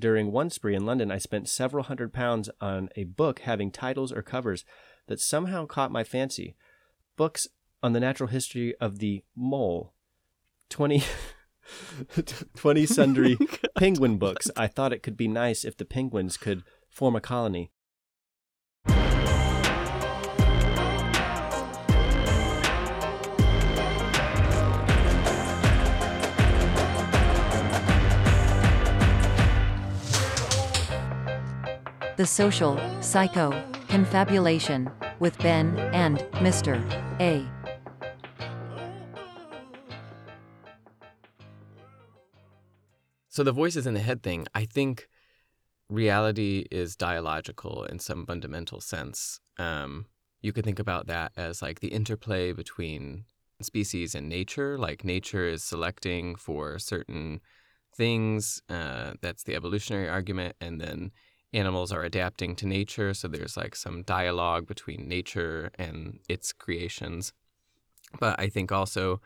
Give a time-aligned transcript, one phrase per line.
[0.00, 4.10] During one spree in London, I spent several hundred pounds on a book having titles
[4.12, 4.64] or covers
[5.08, 6.56] that somehow caught my fancy.
[7.16, 7.46] Books
[7.82, 9.92] on the natural history of the mole.
[10.70, 11.02] 20,
[12.56, 14.50] 20 sundry oh penguin books.
[14.56, 17.70] I thought it could be nice if the penguins could form a colony.
[32.20, 33.50] The Social Psycho
[33.88, 36.76] Confabulation with Ben and Mr.
[37.18, 37.48] A.
[43.30, 45.08] So the voices in the head thing, I think
[45.88, 49.40] reality is dialogical in some fundamental sense.
[49.58, 50.04] Um,
[50.42, 53.24] you could think about that as like the interplay between
[53.62, 54.76] species and nature.
[54.76, 57.40] Like nature is selecting for certain
[57.96, 58.60] things.
[58.68, 61.12] Uh, that's the evolutionary argument, and then
[61.52, 63.14] animals are adapting to nature.
[63.14, 67.32] So there's like some dialogue between nature and its creations.
[68.18, 69.20] But I think also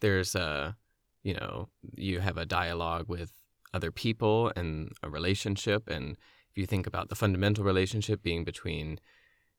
[0.00, 0.76] there's a,
[1.22, 3.32] you know, you have a dialogue with
[3.74, 5.88] other people and a relationship.
[5.88, 6.16] And
[6.50, 9.00] if you think about the fundamental relationship being between,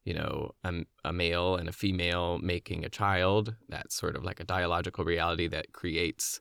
[0.06, 4.40] you know, a, a male and a female making a child, that's sort of like
[4.40, 6.40] a dialogical reality that creates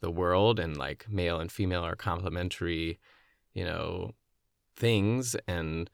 [0.00, 0.60] the world.
[0.60, 2.98] And like male and female are complementary,
[3.54, 4.12] you know,
[4.76, 5.90] things and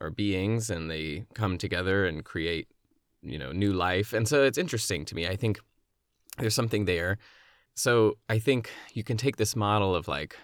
[0.00, 2.68] or beings and they come together and create
[3.22, 4.12] you know new life.
[4.12, 5.26] And so it's interesting to me.
[5.26, 5.60] I think
[6.38, 7.18] there's something there.
[7.74, 10.36] So i think you can take this model of like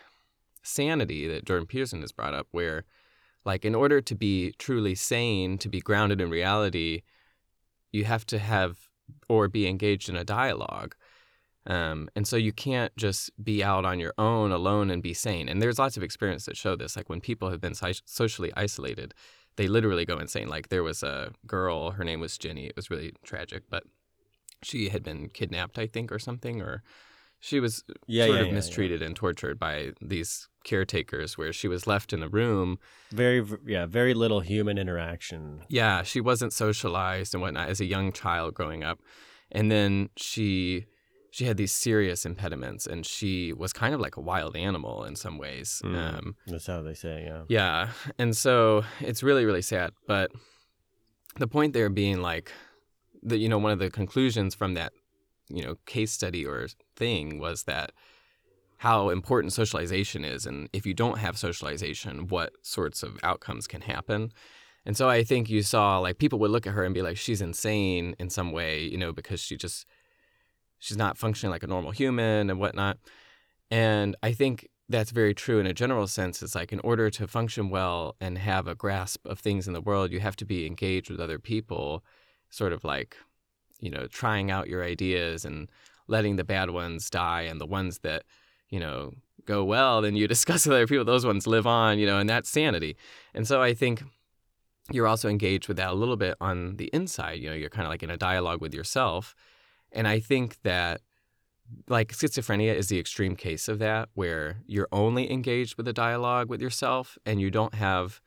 [0.62, 2.84] sanity that jordan peterson has brought up where
[3.44, 7.02] like in order to be truly sane to be grounded in reality
[7.92, 8.88] you have to have
[9.28, 10.94] or be engaged in a dialogue
[11.66, 15.48] um, and so you can't just be out on your own alone and be sane.
[15.48, 16.96] And there's lots of experience that show this.
[16.96, 19.14] Like when people have been socially isolated,
[19.56, 20.48] they literally go insane.
[20.48, 22.66] Like there was a girl, her name was Jenny.
[22.66, 23.84] It was really tragic, but
[24.62, 26.82] she had been kidnapped, I think, or something, or
[27.40, 31.68] she was yeah, sort yeah, of yeah, mistreated and tortured by these caretakers where she
[31.68, 32.78] was left in a room.
[33.12, 35.62] Very, yeah, very little human interaction.
[35.68, 39.00] Yeah, she wasn't socialized and whatnot as a young child growing up.
[39.52, 40.86] And then she
[41.30, 45.16] she had these serious impediments and she was kind of like a wild animal in
[45.16, 45.80] some ways.
[45.84, 47.42] Mm, Um, that's how they say, yeah.
[47.48, 47.88] yeah.
[48.18, 49.92] And so it's really, really sad.
[50.06, 50.32] But
[51.36, 52.52] the point there being like
[53.22, 54.92] that, you know, one of the conclusions from that,
[55.48, 57.92] you know, case study or thing was that
[58.78, 60.46] how important socialization is.
[60.46, 64.32] And if you don't have socialization, what sorts of outcomes can happen.
[64.86, 67.18] And so I think you saw like people would look at her and be like,
[67.18, 69.86] she's insane in some way, you know, because she just
[70.80, 72.98] she's not functioning like a normal human and whatnot.
[73.70, 76.42] And I think that's very true in a general sense.
[76.42, 79.80] It's like in order to function well and have a grasp of things in the
[79.80, 82.02] world, you have to be engaged with other people,
[82.48, 83.16] sort of like,
[83.78, 85.68] you know, trying out your ideas and
[86.08, 88.24] letting the bad ones die and the ones that,
[88.68, 89.12] you know,
[89.44, 92.28] go well, then you discuss with other people, those ones live on, you know, and
[92.28, 92.96] that's sanity.
[93.32, 94.02] And so I think
[94.90, 97.38] you're also engaged with that a little bit on the inside.
[97.38, 99.36] You know, you're kind of like in a dialogue with yourself
[99.92, 101.00] and I think that
[101.88, 106.48] like schizophrenia is the extreme case of that, where you're only engaged with a dialogue
[106.48, 108.20] with yourself and you don't have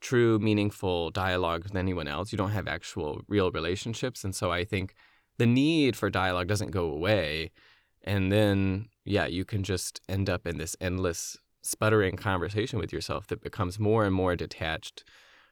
[0.00, 2.32] true, meaningful dialogue with anyone else.
[2.32, 4.24] You don't have actual, real relationships.
[4.24, 4.94] And so I think
[5.38, 7.50] the need for dialogue doesn't go away.
[8.02, 13.26] And then, yeah, you can just end up in this endless, sputtering conversation with yourself
[13.26, 15.04] that becomes more and more detached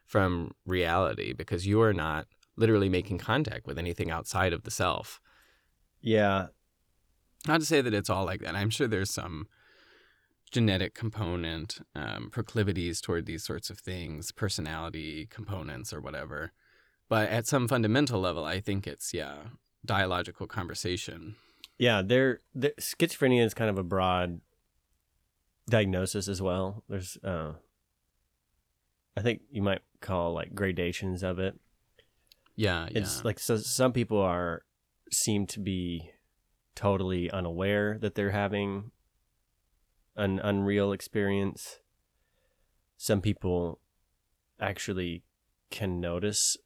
[0.05, 2.27] from reality because you're not
[2.59, 5.19] literally making contact with anything outside of the self.
[6.01, 6.47] Yeah.
[7.47, 8.55] Not to say that it's all like that.
[8.55, 9.47] I'm sure there's some
[10.51, 16.51] genetic component, um, proclivities toward these sorts of things, personality components or whatever.
[17.07, 19.37] But at some fundamental level, I think it's, yeah,
[19.85, 21.35] dialogical conversation.
[21.77, 24.41] Yeah, there the, schizophrenia is kind of a broad
[25.69, 26.83] diagnosis as well.
[26.89, 27.53] There's uh
[29.15, 31.59] I think you might call like gradations of it.
[32.59, 32.99] Yeah, yeah.
[32.99, 34.63] It's like so some people are
[35.13, 36.11] seem to be
[36.75, 38.91] totally unaware that they're having
[40.17, 41.79] an unreal experience.
[42.97, 43.79] Some people
[44.59, 45.23] actually
[45.71, 46.57] can notice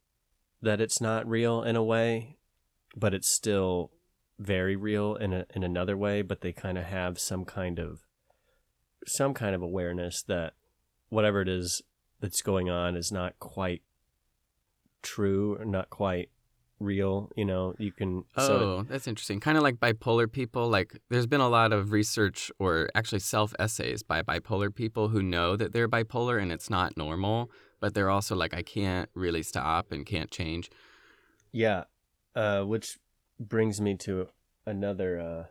[0.63, 2.37] that it's not real in a way,
[2.95, 3.91] but it's still
[4.39, 7.99] very real in a, in another way, but they kind of have some kind of
[9.05, 10.53] some kind of awareness that
[11.09, 11.83] whatever it is
[12.19, 13.83] that's going on is not quite
[15.03, 16.29] true or not quite
[16.79, 17.29] real.
[17.35, 18.23] You know, you can.
[18.35, 19.39] Oh, So that's interesting.
[19.39, 20.67] Kind of like bipolar people.
[20.69, 25.21] Like, there's been a lot of research or actually self essays by bipolar people who
[25.21, 29.43] know that they're bipolar and it's not normal, but they're also like, I can't really
[29.43, 30.69] stop and can't change.
[31.51, 31.83] yeah,
[32.35, 32.97] uh, which
[33.39, 34.29] brings me to
[34.65, 35.19] another.
[35.19, 35.45] Uh,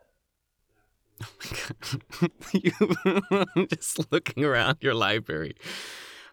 [2.53, 2.71] you
[3.67, 5.55] just looking around your library.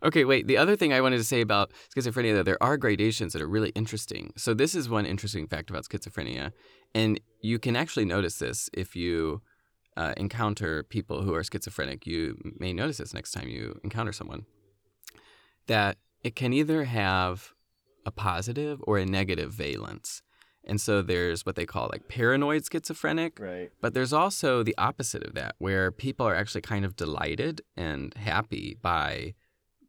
[0.03, 0.47] Okay, wait.
[0.47, 3.49] The other thing I wanted to say about schizophrenia, though, there are gradations that are
[3.49, 4.33] really interesting.
[4.37, 6.53] So this is one interesting fact about schizophrenia,
[6.95, 9.43] and you can actually notice this if you
[9.97, 12.07] uh, encounter people who are schizophrenic.
[12.07, 14.47] You may notice this next time you encounter someone
[15.67, 17.53] that it can either have
[18.07, 20.23] a positive or a negative valence.
[20.65, 23.71] And so there's what they call like paranoid schizophrenic, right.
[23.81, 28.15] but there's also the opposite of that, where people are actually kind of delighted and
[28.15, 29.35] happy by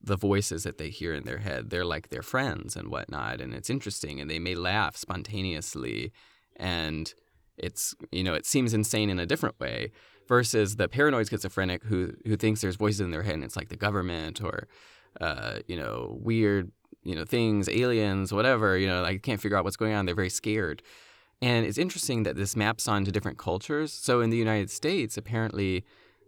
[0.03, 1.69] the voices that they hear in their head.
[1.69, 6.11] They're like their friends and whatnot, and it's interesting, and they may laugh spontaneously,
[6.55, 7.13] and
[7.57, 9.91] it's you know it seems insane in a different way.
[10.27, 13.69] Versus the paranoid schizophrenic who who thinks there's voices in their head, and it's like
[13.69, 14.67] the government or
[15.19, 16.71] uh, you know weird
[17.03, 18.77] you know things, aliens, whatever.
[18.77, 20.05] You know, like can't figure out what's going on.
[20.05, 20.81] They're very scared.
[21.41, 23.91] And it's interesting that this maps onto different cultures.
[23.91, 25.83] So in the United States, apparently,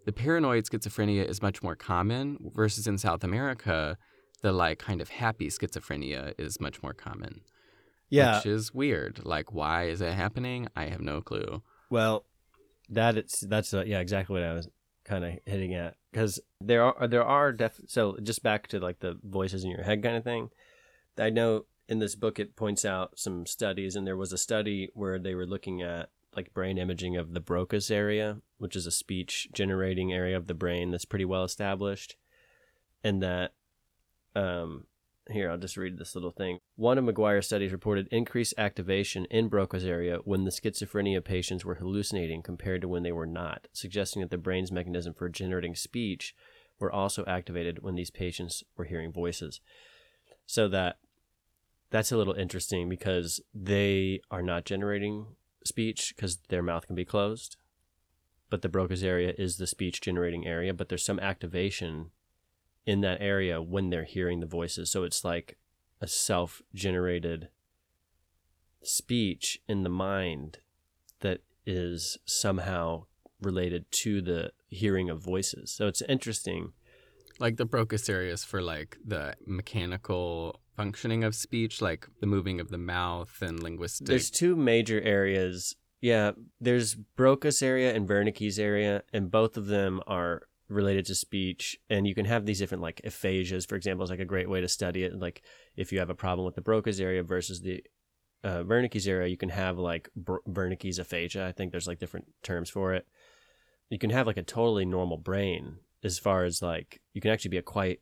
[0.05, 3.97] the paranoid schizophrenia is much more common, versus in South America,
[4.41, 7.41] the like kind of happy schizophrenia is much more common.
[8.09, 8.37] Yeah.
[8.37, 9.25] Which is weird.
[9.25, 10.67] Like, why is it happening?
[10.75, 11.63] I have no clue.
[11.89, 12.25] Well,
[12.89, 14.67] that it's that's uh, yeah exactly what I was
[15.05, 18.99] kind of hitting at because there are there are def so just back to like
[18.99, 20.49] the voices in your head kind of thing.
[21.17, 24.89] I know in this book it points out some studies and there was a study
[24.93, 28.91] where they were looking at like brain imaging of the Broca's area, which is a
[28.91, 32.15] speech generating area of the brain that's pretty well established,
[33.03, 33.53] and that
[34.35, 34.85] um
[35.29, 36.59] here I'll just read this little thing.
[36.75, 41.75] One of McGuire's studies reported increased activation in Broca's area when the schizophrenia patients were
[41.75, 46.35] hallucinating compared to when they were not, suggesting that the brain's mechanism for generating speech
[46.79, 49.61] were also activated when these patients were hearing voices.
[50.45, 50.97] So that
[51.89, 55.27] that's a little interesting because they are not generating
[55.65, 57.57] speech because their mouth can be closed.
[58.49, 62.11] But the Broca's area is the speech generating area, but there's some activation
[62.85, 64.91] in that area when they're hearing the voices.
[64.91, 65.57] So it's like
[66.01, 67.49] a self generated
[68.81, 70.59] speech in the mind
[71.21, 73.05] that is somehow
[73.41, 75.71] related to the hearing of voices.
[75.71, 76.73] So it's interesting.
[77.39, 82.69] Like the Broca's areas for like the mechanical functioning of speech, like the moving of
[82.69, 84.07] the mouth and linguistic.
[84.07, 85.75] There's two major areas.
[86.01, 91.77] Yeah, there's Broca's area and Wernicke's area, and both of them are related to speech.
[91.89, 94.61] And you can have these different like aphasias, for example, is like a great way
[94.61, 95.17] to study it.
[95.17, 95.43] Like
[95.75, 97.83] if you have a problem with the Broca's area versus the
[98.43, 101.47] uh, Wernicke's area, you can have like Br- Wernicke's aphasia.
[101.47, 103.07] I think there's like different terms for it.
[103.89, 107.49] You can have like a totally normal brain as far as like you can actually
[107.49, 108.01] be a quite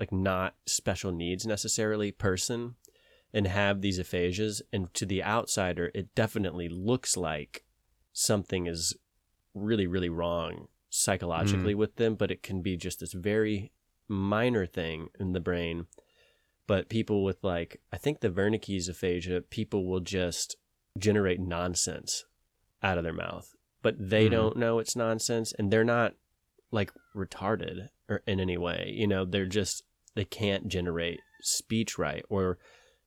[0.00, 2.74] like not special needs necessarily person
[3.32, 7.64] and have these aphasias and to the outsider it definitely looks like
[8.12, 8.96] something is
[9.54, 13.70] really really wrong psychologically with them but it can be just this very
[14.08, 15.86] minor thing in the brain
[16.66, 20.56] but people with like i think the wernicke's aphasia people will just
[20.98, 22.24] generate nonsense
[22.82, 24.30] out of their mouth but they Mhm.
[24.32, 26.14] don't know it's nonsense and they're not
[26.72, 32.24] like retarded or in any way you know they're just they can't generate speech right
[32.28, 32.58] or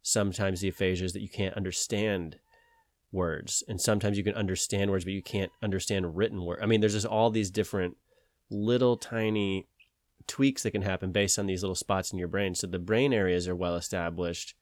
[0.02, 2.38] sometimes the aphasia is that you can't understand
[3.12, 6.82] words and sometimes you can understand words but you can't understand written word i mean
[6.82, 7.96] there's just all these different
[8.50, 9.68] little tiny
[10.28, 12.56] tweaks that can happen based on these little spots in your brain.
[12.56, 14.56] So the brain areas are well established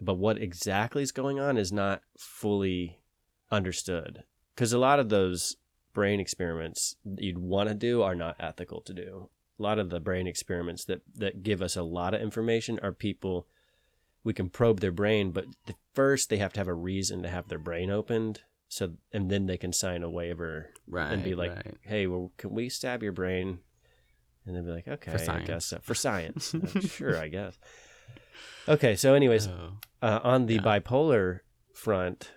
[0.00, 2.98] but what exactly is going on is not fully
[3.50, 4.24] understood
[4.54, 5.56] because a lot of those
[5.94, 10.00] brain experiments you'd want to do are not ethical to do a lot of the
[10.00, 13.46] brain experiments that that give us a lot of information are people
[14.24, 17.28] we can probe their brain but the, first they have to have a reason to
[17.28, 21.34] have their brain opened so and then they can sign a waiver right, and be
[21.34, 21.74] like right.
[21.82, 23.58] hey well can we stab your brain
[24.44, 25.78] and then be like okay i guess so.
[25.82, 27.58] for science Uh, sure i guess
[28.68, 29.78] okay so anyways Oh.
[30.02, 30.60] uh, on the Yeah.
[30.62, 31.40] bipolar
[31.72, 32.32] front,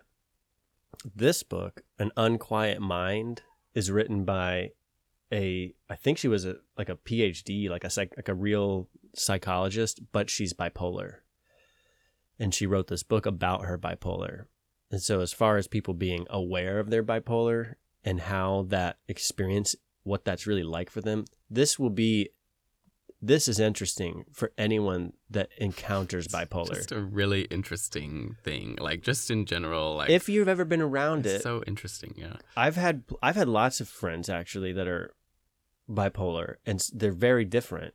[1.16, 3.42] this book, An Unquiet Mind,
[3.74, 4.72] is written by
[5.32, 8.88] a I think she was a like a PhD, like a psych, like a real
[9.16, 11.18] psychologist, but she's bipolar.
[12.40, 14.46] And she wrote this book about her bipolar.
[14.92, 19.76] And so as far as people being aware of their bipolar and how that experience
[20.04, 22.30] what that's really like for them, this will be
[23.22, 26.76] this is interesting for anyone that encounters bipolar.
[26.76, 28.78] Just a really interesting thing.
[28.80, 32.14] Like just in general, like if you've ever been around it's it, so interesting.
[32.16, 32.38] Yeah.
[32.56, 35.14] I've had I've had lots of friends actually that are
[35.90, 37.94] bipolar, and they're very different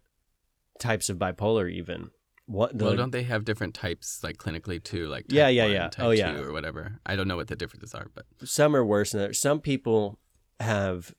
[0.79, 1.71] types of bipolar.
[1.71, 2.11] Even
[2.47, 5.65] what the well, don't they have different types, like clinically too, like type Yeah, yeah,
[5.65, 5.91] 1, yeah.
[5.99, 6.37] Oh, yeah.
[6.37, 7.01] or whatever?
[7.07, 9.41] I don't know what the differences are, but some are worse than others.
[9.41, 10.19] Some people
[10.61, 11.15] have,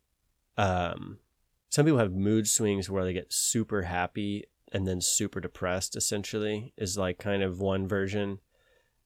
[0.58, 1.20] um,
[1.70, 5.96] some people have mood swings where they get super happy and then super depressed.
[5.96, 8.40] Essentially, is like kind of one version,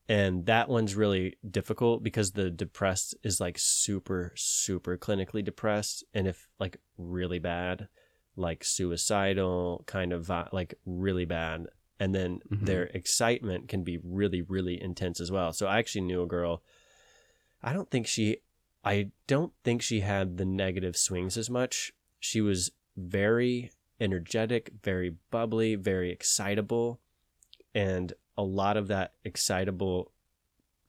[0.10, 6.28] and that one's really difficult because the depressed is like super super clinically depressed, and
[6.28, 7.88] if like really bad,
[8.36, 11.68] like suicidal, kind of vi- like really bad.
[12.02, 12.66] And then Mhm.
[12.66, 15.52] their excitement can be really, really intense as well.
[15.54, 16.64] So I actually knew a girl
[17.62, 18.38] I don't think she
[18.86, 21.92] I don't think she had the negative swings as much.
[22.20, 27.02] She was very energetic, very bubbly, very excitable,
[27.76, 30.12] and a lot of that excitable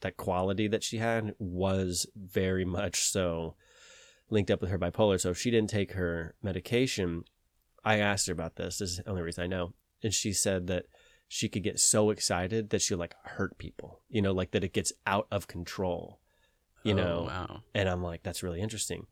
[0.01, 3.55] that quality that she had was very much so
[4.31, 5.21] linked up with her bipolar.
[5.21, 7.25] So if she didn't take her medication,
[7.85, 8.79] I asked her about this.
[8.79, 9.75] This is the only reason I know.
[10.03, 10.85] And she said that
[11.29, 14.73] she could get so excited that she'll like hurt people, you know, like that it
[14.73, 16.19] gets out of control
[16.83, 17.61] you Oh, know wow.
[17.75, 19.07] and i'm like that's really interesting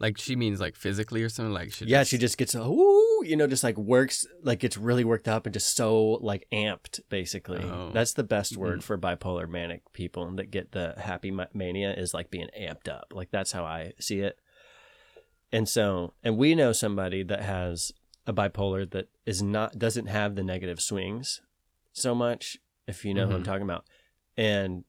[0.00, 1.52] Like she means like physically or something.
[1.52, 4.76] Like she yeah just, she just gets ooh you know just like works like gets
[4.76, 7.90] really worked up and just so like amped basically Oh.
[7.92, 8.82] that's the best word Mhm.
[8.84, 13.32] for bipolar manic people that get the happy mania is like being amped up like
[13.32, 14.38] that's how i see it
[15.50, 17.90] and so and we know somebody that has
[18.24, 21.40] a bipolar that is not doesn't have the negative swings
[21.92, 23.46] so much if you know who i'm Mhm.
[23.46, 23.84] talking about
[24.36, 24.84] and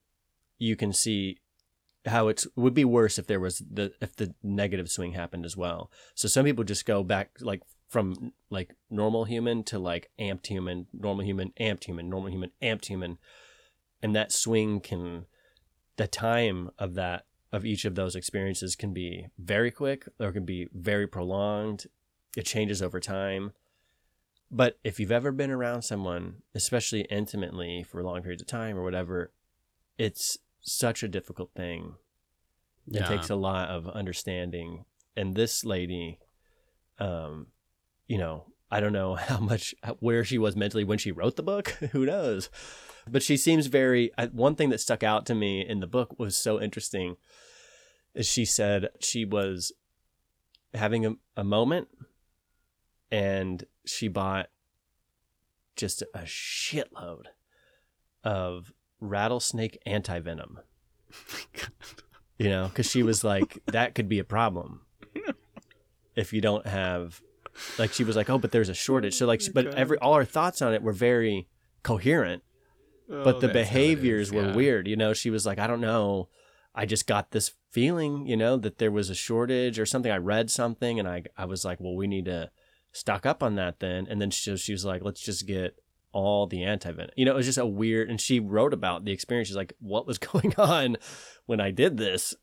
[0.59, 1.39] you can see
[2.05, 5.57] how it would be worse if there was the if the negative swing happened as
[5.57, 5.91] well.
[6.15, 10.87] So some people just go back like from like normal human to like amped human
[10.93, 13.17] normal human amped human normal human amped human.
[14.01, 15.25] And that swing can
[15.97, 20.45] the time of that of each of those experiences can be very quick or can
[20.45, 21.87] be very prolonged.
[22.37, 23.51] It changes over time.
[24.51, 28.83] But if you've ever been around someone especially intimately for long periods of time or
[28.83, 29.31] whatever
[29.97, 31.95] it's such a difficult thing.
[32.87, 33.05] It Yeah.
[33.07, 34.85] takes a lot of understanding.
[35.15, 36.19] And this lady
[36.97, 37.47] um
[38.07, 41.43] you know i don't know how much where she was mentally when she wrote the
[41.43, 41.69] book.
[41.91, 42.49] Who knows?
[43.07, 46.35] But she seems very one thing that stuck out to me in the book was
[46.37, 47.15] so interesting
[48.13, 49.71] is she said she was
[50.73, 51.87] having a, a moment
[53.11, 54.49] and she bought
[55.75, 57.23] just a shitload
[58.23, 60.59] of rattlesnake anti-venom.
[62.39, 64.81] You know because she was like that could be a problem.
[66.15, 67.21] If you don't have
[67.77, 69.15] like she was like oh but there's a shortage.
[69.15, 71.47] So like but every all our thoughts on it were very
[71.83, 72.43] coherent
[73.09, 74.55] Oh, but the that's how it behaviors were yeah.
[74.55, 74.87] weird.
[74.87, 76.29] You know she was like i don't know.
[76.73, 80.11] I just got this feeling you know that there was a shortage or something.
[80.11, 82.51] I read something and i i was like well we need to
[82.93, 84.07] stock up on that then.
[84.09, 85.77] And then she, she was like let's just get
[86.11, 89.11] all the anti-venom you know it was just a weird and she wrote about the
[89.11, 89.47] experience.
[89.47, 90.97] She's like what was going on
[91.45, 92.35] when i did this?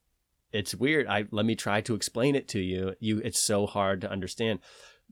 [0.53, 1.07] It's weird.
[1.07, 2.95] I let me try to explain it to you.
[3.01, 4.61] You it's so hard to understand.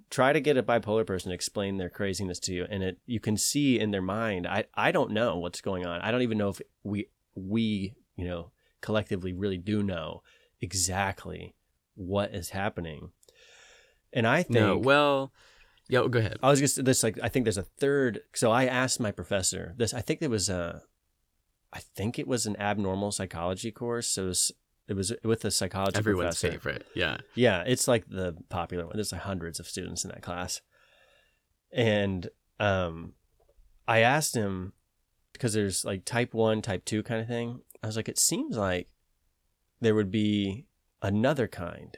[0.09, 3.21] Try to get a bipolar person to explain their craziness to you and it you
[3.21, 6.01] can see in their mind i i don't know what's going on.
[6.01, 10.23] I don't even know if we we you know collectively really do know
[10.61, 11.55] exactly
[11.95, 13.11] what is happening.
[14.13, 15.33] And i think No, well,
[15.89, 16.07] yeah.
[16.09, 16.39] Go ahead.
[16.43, 18.21] I was just this like I think there's a third.
[18.35, 19.93] So I asked my professor this.
[19.95, 20.83] I think it was a,
[21.73, 24.09] I think it was an abnormal psychology course.
[24.09, 24.53] So it was
[24.89, 26.51] it was with a psychology Everyone's professor.
[26.53, 26.87] favorite.
[26.95, 27.19] Yeah.
[27.35, 28.97] Yeah, it's like the popular one.
[28.97, 30.61] There's like hundreds of students in that class,
[31.73, 32.29] and
[32.61, 33.15] um,
[33.89, 34.73] I asked him
[35.33, 37.61] because there's like type one, type two kind of thing.
[37.83, 38.89] I was like, it seems like
[39.81, 40.67] there would be
[41.03, 41.97] another kind,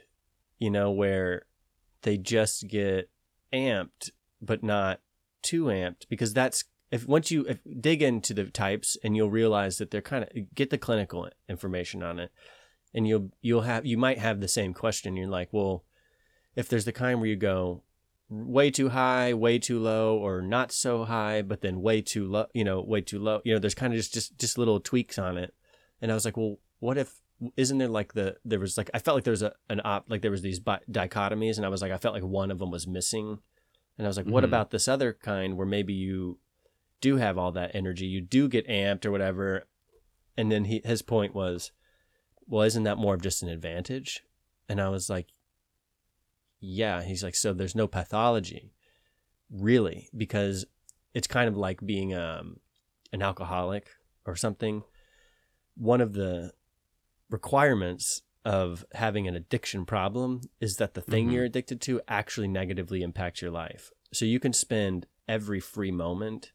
[0.59, 1.43] you know, where
[2.01, 3.09] they just get
[3.53, 4.11] amped
[4.41, 4.99] but not
[5.41, 9.77] too amped because that's if once you if, dig into the types and you'll realize
[9.77, 12.31] that they're kind of get the clinical information on it
[12.93, 15.15] and you'll you'll have you might have the same question.
[15.15, 15.83] You're like well
[16.55, 17.83] if there's the kind where you go
[18.29, 22.45] way too high way too low or not so high but then way too low
[22.53, 25.17] you know way too low you know there's kind of just just just little tweaks
[25.17, 25.53] on it.
[26.01, 27.21] And i was like well what if
[27.55, 30.09] isn't there like the there was like i felt like there was a an op
[30.09, 32.59] like there was these bi- dichotomies and i was like i felt like one of
[32.59, 33.37] them was missing
[33.97, 34.47] and i was like what Mhm.
[34.47, 36.39] about this other kind where maybe you
[36.99, 39.67] do have all that energy you do get amped or whatever
[40.35, 41.71] and then he his point was
[42.47, 44.23] well isn't that more of just an advantage
[44.67, 45.27] and i was like
[46.59, 48.71] yeah he's like so there's no pathology
[49.49, 50.65] really, because
[51.13, 52.57] it's kind of like being um,
[53.13, 53.87] an alcoholic
[54.25, 54.83] or something.
[55.77, 56.51] One of the
[57.29, 61.33] requirements of having an addiction problem is that the thing Mhm.
[61.33, 63.91] you're addicted to actually negatively impacts your life.
[64.13, 66.53] So you can spend every free moment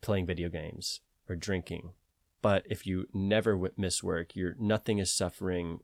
[0.00, 1.94] playing video games or drinking,
[2.40, 5.80] but if you never miss work, you're nothing is suffering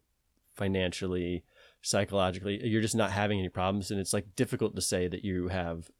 [0.52, 1.44] financially,
[1.82, 2.64] psychologically.
[2.64, 5.90] You're just not having any problems, and it's like difficult to say that you have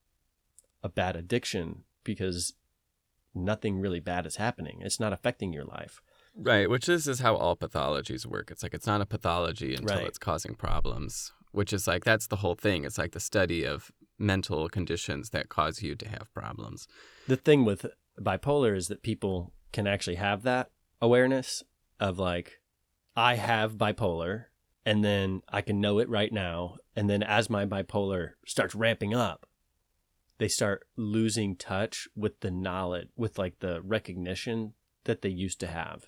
[0.85, 2.55] a bad addiction because
[3.35, 4.81] nothing really bad is happening.
[4.83, 6.01] It's not affecting your life.
[6.37, 8.51] Right, which this is how all pathologies work.
[8.51, 10.07] It's like it's not a pathology until Right.
[10.07, 12.85] it's causing problems, which is like that's the whole thing.
[12.85, 16.87] It's like the study of mental conditions that cause you to have problems.
[17.27, 17.87] the thing with
[18.21, 20.71] bipolar is that people can actually have that
[21.03, 21.65] awareness
[21.99, 22.61] of like
[23.17, 24.45] i have bipolar
[24.87, 29.13] and then i can know it right now and then as my bipolar starts ramping
[29.13, 29.47] up
[30.39, 34.75] they start losing touch with the knowledge with like the recognition
[35.05, 36.07] that they used to have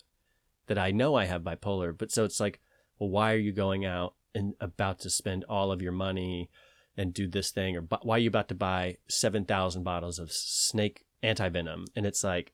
[0.66, 2.61] that i know i have bipolar but so it's like
[2.99, 6.50] well why are you going out and about to spend all of your money
[6.99, 7.76] and do this thing?
[7.76, 11.85] Or why are you about to buy 7000 bottles of snake anti-venom?
[11.94, 12.52] And it's like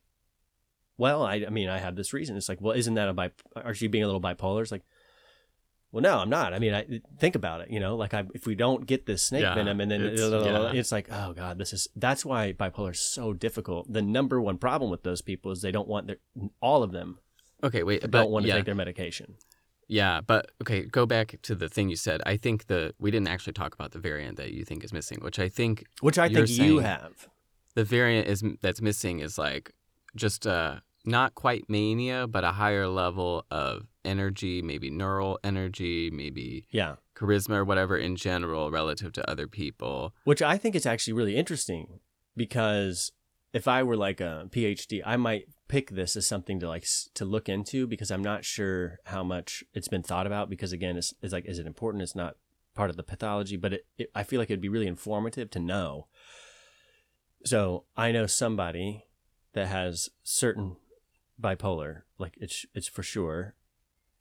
[0.99, 2.37] well I, I mean i have this reason.
[2.37, 4.63] It's like well isn't that a bi are you being a little bipolar?
[4.63, 4.83] It's like
[5.91, 6.55] well no i'm not.
[6.55, 6.87] I mean i
[7.19, 9.81] think about it you know like I, if we don't get this snake Yeah, venom
[9.81, 10.97] and then it's- it's, yeah.
[10.97, 13.93] like oh god this is that's why bipolar is so difficult.
[13.93, 16.17] The number one problem with those people is they don't want their
[16.61, 17.19] all of them
[17.63, 19.37] Okay, wait, don't want to yeah, take their medication
[19.93, 22.23] yeah, but okay, go back to the thing you said.
[22.25, 25.19] I think the we didn't actually talk about the variant that you think is missing,
[25.21, 27.29] which I think which i think you have
[27.75, 29.73] the variant is that's missing is like
[30.17, 36.65] just uh not quite mania, but a higher level of energy, maybe neural energy, maybe
[36.71, 40.15] yeah charisma or whatever in general relative to other people.
[40.25, 42.01] which I think is actually really interesting
[42.35, 43.13] because
[43.53, 47.25] if I were like a PhD, I might pick this as something to like to
[47.25, 51.15] look into because I'm not sure how much it's been thought about because again, it's,
[51.23, 52.03] it's like is it important?
[52.03, 52.37] It's not
[52.75, 55.59] part of the pathology, but it, it I feel like it'd be really informative to
[55.59, 56.09] know.
[57.45, 59.07] So I know somebody
[59.55, 60.77] that has certain
[61.41, 63.55] bipolar, like it's it's for sure,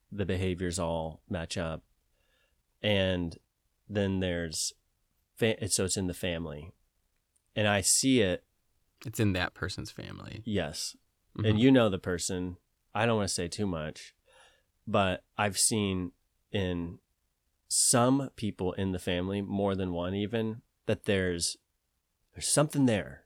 [0.10, 1.84] the behaviors all match up,
[2.82, 3.38] and
[3.90, 4.74] then there's
[5.36, 6.72] fa- so it's in the family
[7.58, 8.46] and i see it
[9.06, 10.42] It's in that person's family.
[10.46, 10.96] yes
[11.38, 11.50] Mhm.
[11.50, 12.58] and you know the person
[12.94, 14.14] i don't want to say too much
[14.88, 16.12] but i've seen
[16.52, 17.00] in
[17.68, 21.56] some people in the family more than one even that there's
[22.34, 23.24] there's something there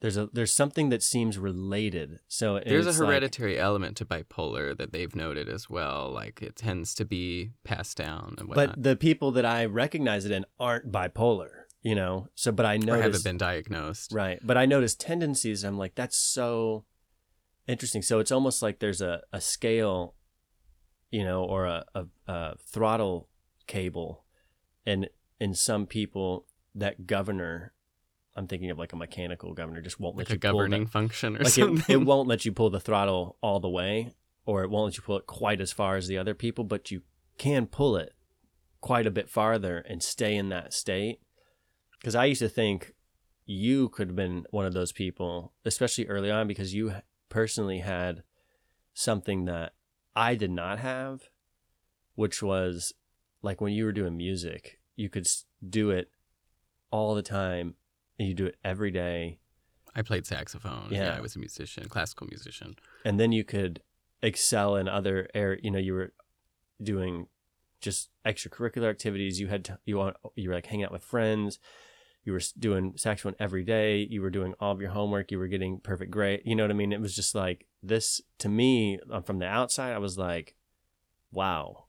[0.00, 4.04] there's a there's something that seems related so There's a it's like- hereditary element to
[4.04, 6.12] bipolar that they've noted as well.
[6.12, 10.30] Like it tends to be passed down and but the people that i recognize it
[10.30, 11.50] in aren't bipolar
[11.82, 14.12] you know so but i or noticed haven't been diagnosed.
[14.12, 14.38] Right.
[14.44, 15.64] But I noticed tendencies.
[15.64, 16.84] I'm like, that's so
[17.68, 18.02] interesting.
[18.02, 20.14] So it's almost like there's a, a scale,
[21.10, 23.28] you know, or a, a, a throttle
[23.66, 24.24] cable.
[24.84, 27.72] And in some people, that governor,
[28.34, 30.90] I'm thinking of like a mechanical governor, just won't Like let you pull governing the,
[30.90, 31.84] function or like something.
[31.88, 34.14] it, it won't let you pull the throttle all the way,
[34.46, 36.90] or it won't let you pull it quite as far as the other people, but
[36.90, 37.02] you
[37.36, 38.14] can pull it
[38.80, 41.20] quite a bit farther and stay in that state.
[41.98, 42.94] Because I used to think
[43.44, 46.94] you could have been one of those people, especially early on, because you
[47.28, 48.22] personally had
[48.94, 49.72] something that
[50.16, 51.28] I did not have,
[52.14, 52.92] which was
[53.42, 55.26] like when you were doing music, you could
[55.68, 56.10] do it
[56.90, 57.74] all the time
[58.18, 59.38] and you do it every day
[59.94, 60.88] I played saxophone.
[60.90, 61.06] Yeah.
[61.06, 61.16] Yeah.
[61.16, 62.76] I was a musician, classical musician.
[63.04, 63.82] and then you could
[64.22, 66.12] excel in other air you know you were
[66.82, 67.28] doing
[67.80, 71.58] just extracurricular activities you had to, you want you were like hanging out with friends
[72.28, 75.46] you were doing saxophone every day you were doing all of your homework you were
[75.46, 78.98] getting perfect grade you know what i mean it was just like this to me
[79.10, 80.54] uh, from the outside i was like
[81.32, 81.86] wow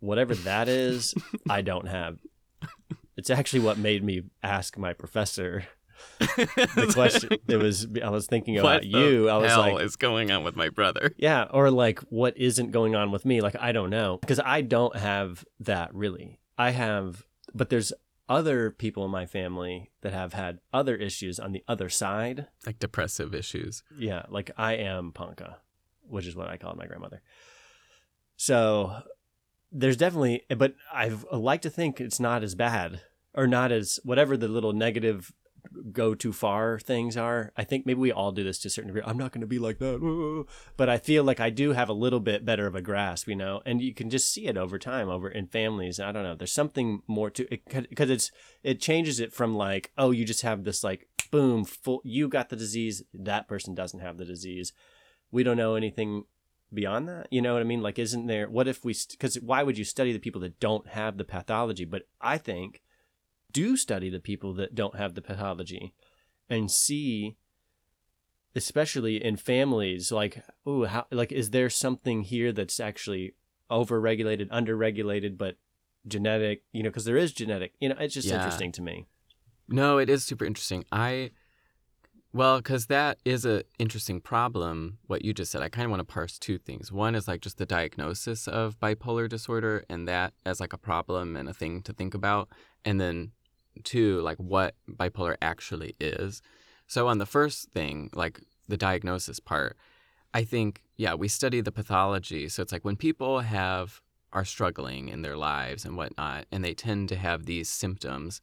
[0.00, 1.14] whatever that is
[1.48, 2.18] i don't have
[3.16, 5.62] it's actually what made me ask my professor
[6.18, 9.94] the question it was i was thinking what about you i was hell like is
[9.94, 11.14] going on with my brother?
[11.16, 13.40] yeah, or like what isn't going on with me?
[13.40, 16.38] Like I don't know because I don't have that really.
[16.58, 17.94] I have, but there's
[18.28, 22.46] other people in my family that have had other issues on the other side.
[22.64, 23.82] Like depressive issues.
[23.96, 25.56] Yeah, like I am Panka,
[26.08, 27.22] which is what I called my grandmother.
[28.36, 29.02] So
[29.72, 33.00] there's definitely, but I've I like to think it's not as bad
[33.34, 35.32] or not as whatever the little negative
[35.92, 37.52] go too far things are.
[37.56, 39.02] I think maybe we all do this to a certain degree.
[39.04, 41.94] I'm not going to be like that, but I feel like I do have a
[41.94, 44.78] little bit better of a grasp, you know, and you can just see it over
[44.78, 46.00] time, over in families.
[46.00, 46.34] I don't know.
[46.34, 48.30] There's something more to it because it's
[48.62, 52.48] it changes it from like, oh, you just have this like boom, full, you got
[52.48, 54.72] the disease, that person doesn't have the disease.
[55.30, 56.24] We don't know anything
[56.72, 57.28] beyond that.
[57.30, 57.82] You know what I mean?
[57.82, 58.48] Like, isn't there?
[58.48, 58.94] What if we?
[59.10, 61.84] Because why would you study the people that don't have the pathology?
[61.84, 62.82] But I think
[63.60, 65.84] do study the people that don't have the pathology
[66.54, 67.36] and see
[68.54, 73.34] especially in families like oh how like is there something here that's actually
[73.70, 75.56] overregulated underregulated but
[76.06, 78.36] genetic you know because there is genetic you know it's just Yeah.
[78.36, 78.96] interesting to me
[79.68, 80.84] No, it is super interesting.
[80.92, 81.30] I,
[82.32, 84.98] well, because that is a interesting problem.
[85.10, 86.92] What you just said, I kind of want to parse two things.
[86.92, 91.36] One is like just the diagnosis of bipolar disorder, and that as like a problem
[91.38, 92.48] and a thing to think about,
[92.84, 93.32] and then
[93.84, 96.42] two, like what bipolar actually is.
[96.86, 99.76] So on the first thing, like the diagnosis part,
[100.34, 102.48] I think yeah, we study the pathology.
[102.48, 104.00] So it's like when people have
[104.32, 108.40] are struggling in their lives and whatnot, and they tend to have these symptoms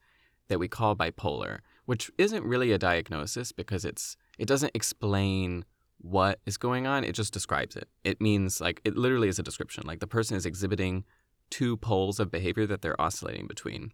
[0.47, 5.65] that we call bipolar, which isn't really a diagnosis because it's it doesn't explain
[5.99, 7.87] what is going on, it just describes it.
[8.03, 9.83] It means like it literally is a description.
[9.85, 11.05] Like the person is exhibiting
[11.49, 13.91] two poles of behavior that they're oscillating between,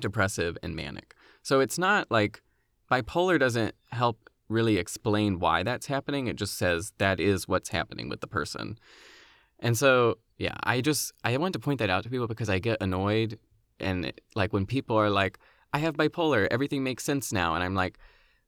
[0.00, 1.14] depressive and manic.
[1.42, 2.42] So it's not like
[2.90, 6.26] bipolar doesn't help really explain why that's happening.
[6.26, 8.78] It just says that is what's happening with the person.
[9.60, 12.58] And so, yeah, I just I want to point that out to people because I
[12.58, 13.38] get annoyed
[13.80, 15.38] and like when people are like
[15.72, 17.54] I have bipolar, everything makes sense now.
[17.54, 17.98] And I'm like,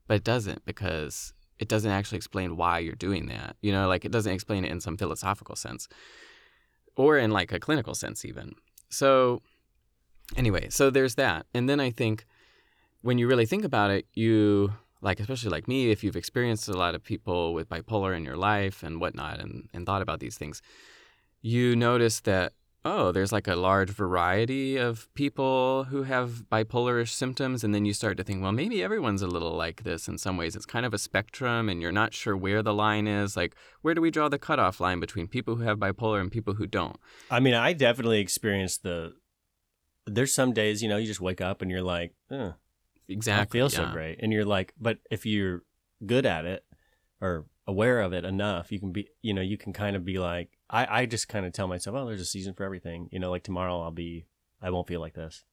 [0.07, 3.57] but it doesn't because it doesn't actually explain why you're doing that.
[3.63, 5.89] You know, like it doesn't explain it in some philosophical sense
[6.97, 8.55] or in like a clinical sense, even.
[8.89, 9.43] So,
[10.37, 11.47] anyway, so there's that.
[11.55, 12.27] And then I think
[13.03, 16.77] when you really think about it, you, like, especially like me, if you've experienced a
[16.77, 20.37] lot of people with bipolar in your life and whatnot and, and thought about these
[20.37, 20.63] things,
[21.43, 22.53] you notice that
[22.87, 27.65] oh, there's like a large variety of people who have bipolarish symptoms.
[27.65, 30.37] And then you start to think, well, maybe everyone's a little like this in some
[30.37, 30.55] ways.
[30.55, 33.37] It's kind of a spectrum, and you're not sure where the line is.
[33.37, 36.55] Like, where do we draw the cutoff line between people who have bipolar and people
[36.55, 36.97] who don't?
[37.31, 39.13] i mean i definitely experienced the
[40.07, 42.53] there's some days you know you just wake up and you're like eh,
[43.09, 43.59] Exactly.
[43.59, 44.19] Feel so great.
[44.23, 45.63] And you're like, but if you're
[46.05, 46.65] good at it
[47.21, 50.19] or aware of it enough, you can be, you know, you can kind of be
[50.19, 53.09] like, I, I just kind of tell myself, oh, there's a season for everything.
[53.13, 54.27] You know, like tomorrow I'll be,
[54.61, 55.45] I won't feel like this.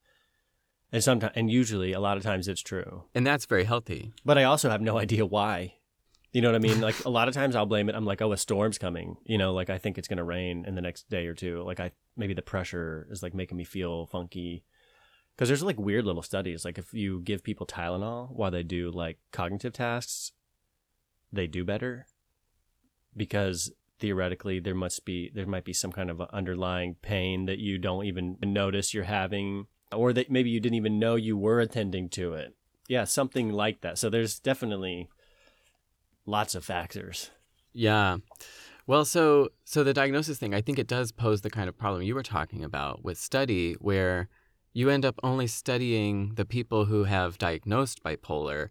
[0.91, 3.03] And sometimes, and usually a lot of times it's true.
[3.15, 4.13] And that's very healthy.
[4.25, 5.75] But I also have no idea why.
[6.31, 6.81] You know what I mean?
[6.81, 7.95] Like a lot of times I'll blame it.
[7.95, 9.17] I'm like, oh, a storm's coming.
[9.23, 11.61] You know, like I think it's going to rain in the next day or two.
[11.61, 14.63] Like I, maybe the pressure is like making me feel funky.
[15.35, 16.63] Because there's like weird little studies.
[16.63, 20.31] Like if you give people Tylenol while they do like cognitive tasks,
[21.31, 22.05] they do better.
[23.17, 27.77] Because theoretically there must be, there might be some kind of underlying pain that you
[27.77, 32.09] don't even notice you're having, or that maybe you didn't even know you were attending
[32.09, 32.55] to it.
[32.87, 33.97] Yeah, something like that.
[33.97, 35.09] So there's definitely
[36.25, 37.31] lots of factors.
[37.71, 38.17] Yeah.
[38.85, 42.01] Well, so so the diagnosis thing, I think it does pose the kind of problem
[42.01, 44.27] you were talking about with study where
[44.73, 48.69] you end up only studying the people who have diagnosed bipolar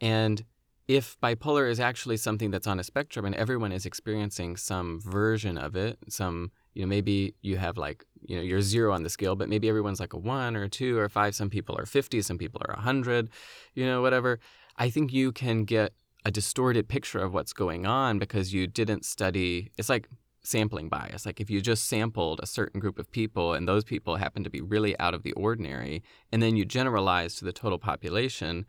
[0.00, 0.44] and
[0.86, 5.56] if bipolar is actually something that's on a spectrum and everyone is experiencing some version
[5.56, 9.08] of it, some you know maybe you have like you know you're zero on the
[9.08, 11.34] scale, but maybe everyone's like a one or a two or a five.
[11.34, 13.30] Some people are fifty, some people are a hundred,
[13.74, 14.40] you know whatever.
[14.76, 19.04] I think you can get a distorted picture of what's going on because you didn't
[19.04, 19.70] study.
[19.76, 20.08] It's like
[20.42, 21.26] sampling bias.
[21.26, 24.50] Like if you just sampled a certain group of people and those people happen to
[24.50, 28.66] be really out of the ordinary, and then you generalize to the total population,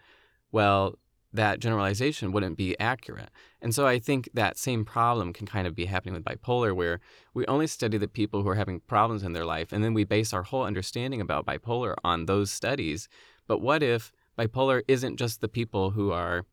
[0.51, 0.97] well,
[1.33, 3.29] that generalization wouldn't be accurate.
[3.61, 7.01] And so I think that same problem can kind of be happening with bipolar, where
[7.33, 10.05] we only study the people who are having problems in their life, and then we
[10.05, 13.09] base our whole understanding about bipolar on those studies.
[13.47, 16.45] But what if bipolar isn't just the people who are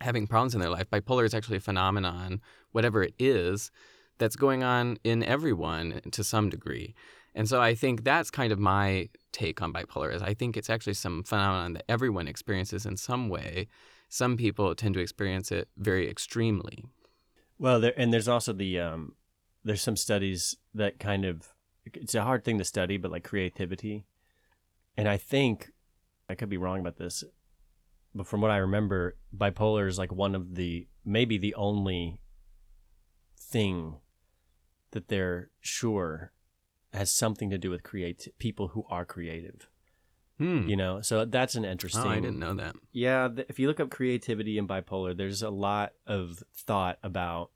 [0.00, 0.90] having problems in their life?
[0.90, 2.40] Bipolar is actually a phenomenon,
[2.72, 3.70] whatever it is,
[4.18, 6.94] that's going on in everyone to some degree.
[7.34, 10.68] And so I think that's kind of my take on bipolar is I think it's
[10.68, 13.68] actually some phenomenon that everyone experiences in some way.
[14.08, 16.84] Some people tend to experience it very extremely.
[17.58, 19.14] Well, there and there's also the um,
[19.64, 24.04] there's some studies that kind of it's a hard thing to study, but like creativity,
[24.96, 25.72] and I think
[26.28, 27.24] I could be wrong about this,
[28.14, 32.20] but from what I remember, bipolar is like one of the maybe the only
[33.38, 33.96] thing
[34.90, 36.32] that they're sure
[36.92, 39.68] has something to do with create people who are creative.
[40.38, 40.68] Hmm.
[40.68, 42.02] You know, so that's an interesting.
[42.02, 42.74] Oh, I didn't know that.
[42.92, 47.50] Yeah, th- if you look up creativity and bipolar, there's a lot of thought about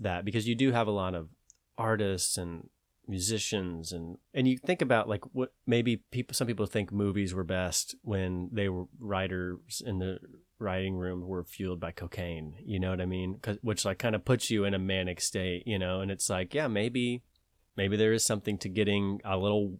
[0.00, 1.28] that because you do have a lot of
[1.76, 2.68] artists and
[3.06, 7.44] musicians and and you think about like what maybe people some people think movies were
[7.44, 10.18] best when they were writers in the
[10.58, 13.38] writing room were fueled by cocaine you know what i mean?
[13.42, 16.00] 'Cause- which like kind of puts you in a manic state you know?
[16.00, 17.22] And it's like yeah maybe
[17.76, 19.78] maybe there is something to getting a little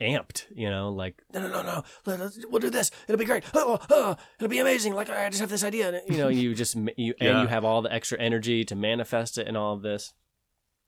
[0.00, 0.90] amped you know?
[0.92, 2.90] Like no no no no let's- we'll do this.
[3.08, 3.44] It'll be great.
[3.54, 4.92] Oh, oh, oh it'll be amazing.
[4.94, 5.88] Like i just have this idea.
[5.88, 9.38] And, you know you just you and you have all the extra energy to manifest
[9.38, 10.12] it and all of this.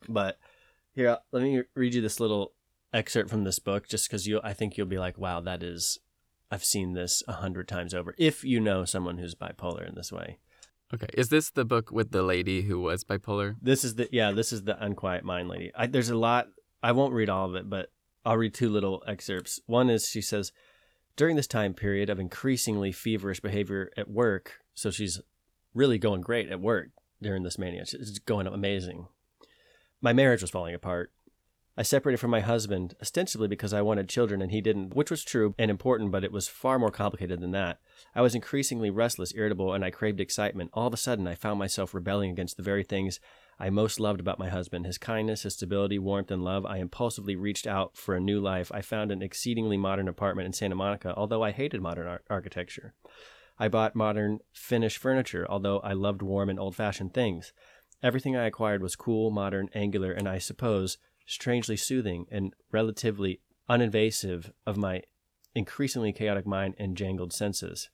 [0.08, 0.38] But
[0.98, 2.52] here let me read you this little
[2.92, 5.98] excerpt from this book just because you i think you'll be like wow that is
[6.50, 10.12] i've seen this a hundred times over if you know someone who's bipolar in this
[10.12, 10.38] way
[10.94, 11.08] Okay.
[11.12, 13.56] Is this the book with the lady who was bipolar?
[13.60, 16.48] this is the yeah this is the unquiet mind lady I, there's a lot
[16.82, 17.90] i won't read all of it but
[18.24, 20.50] i'll read two little excerpts one is she says
[21.14, 25.20] during this time period of increasingly feverish behavior at work so she's
[25.74, 26.88] really going great at work
[27.20, 29.08] during this mania she's going amazing
[30.00, 31.12] my marriage was falling apart
[31.78, 35.22] I separated from my husband ostensibly because I wanted children and he didn't, which was
[35.22, 37.78] true and important, but it was far more complicated than that.
[38.16, 40.70] I was increasingly restless, irritable, and I craved excitement.
[40.74, 43.20] All of a sudden, I found myself rebelling against the very things
[43.60, 46.66] I most loved about my husband his kindness, his stability, warmth, and love.
[46.66, 48.72] I impulsively reached out for a new life.
[48.74, 52.92] I found an exceedingly modern apartment in Santa Monica, although I hated modern ar- architecture.
[53.56, 57.52] I bought modern Finnish furniture, although I loved warm and old fashioned things.
[58.02, 64.52] Everything I acquired was cool, modern, angular, and I suppose strangely soothing and relatively uninvasive
[64.66, 65.02] of my
[65.54, 67.90] increasingly chaotic mind and jangled senses.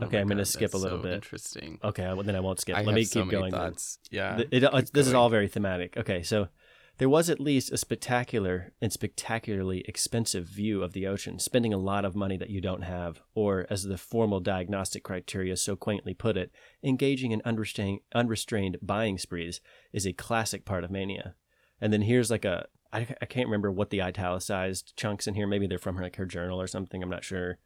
[0.00, 1.14] Oh Okay, my I'm gonna skip a little so bit.
[1.14, 1.78] Interesting.
[1.82, 2.76] Okay, well, then I won't skip.
[2.76, 3.52] I Let me so keep many going.
[3.52, 3.60] then.
[3.60, 3.98] thoughts.
[4.10, 4.36] Yeah.
[4.36, 5.96] Th- it- uh, keep this is all very thematic.
[5.96, 6.48] Okay, so
[6.98, 11.78] there was at least a spectacular and spectacularly expensive view of the ocean, spending a
[11.78, 16.14] lot of money that you don't have, or as the formal diagnostic criteria so quaintly
[16.14, 16.52] put it,
[16.82, 19.60] engaging in unrestrained, unrestrained buying sprees
[19.92, 21.34] is a classic part of mania.
[21.80, 25.46] And then here's like a I, I can't remember what the italicized chunks in here.
[25.46, 27.02] Maybe they're from her like her journal or something.
[27.02, 27.58] I'm not sure.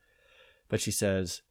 [0.69, 1.43] But she says,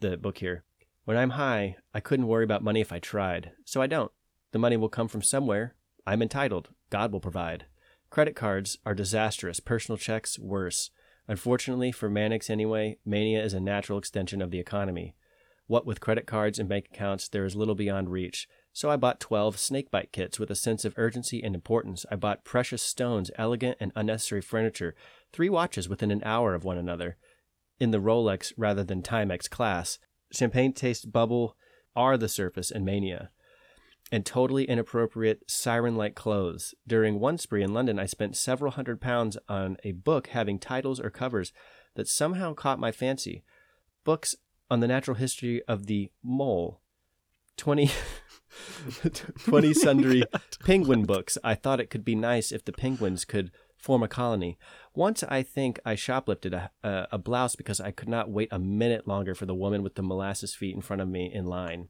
[0.00, 0.64] the book here,
[1.04, 4.12] when I'm high, I couldn't worry about money if I tried, so I don't.
[4.52, 5.74] The money will come from somewhere.
[6.06, 6.68] I'm entitled.
[6.94, 7.66] God will provide.
[8.08, 10.92] Credit cards are disastrous, personal checks worse.
[11.26, 15.16] Unfortunately, for manics anyway, mania is a natural extension of the economy.
[15.66, 18.46] What with credit cards and bank accounts, there is little beyond reach.
[18.72, 22.06] So I bought 12 snakebite kits with a sense of urgency and importance.
[22.12, 24.94] I bought precious stones, elegant and unnecessary furniture,
[25.32, 27.16] three watches within an hour of one another,
[27.80, 29.98] in the Rolex rather than Timex class.
[30.30, 31.56] Champagne taste bubble
[31.96, 33.30] are the surface in mania
[34.12, 36.74] and totally inappropriate siren like clothes.
[36.86, 41.00] During one spree in London, I spent several hundred pounds on a book having titles
[41.00, 41.52] or covers
[41.94, 43.44] that somehow caught my fancy.
[44.04, 44.36] Books
[44.70, 46.80] on the natural history of the mole.
[47.56, 47.90] 20,
[49.44, 50.24] 20 sundry
[50.64, 51.38] penguin books.
[51.42, 54.58] I thought it could be nice if the penguins could form a colony.
[54.94, 58.58] Once I think I shoplifted a, a, a blouse because I could not wait a
[58.58, 61.88] minute longer for the woman with the molasses feet in front of me in line.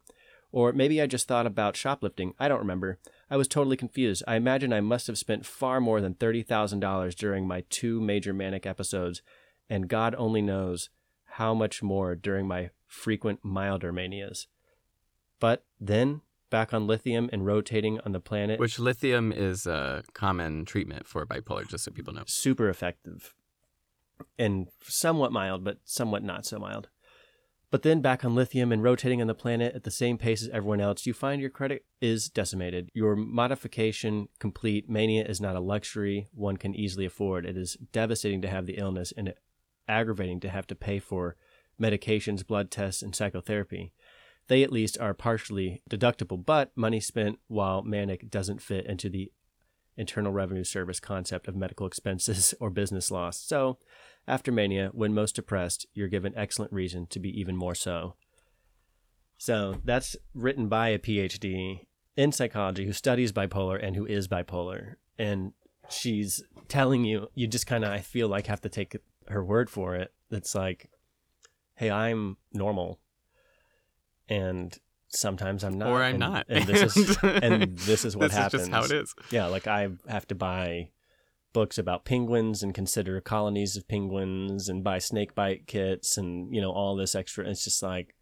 [0.54, 2.32] Or maybe I just thought about shoplifting.
[2.38, 3.00] I don't remember.
[3.28, 4.22] I was totally confused.
[4.28, 8.64] I imagine I must have spent far more than $30,000 during my two major manic
[8.64, 9.20] episodes,
[9.68, 10.90] and God only knows
[11.24, 14.46] how much more during my frequent milder manias.
[15.40, 20.64] But then, back on lithium and rotating on the planet, Which lithium is a common
[20.66, 22.22] treatment for bipolar, just so people know.
[22.28, 23.34] super effective
[24.38, 26.90] and somewhat mild, but somewhat not so mild.
[27.74, 30.48] But then back on lithium and rotating on the planet at the same pace as
[30.50, 32.88] everyone else, you find your credit is decimated.
[32.94, 34.88] Your modification complete.
[34.88, 37.44] Mania is not a luxury one can easily afford.
[37.44, 39.34] It is devastating to have the illness and
[39.88, 41.34] aggravating to have to pay for
[41.82, 43.92] medications, blood tests, and psychotherapy.
[44.46, 49.32] They at least are partially deductible, but money spent while manic doesn't fit into the
[49.96, 53.40] Internal Revenue Service concept of medical expenses or business loss.
[53.40, 53.78] So,
[54.26, 58.14] after mania, when most depressed, you're given excellent reason to be even more so.
[59.38, 61.80] So, that's written by a PhD
[62.16, 64.94] in psychology who studies bipolar and who is bipolar.
[65.18, 65.52] And
[65.90, 68.96] she's telling you, you just kind of, I feel like, have to take
[69.28, 70.12] her word for it.
[70.30, 70.90] It's like,
[71.74, 73.00] hey, I'm normal.
[74.28, 74.76] And
[75.08, 75.88] sometimes I'm not.
[75.88, 76.46] or I'm and- not.
[76.48, 78.62] And this is, and this is what this happens.
[78.62, 79.14] is just how it is.
[79.30, 80.90] Yeah, like I have to buy
[81.54, 86.60] books about penguins and consider colonies of penguins and buy snake bite kits and you
[86.60, 87.48] know all this extra.
[87.48, 88.14] It's just like,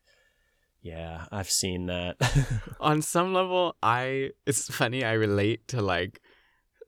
[0.80, 2.16] yeah, I've seen that.
[2.80, 5.02] On some level, I it's funny.
[5.02, 6.20] I relate to like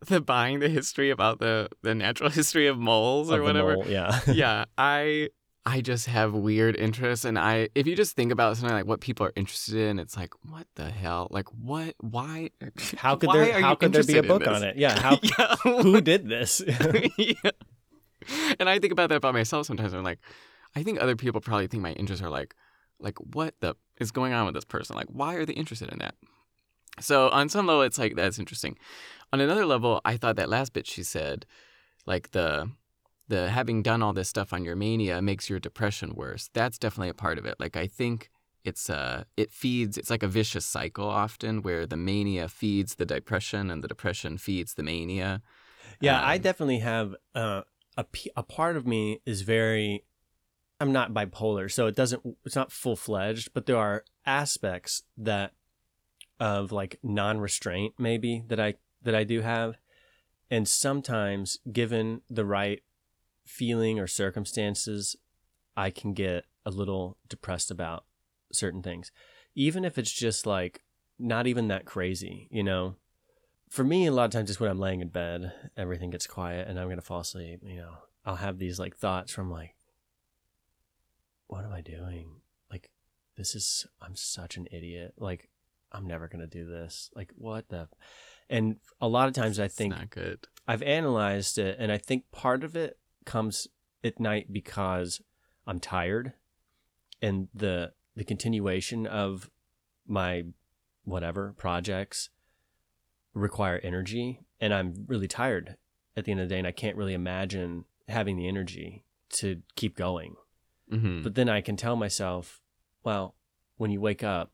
[0.07, 3.75] the buying the history about the the natural history of moles or whatever.
[3.75, 4.21] mole, yeah.
[4.33, 5.31] yeah, I
[5.67, 9.01] I just have weird interests, and I if you just think about something like what
[9.01, 12.51] people are interested in, it's like what the hell, like what, why,
[12.97, 14.77] How could why there how could there be a book on it?
[14.77, 15.57] Yeah, how yeah.
[15.63, 16.63] who did this?
[17.19, 17.51] yeah.
[18.59, 19.95] And I think about that about myself sometimes.
[19.95, 20.21] I'm like,
[20.77, 22.55] I think other people probably think my interests are like,
[22.99, 24.97] like what the is going on with this person?
[24.97, 26.15] Like, why are they interested in that?
[27.01, 28.77] So on some level, it's like that's interesting.
[29.33, 31.47] On another level, I thought that last bit she said,
[32.07, 32.71] like the
[33.29, 36.51] the having done all this stuff on your mania makes your depression worse.
[36.53, 37.57] That's definitely a part of it.
[37.59, 38.31] Like I think
[38.65, 43.07] it's uh it feeds it's like a vicious cycle often where the mania feeds the
[43.07, 45.43] depression and the depression feeds the mania.
[46.01, 47.63] Yeah, I Um, definitely have uh,
[47.97, 48.07] a
[48.37, 50.05] a part of me is very.
[50.81, 52.23] I'm not bipolar, so it doesn't.
[52.45, 55.53] It's not full fledged, but there are aspects that
[56.41, 59.77] of like non-restraint maybe that I that I do have,
[60.51, 62.83] and sometimes given the right
[63.45, 65.17] feeling or circumstances,
[65.77, 68.05] I can get a little depressed about
[68.53, 69.13] certain things,
[69.55, 70.83] even if it's just like
[71.19, 72.97] not even that crazy, you know
[73.75, 76.69] for me, a lot of times it's when I'm laying in bed, everything gets quiet
[76.69, 77.59] and I'm going to fall asleep.
[77.65, 79.75] You know, I'll have these like thoughts from like,
[81.49, 82.37] what am I doing?
[82.71, 82.93] Like,
[83.37, 85.15] this is, I'm such an idiot.
[85.19, 85.51] Like,
[85.91, 87.11] I'm never going to do this.
[87.17, 87.89] Like, what the?
[88.49, 90.47] And a lot of times I think not good.
[90.69, 93.69] I've analyzed it, and I think part of it comes
[94.03, 95.21] at night because
[95.67, 96.33] I'm tired,
[97.23, 99.51] and the the continuation of
[100.07, 100.45] my
[101.05, 102.31] whatever projects
[103.35, 105.77] require energy, and I'm really tired
[106.17, 109.63] at the end of the day, and I can't really imagine having the energy to
[109.75, 110.37] keep going.
[110.89, 112.61] hmm But then I can tell myself,
[113.03, 113.35] well,
[113.77, 114.53] when you wake up,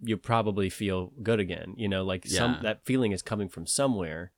[0.00, 1.74] you'll probably feel good again.
[1.76, 4.32] You know, like some that feeling is coming from somewhere.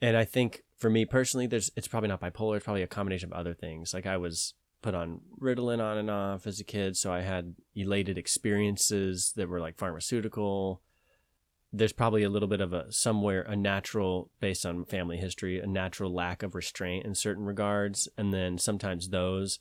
[0.00, 2.56] And I think for me personally, there's it's probably not bipolar.
[2.56, 3.94] It's probably a combination of other things.
[3.94, 7.54] Like I was put on Ritalin on and off as a kid, so I had
[7.74, 10.82] elated experiences that were like pharmaceutical.
[11.72, 15.66] There's probably a little bit of a somewhere a natural based on family history, a
[15.66, 19.60] natural lack of restraint in certain regards, and then sometimes those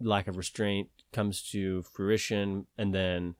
[0.00, 3.36] lack of restraint comes to fruition and then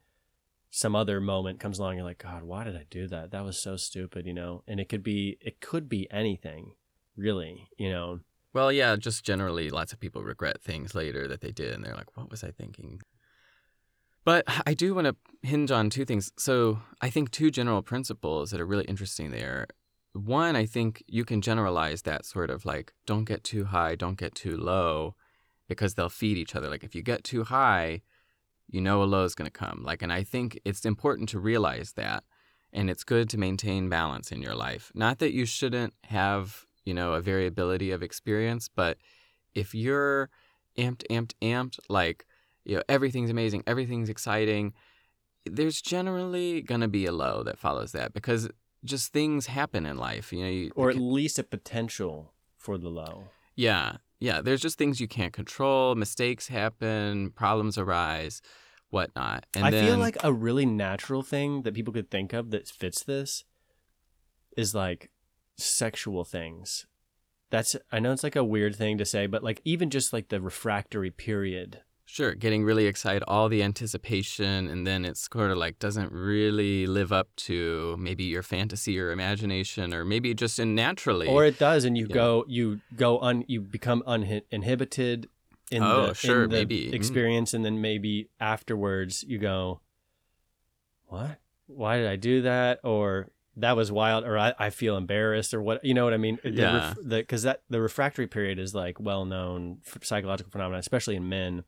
[0.71, 3.59] some other moment comes along you're like god why did i do that that was
[3.59, 6.75] so stupid you know and it could be it could be anything
[7.21, 8.21] really you know
[8.53, 11.95] Well, yeah, just generally, lots of people regret things later that they did, and they're
[11.95, 13.01] like, "What was I thinking?"
[14.25, 16.33] But I do want to hinge on two things.
[16.37, 19.67] So I think two general principles that are really interesting there.
[20.13, 24.19] One, I think you can generalize that sort of like, don't get too high, don't
[24.19, 25.15] get too low,
[25.69, 26.69] because they'll feed each other.
[26.69, 28.03] Like if you get too high,
[28.69, 29.83] you know a low is going to come.
[29.85, 32.25] Like, and I think it's important to realize that,
[32.73, 34.93] and it's good to maintain balance in your life.
[34.95, 38.69] Not that you shouldn't have you know, a variability of experience.
[38.69, 38.99] But
[39.55, 40.29] if you're
[40.77, 42.27] amped, amped, amped, like,
[42.65, 44.73] you know, everything's amazing, everything's exciting,
[45.47, 48.51] there's generally going to be a low that follows that because
[48.85, 50.33] just things happen in life.
[50.33, 53.29] You know, you, or at can- least a potential for the low
[53.61, 58.41] yeah, yeah, there's just things you can't control, mistakes happen, problems arise,
[58.89, 59.45] whatnot.
[59.55, 62.69] And i then, feel like a really natural thing that people could think of that
[62.69, 63.45] fits this
[64.57, 65.11] is like
[65.61, 66.87] sexual things
[67.51, 70.29] that's i know it's like a weird thing to say but like even just like
[70.29, 71.81] the refractory period
[72.13, 76.85] Sure, getting really excited, all the anticipation, and then it's sort of like doesn't really
[76.89, 81.29] live up to maybe your fantasy or imagination, or maybe just in naturally.
[81.29, 82.15] or it does and you Yeah.
[82.15, 85.29] go you go un you become uninhibited
[85.71, 86.89] in Oh, the, sure, in the maybe.
[86.91, 86.95] Mm.
[86.95, 89.81] experience and then maybe afterwards you go
[91.07, 93.29] what why did i do that or
[93.61, 96.39] that was wild or i, I feel embarrassed or what you know what i mean?
[96.45, 96.95] Yeah.
[97.07, 101.65] because that the refractory period is like well known psychological phenomenon especially in men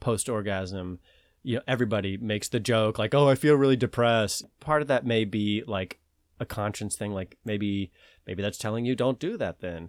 [0.00, 0.98] post orgasm
[1.42, 4.44] you know everybody makes the joke like oh i feel really depressed.
[4.60, 6.00] Part of that may be like
[6.40, 7.90] a conscience thing like maybe
[8.26, 9.88] maybe that's telling you don't do that then.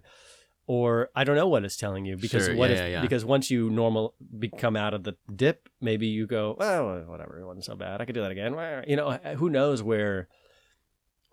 [0.66, 3.00] Or i don't know what it's telling you because Sure, what yeah, if yeah, yeah.
[3.00, 7.46] because once you normal become out of the dip maybe you go well whatever it
[7.46, 8.54] wasn't so bad i could do that again.
[8.86, 10.28] You know who knows where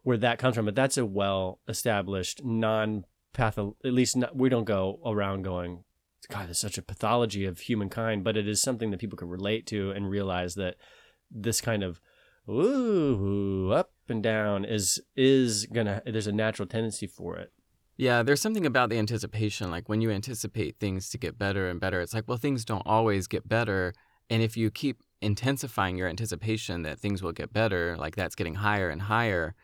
[0.06, 4.48] where that comes from but that's a well established non patho at least not, we
[4.48, 5.84] don't go around going
[6.30, 9.66] god there's such a pathology of humankind but it is something that people can relate
[9.66, 10.76] to and realize that
[11.30, 12.00] this kind of
[12.48, 17.52] ooh up and down is is gonna there's a natural tendency for it
[17.98, 19.72] yeah, there's something about the anticipation.
[19.72, 22.86] Like when you anticipate things to get better and better, it's like, well, things don't
[22.86, 23.94] always get better.
[24.30, 28.56] And if you keep intensifying your anticipation that things will get better, like that's getting
[28.56, 29.56] higher and higher,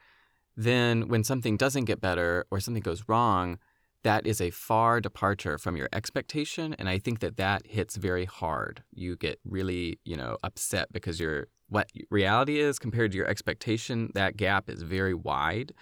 [0.55, 3.57] then when something doesn't get better or something goes wrong,
[4.03, 8.25] that is a far departure from your expectation and i think that that hits very
[8.25, 8.83] hard.
[8.91, 14.11] You get really you know upset because your what reality is compared to your expectation
[14.13, 15.73] that gap is very wide.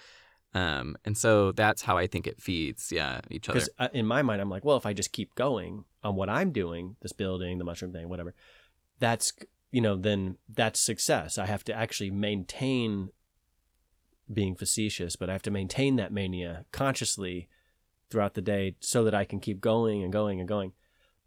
[0.52, 3.60] Um, and so that's how i think it feeds yeah each other.
[3.60, 6.28] Because uh, in my mind, I'm like, well, if I just keep going on what
[6.28, 8.34] I'm doing, this building, the mushroom thing, whatever,
[8.98, 9.32] that's
[9.72, 11.38] you know, then that's success.
[11.38, 13.10] I have to actually maintain
[14.32, 17.48] being facetious, but I have to maintain that mania consciously
[18.10, 20.72] throughout the day so that I can keep going and going and going.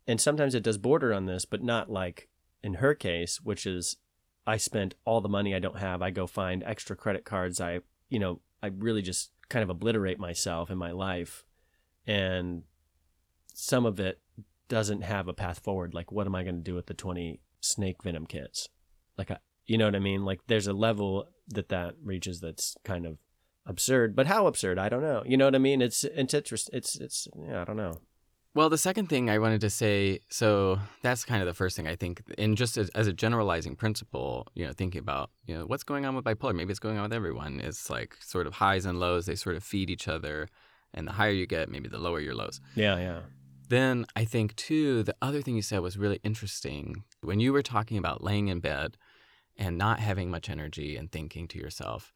[0.07, 2.29] And sometimes it does border on this, but not like
[2.61, 3.97] in her case, which is
[4.45, 6.01] I spent all the money I don't have.
[6.01, 7.61] I go find extra credit cards.
[7.61, 7.79] I,
[8.09, 11.45] you know, I really just kind of obliterate myself in my life.
[12.05, 12.63] And
[13.53, 14.19] some of it
[14.67, 15.93] doesn't have a path forward.
[15.93, 18.67] Like, what am I going to do with the 20 snake venom kits?
[19.17, 20.25] Like, I, you know what I mean?
[20.25, 23.17] Like, there's a level that that reaches that's kind of
[23.65, 24.15] absurd.
[24.15, 24.77] But how absurd?
[24.77, 25.23] I don't know.
[25.25, 25.81] You know what I mean?
[25.81, 26.69] It's it's interest.
[26.73, 27.61] It's it's yeah.
[27.61, 27.99] I don't know.
[28.55, 31.87] Well, the second thing I wanted to say, so that's kind of the first thing
[31.87, 35.65] I think, and just as, as a generalizing principle, you know, thinking about, you know,
[35.65, 37.59] what's going on with bipolar, maybe it's going on with everyone.
[37.59, 40.49] It's like sort of highs and lows, they sort of feed each other,
[40.93, 42.61] and the higher you get, maybe the lower your lows.
[42.75, 43.21] Yeah, yeah.
[43.69, 47.05] Then I think too, the other thing you said was really interesting.
[47.21, 48.97] When you were talking about laying in bed
[49.57, 52.13] and not having much energy and thinking to yourself,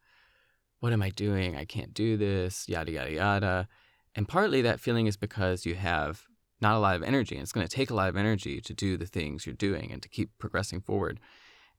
[0.79, 1.55] what am I doing?
[1.55, 3.67] I can't do this, yada, yada, yada.
[4.15, 6.23] And partly that feeling is because you have
[6.59, 8.73] not a lot of energy, and it's going to take a lot of energy to
[8.73, 11.19] do the things you're doing and to keep progressing forward.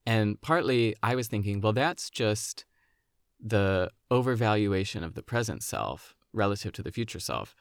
[0.05, 2.65] And partly I was thinking, well, that's just
[3.39, 7.55] the overvaluation of the present self relative to the future self.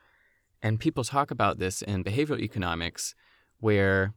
[0.62, 3.14] And people talk about this in behavioral economics,
[3.58, 4.14] where,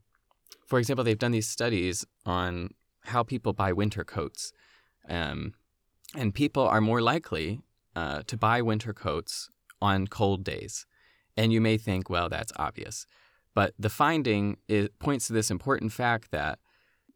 [0.67, 2.71] for example, they've done these studies on
[3.05, 4.53] how people buy winter coats.
[5.07, 5.53] Um,
[6.15, 7.61] and people are more likely
[7.95, 9.49] uh, to buy winter coats
[9.81, 10.85] on cold days.
[11.37, 13.05] And you may think, well, that's obvious.
[13.53, 16.59] But the finding is, points to this important fact that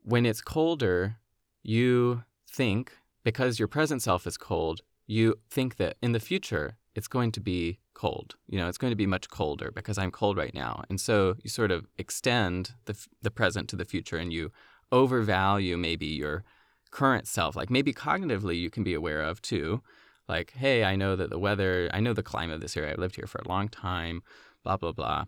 [0.01, 1.17] when it's colder,
[1.63, 7.07] you think, because your present self is cold, you think that in the future it's
[7.07, 8.35] going to be cold.
[8.47, 10.83] You know, it's going to be much colder because I'm cold right now.
[10.89, 14.51] And so you sort of extend the, the present to the future and you
[14.91, 16.43] overvalue maybe your
[16.91, 17.55] current self.
[17.55, 19.81] Like maybe cognitively you can be aware of too.
[20.27, 22.93] Like, hey, I know that the weather, I know the climate of this area.
[22.93, 24.23] I've lived here for a long time,
[24.63, 25.25] blah, blah, blah.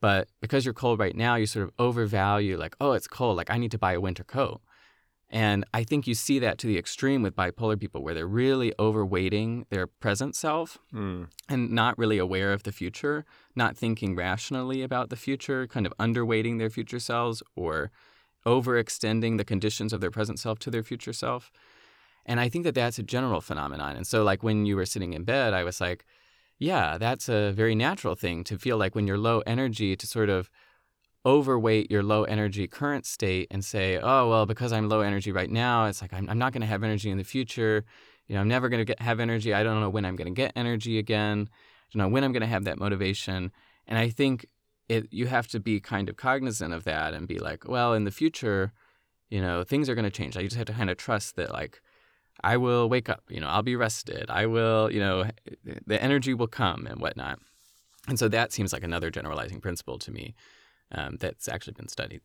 [0.00, 3.36] But because you're cold right now, you sort of overvalue, like, oh, it's cold.
[3.36, 4.60] Like, I need to buy a winter coat.
[5.28, 8.72] And I think you see that to the extreme with bipolar people where they're really
[8.78, 11.28] overweighting their present self Mm.
[11.48, 13.24] and not really aware of the future,
[13.56, 17.90] not thinking rationally about the future, kind of underweighting their future selves or
[18.46, 21.50] overextending the conditions of their present self to their future self.
[22.24, 23.96] And I think that that's a general phenomenon.
[23.96, 26.04] And so, like, when you were sitting in bed, I was like,
[26.58, 30.30] yeah, that's a very natural thing to feel like when you're low energy to sort
[30.30, 30.50] of
[31.24, 35.50] overweight your low energy current state and say, oh, well, because I'm low energy right
[35.50, 37.84] now, it's like I'm, I'm not going to have energy in the future.
[38.26, 39.52] You know, I'm never going to have energy.
[39.52, 41.48] I don't know when I'm going to get energy again.
[41.50, 43.52] I don't know when I'm going to have that motivation.
[43.86, 44.46] And I think
[44.88, 48.04] it you have to be kind of cognizant of that and be like, well, in
[48.04, 48.72] the future,
[49.30, 50.36] you know, things are going to change.
[50.36, 51.80] I just have to kind of trust that, like,
[52.44, 53.24] I will wake up.
[53.28, 54.26] You know, I'll be rested.
[54.30, 55.24] I will, you know,
[55.86, 57.38] the energy will come and whatnot.
[58.08, 60.34] And so that seems like another generalizing principle to me
[60.92, 62.20] um, that's actually been studied.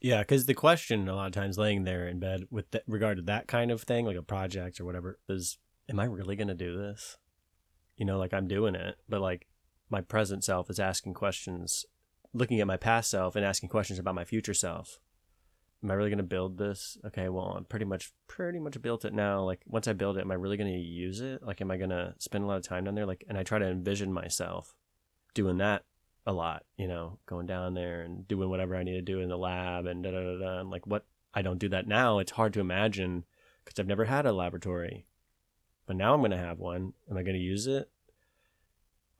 [0.00, 3.18] Yeah, because the question a lot of times laying there in bed with th- regard
[3.18, 5.58] to that kind of thing, like a project or whatever, is,
[5.88, 7.18] am I really going to do this?
[7.96, 9.46] You know, like I'm doing it, but like
[9.90, 11.84] my present self is asking questions,
[12.32, 15.00] looking at my past self and asking questions about my future self.
[15.82, 16.98] Am I really going to build this?
[17.06, 19.42] Okay, well, I'm pretty much pretty much built it now.
[19.42, 21.42] Like once I build it, am I really going to use it?
[21.42, 23.06] Like, am I going to spend a lot of time down there?
[23.06, 24.74] Like, and I try to envision myself
[25.32, 25.84] doing that
[26.26, 29.30] a lot, you know, going down there and doing whatever I need to do in
[29.30, 30.60] the lab and da da da da.
[30.60, 32.18] And like what I don't do that now.
[32.18, 33.24] It's hard to imagine
[33.64, 35.06] because I've never had a laboratory,
[35.86, 36.92] but now I'm going to have one.
[37.10, 37.90] Am I going to use it?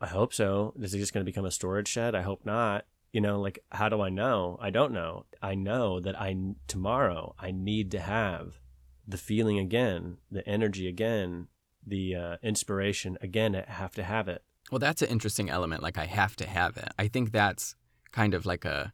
[0.00, 0.74] I hope so.
[0.80, 2.14] Is it just going to become a storage shed?
[2.14, 2.84] I hope not.
[3.12, 4.58] You know, like how do I know?
[4.60, 5.26] I don't know.
[5.42, 6.36] I know that I
[6.68, 8.60] tomorrow I need to have
[9.06, 11.48] the feeling again, the energy again,
[11.84, 13.56] the uh, inspiration again.
[13.56, 14.42] I have to have it.
[14.70, 15.82] Well, that's an interesting element.
[15.82, 16.88] Like I have to have it.
[16.98, 17.74] I think that's
[18.12, 18.92] kind of like a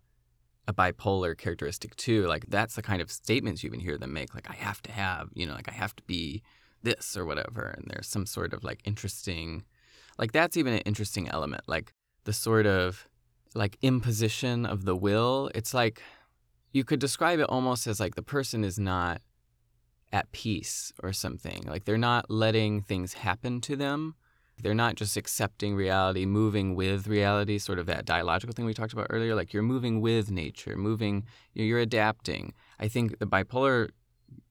[0.68, 2.26] a bipolar characteristic too.
[2.26, 4.34] Like that's the kind of statements you even hear them make.
[4.34, 6.42] Like I have to have, you know, like I have to be
[6.82, 7.74] this or whatever.
[7.76, 9.64] And there's some sort of like interesting,
[10.18, 11.62] like that's even an interesting element.
[11.66, 11.92] Like
[12.24, 13.08] the sort of
[13.56, 15.50] like imposition of the will.
[15.54, 16.02] It's like
[16.72, 19.22] you could describe it almost as like the person is not
[20.12, 21.64] at peace or something.
[21.66, 24.14] Like they're not letting things happen to them
[24.62, 28.92] They're not just accepting reality, moving with reality, sort of that dialogical thing we talked
[28.92, 29.34] about earlier.
[29.34, 32.54] Like you're moving with nature, moving, you're adapting.
[32.80, 33.90] I think the bipolar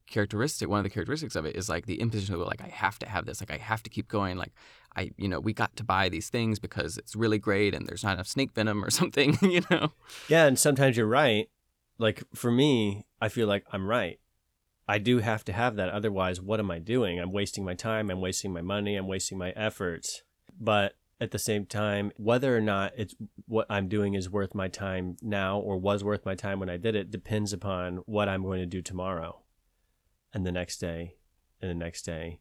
[0.06, 2.98] characteristic, one of the characteristics of it is like the imposition of like, I have
[3.00, 4.36] to have this, like I have to keep going.
[4.36, 4.52] Like
[4.94, 8.04] I, you know, we got to buy these things because it's really great and there's
[8.04, 9.92] not enough snake venom or something, you know?
[10.28, 11.48] Yeah, and sometimes you're right.
[11.98, 14.18] Like for me, I feel like I'm right.
[14.88, 15.88] I do have to have that.
[15.88, 17.18] Otherwise, what am I doing?
[17.18, 18.10] I'm wasting my time.
[18.10, 18.96] I'm wasting my money.
[18.96, 20.22] I'm wasting my efforts.
[20.60, 23.14] But at the same time, whether or not it's
[23.46, 26.76] what I'm doing is worth my time now or was worth my time when I
[26.76, 29.40] did it depends upon what I'm going to do tomorrow
[30.36, 31.14] and the next day
[31.62, 32.40] and the next day.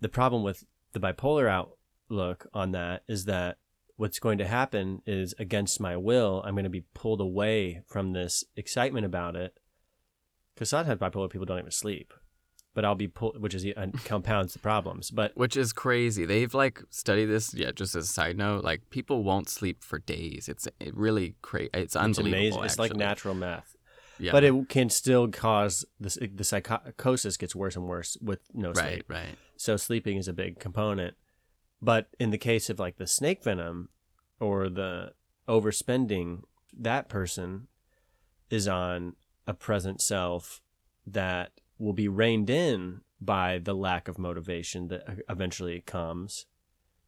[0.00, 3.58] The problem with the bipolar outlook on that is that
[3.96, 8.14] what's going to happen is against my will, I'm going to be pulled away from
[8.14, 9.58] this excitement about it.
[10.54, 12.14] Because sometimes bipolar people don't even sleep,
[12.72, 15.10] but I'll be pulled, which is uh, compounds the problems.
[15.10, 16.24] But Which is crazy.
[16.24, 17.52] They've like studied this.
[17.52, 20.48] Yeah, just as a side note, like people won't sleep for days.
[20.48, 21.68] It's it really crazy.
[21.74, 22.38] It's it's unbelievable.
[22.38, 22.64] amazing.
[22.64, 23.75] It's like natural math.
[24.18, 24.32] Yeah.
[24.32, 26.18] But it can still cause this.
[26.20, 29.04] The psychosis gets worse and worse with no right, sleep.
[29.08, 29.36] right.
[29.56, 31.14] So sleeping is a big component.
[31.82, 33.90] But in the case of like the snake venom
[34.40, 35.12] or the
[35.48, 36.42] overspending,
[36.78, 37.68] that person
[38.50, 39.14] is on
[39.46, 40.60] a present self
[41.06, 46.46] that will be reined in by the lack of motivation that eventually comes.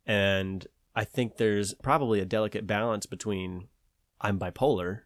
[0.06, 3.68] And I think there's probably a delicate balance between
[4.20, 5.02] I'm bipolar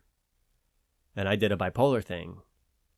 [1.16, 2.38] and I did a bipolar thing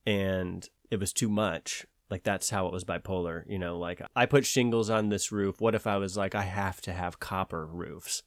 [0.07, 1.87] and it was too much.
[2.11, 5.61] Like that's how it was bipolar, you know, like I put shingles on this roof.
[5.61, 8.23] What if I was like I have to have copper roofs?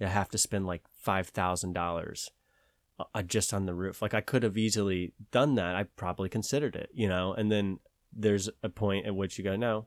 [0.00, 2.28] I have to spend like $5,000
[2.98, 4.02] uh, just on the roof.
[4.02, 5.76] Like I could have easily done that.
[5.76, 7.32] I probably considered it, you know.
[7.34, 7.78] And then
[8.12, 9.86] there's a point at which you go, no,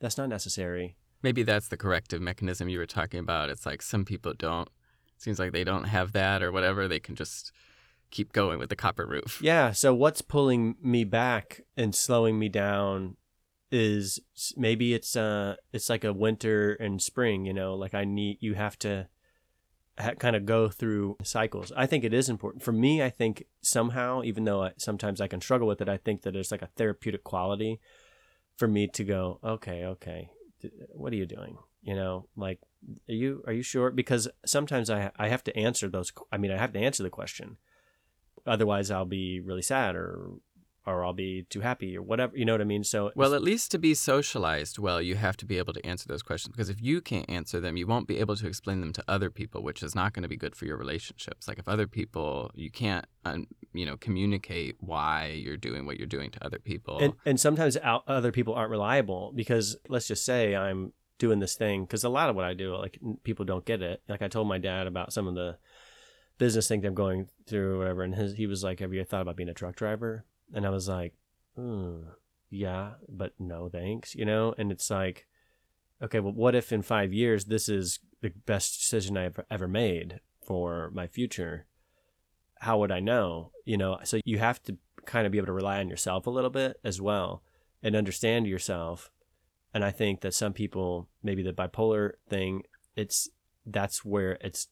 [0.00, 0.96] that's not necessary.
[1.22, 3.48] Maybe that's the corrective mechanism you were talking about.
[3.48, 4.68] It's like some people don't.
[5.16, 6.86] Seems like they don't have that or whatever.
[6.86, 7.52] They can just
[8.14, 9.40] keep going with the copper roof.
[9.42, 9.72] Yeah.
[9.72, 13.16] So what's pulling me back and slowing me down
[13.72, 14.20] is
[14.56, 17.44] maybe it's uh it's like a winter and spring.
[17.44, 19.08] You know, like I need you have to
[19.98, 21.72] ha- kind of go through cycles.
[21.76, 23.02] I think it is important for me.
[23.02, 26.32] I think somehow, even though I, sometimes I can struggle with it, I think that
[26.32, 27.80] there's like a therapeutic quality
[28.56, 30.30] for me to go, okay, okay,
[30.92, 31.58] what are you doing?
[31.82, 32.60] You know, like,
[33.08, 33.90] are you are you sure?
[33.90, 36.12] Because sometimes I I have to answer those.
[36.30, 37.56] I mean, I have to answer the question.
[38.46, 40.34] Otherwise, I'll be really sad or
[40.86, 42.36] or I'll be too happy or whatever.
[42.36, 42.84] You know what I mean?
[42.84, 46.06] So Well, at least to be socialized well, you have to be able to answer
[46.06, 48.92] those questions because if you can't answer them, you won't be able to explain them
[48.92, 51.48] to other people, which is not going to be good for your relationships.
[51.48, 56.06] Like if other people, you can't, um, you know, communicate why you're doing what you're
[56.06, 56.98] doing to other people.
[56.98, 61.54] and and sometimes out, other people aren't reliable because let's just say I'm doing this
[61.54, 64.02] thing because a lot of what I do, like n- people don't get it.
[64.08, 65.56] Like I told my dad about some of the
[66.38, 69.22] business things I'm going through or whatever, and his, he was like, "Have you thought
[69.22, 71.14] about being a truck driver?" And I was like,
[71.58, 72.04] mm,
[72.50, 74.54] "Yeah, but no, thanks," you know.
[74.56, 75.26] And it's like,
[76.02, 80.20] okay, well, what if in five years this is the best decision I've ever made
[80.46, 81.66] for my future?
[82.60, 83.52] How would I know?
[83.64, 84.76] You know, so you have to
[85.06, 87.42] kind of be able to rely on yourself a little bit as well
[87.82, 89.10] and understand yourself.
[89.72, 92.62] And I think that some people, maybe the bipolar thing,
[92.96, 93.28] it's
[93.66, 94.68] that's where it's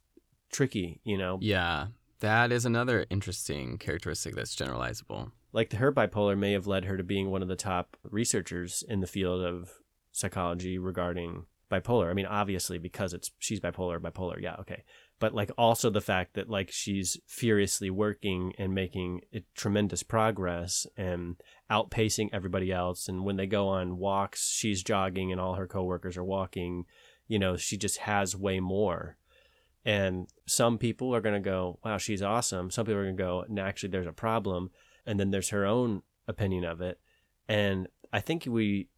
[0.53, 1.39] tricky, you know.
[1.41, 1.87] yeah,
[2.21, 5.33] that is another interesting characteristic that's generalizable.
[5.53, 9.01] Like her bipolar may have led her to being one of the top researchers in
[9.01, 9.71] the field of
[10.13, 12.11] psychology regarding bipolar.
[12.11, 14.85] I mean, obviously because it's she's bipolar, bipolar, yeah, okay.
[15.19, 19.23] But like also the fact that like she's furiously working and making
[19.55, 21.37] tremendous progress and
[21.71, 23.09] outpacing everybody else.
[23.09, 26.85] And when they go on walks, she's jogging and all her coworkers are walking.
[27.27, 29.17] You know, she just has way more.
[29.85, 32.71] And some people are going to go, wow, she's awesome.
[32.71, 34.71] Some people are going to go, no, actually, there's a problem.
[35.05, 37.01] And then there's her own opinion of it.
[37.49, 38.89] And I think we,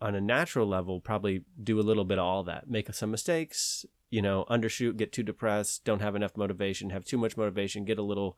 [0.00, 3.86] on a natural level, probably do a little bit of all that, make some mistakes,
[4.10, 7.98] you know, undershoot, get too depressed, don't have enough motivation, have too much motivation, get
[7.98, 8.36] a little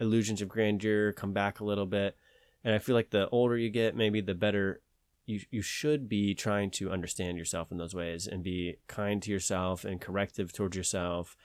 [0.00, 2.16] illusions of grandeur, come back a little bit.
[2.64, 4.80] And I feel like the older you get, maybe the better
[5.26, 9.30] you you should be trying to understand yourself in those ways and be kind to
[9.30, 11.36] yourself and corrective towards yourself,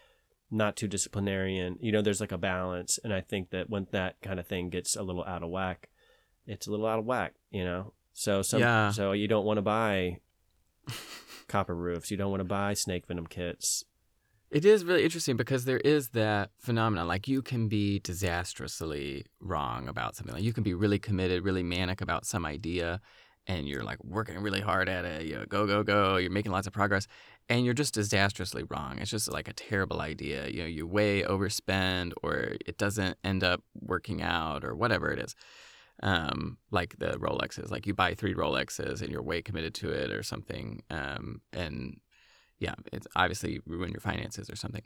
[0.49, 1.77] not too disciplinarian.
[1.79, 4.69] You know, there's like a balance, and I think that when that kind of thing
[4.69, 5.89] gets a little out of whack,
[6.47, 7.33] it's a little out of whack.
[7.51, 8.91] You know, so some Yeah.
[8.91, 10.19] so you don't want to buy
[11.47, 12.11] copper roofs.
[12.11, 13.83] You don't want to buy snake venom kits.
[14.51, 17.07] It is really interesting because there is that phenomenon.
[17.07, 20.33] Like you can be disastrously wrong about something.
[20.35, 23.01] Like you can be really committed, really manic about some idea,
[23.47, 25.25] and you're like working really hard at it.
[25.25, 26.17] You know, go, go, go.
[26.17, 27.07] You're making lots of progress,
[27.49, 28.97] and you're just disastrously wrong.
[28.99, 30.47] It's just like a terrible idea.
[30.47, 35.19] You know, you way overspend, or it doesn't end up working out, or whatever it
[35.19, 35.35] is.
[36.03, 40.11] Um, like the Rolexes, like you buy three Rolexes and you're way committed to it,
[40.11, 40.83] or something.
[40.89, 41.99] Um, and
[42.59, 44.83] yeah, it's obviously ruin your finances or something.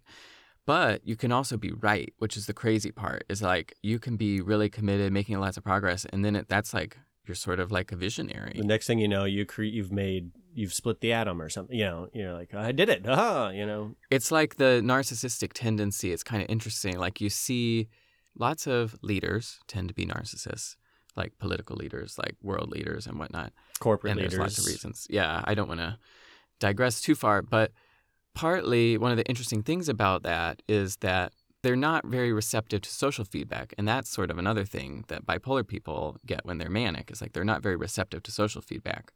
[0.65, 3.23] But you can also be right, which is the crazy part.
[3.27, 6.73] Is like you can be really committed, making lots of progress, and then it, that's
[6.73, 8.53] like you're sort of like a visionary.
[8.55, 11.77] The next thing you know, you cre- you've made you've split the atom or something.
[11.77, 13.05] You know, you're like, I did it.
[13.07, 13.95] Ah, you know.
[14.09, 16.11] It's like the narcissistic tendency.
[16.11, 16.97] It's kind of interesting.
[16.97, 17.87] Like you see,
[18.37, 20.75] lots of leaders tend to be narcissists,
[21.15, 23.53] like political leaders, like world leaders and whatnot.
[23.79, 24.33] Corporate and leaders.
[24.33, 25.07] there's lots of reasons.
[25.09, 25.97] Yeah, I don't want to
[26.59, 27.71] digress too far, but
[28.33, 32.89] partly one of the interesting things about that is that they're not very receptive to
[32.89, 37.11] social feedback and that's sort of another thing that bipolar people get when they're manic
[37.11, 39.11] is like they're not very receptive to social feedback.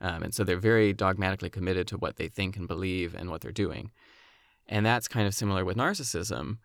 [0.00, 3.40] Um, and so they're very dogmatically committed to what they think and believe and what
[3.40, 3.90] they're doing.
[4.68, 6.58] And that's kind of similar with narcissism.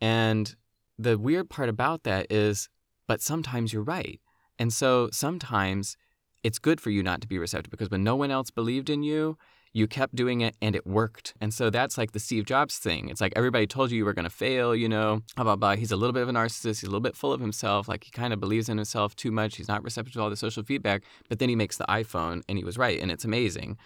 [0.00, 0.54] And
[0.98, 2.68] the weird part about that is
[3.06, 4.20] but sometimes you're right.
[4.58, 5.96] And so sometimes
[6.42, 9.02] it's good for you not to be receptive because when no one else believed in
[9.02, 9.36] you
[9.76, 11.34] you kept doing it and it worked.
[11.38, 13.10] And so that's like the Steve Jobs thing.
[13.10, 15.76] It's like everybody told you you were going to fail, you know, blah, blah, blah.
[15.76, 16.80] He's a little bit of a narcissist.
[16.80, 17.86] He's a little bit full of himself.
[17.86, 19.56] Like he kind of believes in himself too much.
[19.56, 21.02] He's not receptive to all the social feedback.
[21.28, 23.76] But then he makes the iPhone and he was right and it's amazing.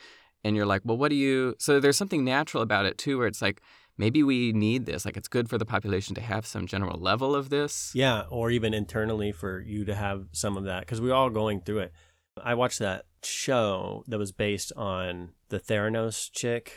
[0.44, 1.56] And you're like, well, what do you.
[1.58, 3.60] So there's something natural about it too, where it's like,
[3.98, 5.04] maybe we need this.
[5.04, 7.90] Like it's good for the population to have some general level of this.
[7.96, 11.62] Yeah, or even internally for you to have some of that because we're all going
[11.62, 11.92] through it.
[12.40, 16.72] I watched that show that was based on the Theranos chick,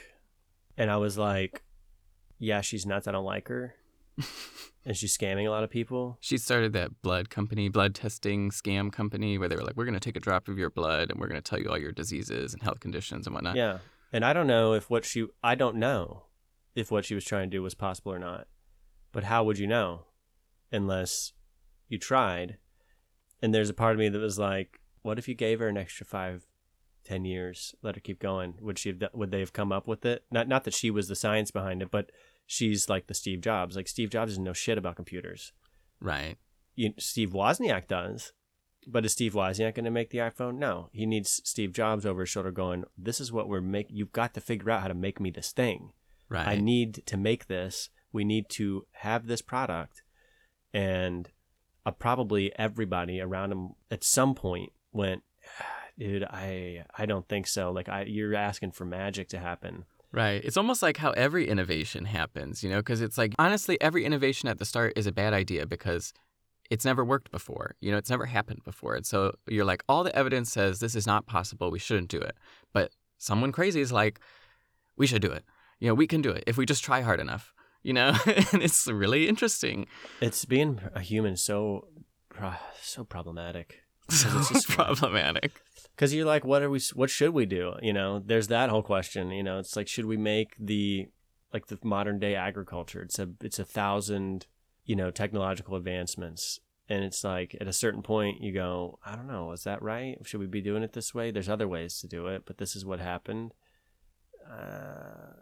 [0.78, 1.64] and I was like,
[2.39, 3.08] yeah, she's nuts.
[3.08, 3.76] I don't like her.
[4.86, 6.18] and she's scamming a lot of people.
[6.20, 9.94] She started that blood company, blood testing scam company, where they were like, we're going
[9.94, 11.91] to take a drop of your blood and we're going to tell you all your
[11.91, 13.56] diseases and health conditions and whatnot.
[13.56, 13.80] Yeah.
[14.12, 16.24] And I don't know if what she, I don't know
[16.76, 18.48] if what she was trying to do was possible or not.
[19.12, 20.06] But how would you know
[20.72, 21.34] unless
[21.88, 22.58] you tried?
[23.41, 25.78] And there's a part of me that was like, what if you gave her an
[25.78, 26.47] extra five,
[27.04, 28.56] ten years, let her keep going?
[28.60, 29.04] Would she have?
[29.14, 30.24] Would they have come up with it?
[30.32, 32.12] Not not that she was the science behind it, but
[32.47, 33.76] she's like the Steve Jobs.
[33.76, 35.51] Like Steve Jobs doesn't know shit about computers.
[36.01, 36.38] Right.
[36.76, 38.34] You, Steve Wozniak does,
[38.88, 40.58] but is Steve Wozniak going to make the iPhone?
[40.58, 43.88] No, he needs Steve Jobs over his shoulder going, "This is what we're make.
[43.89, 45.91] You've got to figure out how to make me this thing.
[46.30, 46.47] Right.
[46.47, 47.89] I need to make this.
[48.12, 50.04] We need to have this product,
[50.74, 51.30] and
[51.86, 55.24] uh, probably everybody around him at some point went,
[55.98, 57.72] dude, I I don't think so.
[57.72, 59.86] Like I, you're asking for magic to happen.
[60.14, 60.46] Right.
[60.46, 64.48] It's almost like how every innovation happens, you know, because it's like, honestly, every innovation
[64.48, 66.14] at the start is a bad idea because
[66.70, 67.76] it's never worked before.
[67.82, 68.94] You know, it's never happened before.
[68.94, 71.72] And so you're like, all the evidence says this is not possible.
[71.72, 72.38] We shouldn't do it.
[72.74, 74.20] But someone crazy is like,
[74.98, 75.44] we should do it.
[75.80, 78.16] You know, we can do it if we just try hard enough, you know?
[78.26, 79.88] and it's really interesting.
[80.22, 81.88] It's being a human so
[82.82, 83.83] so problematic.
[84.10, 85.51] So it's just- problematic.
[85.95, 86.80] Because you're like, what are we?
[86.95, 87.74] What should we do?
[87.82, 89.30] You know, there's that whole question.
[89.30, 91.08] You know, it's like, should we make the
[91.54, 93.04] like the modern day agriculture?
[93.04, 94.47] It's a it's a thousand
[94.86, 99.28] you know technological advancements, and it's like at a certain point you go, I don't
[99.28, 100.18] know, is that right?
[100.26, 101.30] Should we be doing it this way?
[101.30, 103.54] There's other ways to do it, but this is what happened.
[104.51, 105.34] Uh,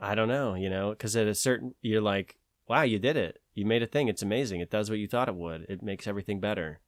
[0.00, 2.36] I don't know, you know, because at a certain you're like,
[2.68, 3.40] wow, you did it.
[3.54, 4.06] You made a thing.
[4.08, 4.60] It's amazing.
[4.60, 5.66] It does what you thought it would.
[5.68, 6.80] It makes everything better.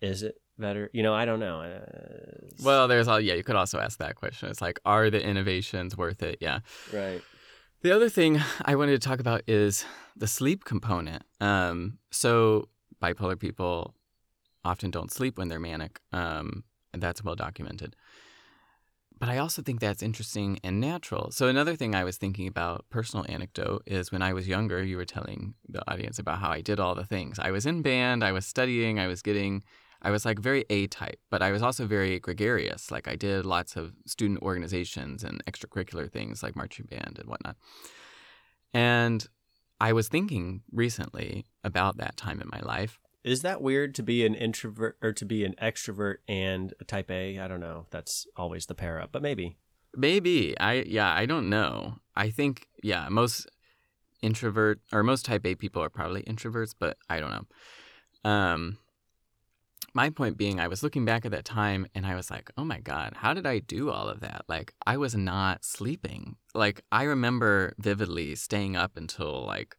[0.00, 0.90] Is it better?
[0.92, 1.60] You know, I don't know.
[1.60, 4.48] Uh, Well, there's all, yeah, you could also ask that question.
[4.48, 6.38] It's like, are the innovations worth it?
[6.40, 6.60] Yeah.
[6.92, 7.22] right.
[7.82, 9.84] The other thing I wanted to talk about is
[10.16, 11.22] the sleep component.
[11.40, 12.68] Um, so
[13.02, 13.94] bipolar people
[14.64, 17.94] often don't sleep when they're manic, um, and that's well documented.
[19.18, 21.30] But I also think that's interesting and natural.
[21.30, 24.96] So another thing I was thinking about, personal anecdote, is when I was younger, you
[24.96, 27.38] were telling the audience about how I did all the things.
[27.38, 29.62] I was in band, I was studying, I was getting
[30.06, 32.92] I was like very A type, but I was also very gregarious.
[32.92, 37.56] Like I did lots of student organizations and extracurricular things like marching band and whatnot.
[38.72, 39.26] And
[39.80, 43.00] I was thinking recently about that time in my life.
[43.24, 47.10] Is that weird to be an introvert or to be an extrovert and a type
[47.10, 47.40] A?
[47.40, 47.86] I don't know.
[47.90, 49.58] That's always the pair up, but maybe.
[49.92, 51.96] Maybe I yeah I don't know.
[52.14, 53.48] I think yeah most
[54.22, 58.30] introvert or most type A people are probably introverts, but I don't know.
[58.30, 58.78] Um,
[59.96, 62.64] my point being, I was looking back at that time and I was like, oh
[62.64, 64.44] my god, how did I do all of that?
[64.46, 66.36] Like I was not sleeping.
[66.54, 69.74] Like I remember vividly staying up until like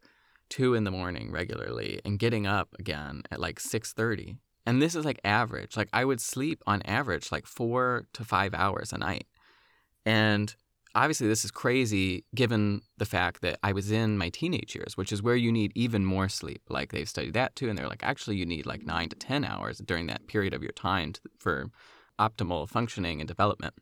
[0.50, 4.96] two in the morning regularly and getting up again at like six thirty And this
[4.96, 5.76] is like average.
[5.76, 9.28] Like I would sleep on average like four to five hours a night.
[10.04, 10.52] And
[10.94, 15.12] obviously, this is crazy given the fact that I was in my teenage years, which
[15.12, 16.62] is where you need even more sleep.
[16.68, 17.68] Like they've studied that too.
[17.68, 20.62] And they're like, actually, you need like nine to 10 hours during that period of
[20.62, 21.70] your time to, for
[22.18, 23.74] optimal functioning and development.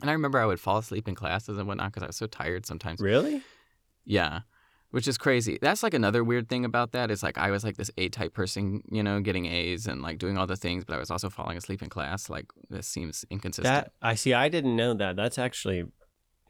[0.00, 2.26] And I remember I would fall asleep in classes and whatnot because I was so
[2.26, 3.00] tired sometimes.
[3.00, 3.42] Really?
[4.04, 4.40] Yeah.
[4.90, 5.58] Which is crazy.
[5.60, 8.32] That's like another weird thing about that is like I was like this A type
[8.32, 11.28] person, you know, getting A's and like doing all the things, but I was also
[11.28, 12.30] falling asleep in class.
[12.30, 13.66] Like this seems inconsistent.
[13.84, 14.32] That I see.
[14.32, 15.16] I didn't know that.
[15.16, 15.84] That's actually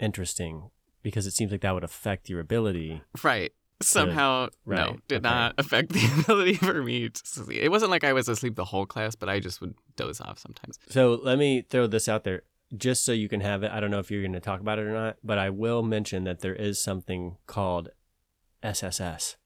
[0.01, 0.71] interesting
[1.03, 3.03] because it seems like that would affect your ability.
[3.23, 3.53] right.
[3.81, 5.35] Somehow, no, right, did okay.
[5.35, 7.61] not affect the ability for me to sleep.
[7.63, 10.41] It wasn't like I was asleep the whole class, but I just would doze off
[10.41, 10.81] sometimes.
[10.89, 12.43] So let me throw this out there
[12.77, 13.71] just so you can have it.
[13.71, 15.85] I don't know if you're going to talk about it or not, but I will
[15.85, 17.91] mention that there is something called
[18.63, 19.37] SSS,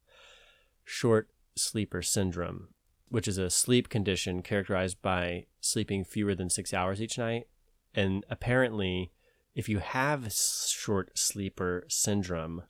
[0.82, 2.68] short sleeper syndrome,
[3.08, 7.48] which is a sleep condition characterized by sleeping fewer than six hours each night.
[7.94, 9.12] And apparently,
[9.54, 12.62] if you have short sleeper syndrome,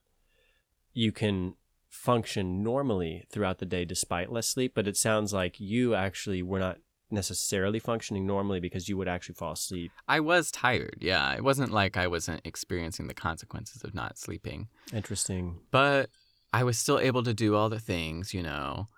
[0.92, 1.54] you can
[1.88, 4.72] function normally throughout the day despite less sleep.
[4.74, 6.78] But it sounds like you actually were not
[7.10, 9.92] necessarily functioning normally because you would actually fall asleep.
[10.08, 10.96] I was tired.
[11.00, 11.34] Yeah.
[11.34, 14.68] It wasn't like I wasn't experiencing the consequences of not sleeping.
[14.92, 15.60] Interesting.
[15.70, 16.08] but
[16.54, 18.88] I was still able to do all the things, you know.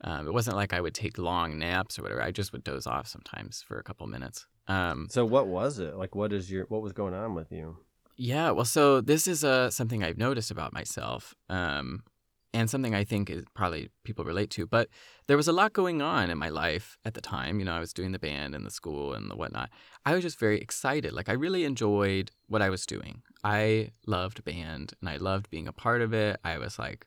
[0.00, 2.22] Um, it wasn't like I would take long naps or whatever.
[2.22, 4.46] I just would doze off sometimes for a couple minutes.
[4.68, 5.96] Um, So what was it?
[5.96, 7.76] Like what is your what was going on with you?
[8.16, 12.04] yeah, well, so this is uh, something I've noticed about myself, um,
[12.52, 14.66] and something I think is probably people relate to.
[14.68, 14.88] But
[15.26, 17.58] there was a lot going on in my life at the time.
[17.58, 19.70] You know, I was doing the band and the school and the whatnot.
[20.06, 21.12] I was just very excited.
[21.12, 23.22] Like I really enjoyed what I was doing.
[23.42, 26.38] I loved band and I loved being a part of it.
[26.44, 27.06] I was like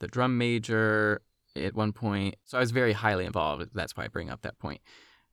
[0.00, 1.22] the drum major
[1.56, 3.70] at one point, so I was very highly involved.
[3.74, 4.82] That's why I bring up that point.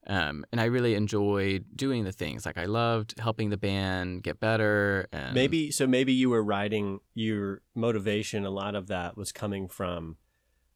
[0.06, 2.46] Um, and I really enjoyed doing the things.
[2.46, 5.06] Like I loved helping the band get better.
[5.12, 9.68] And Maybe so maybe you were writing your motivation a lot of that was coming
[9.68, 10.16] from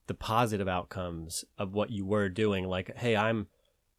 [0.06, 3.46] the positive outcomes of what you were doing like hey I'm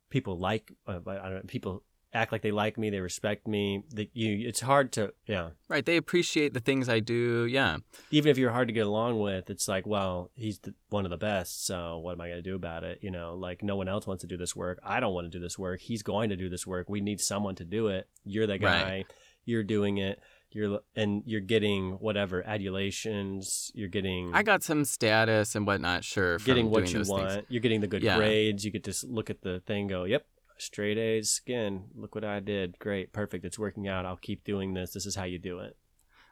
[0.09, 1.84] people like uh, I don't know, people
[2.16, 5.86] act like they like me they respect me that you it's hard to yeah right,
[5.86, 7.45] they appreciate the things I do.
[7.45, 7.78] Yeah.
[8.11, 11.11] even if you're hard to get along with, it's like, well, he's the, one of
[11.11, 12.99] the best, so what am I going to do about it?
[13.01, 14.80] You know, like no one else wants to do this work.
[14.84, 15.82] I don't want to do this work.
[15.82, 16.88] He's going to do this work.
[16.89, 18.07] We need someone to do it.
[18.24, 18.84] You're the guy.
[18.84, 19.05] Right.
[19.45, 20.20] You're doing it.
[20.51, 23.72] You're and you're getting whatever adulations.
[23.76, 26.39] You're getting I got some status and whatnot, sure.
[26.39, 27.32] From getting what you want.
[27.32, 27.45] Things.
[27.49, 28.16] You're getting the good Yeah.
[28.18, 28.63] grades.
[28.63, 30.26] You get to look at the thing, go, yep,
[30.58, 31.86] straight A's again.
[31.95, 32.80] Look what I did.
[32.80, 33.45] Great, perfect.
[33.45, 34.06] It's working out.
[34.06, 34.91] I'll keep doing this.
[34.93, 35.76] This is how you do it.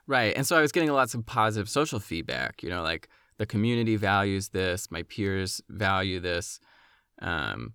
[0.06, 0.36] Right.
[0.36, 3.08] And so I was getting lots of positive social feedback, you know, like
[3.38, 6.60] the community values this, my peers value this.
[7.22, 7.72] Um,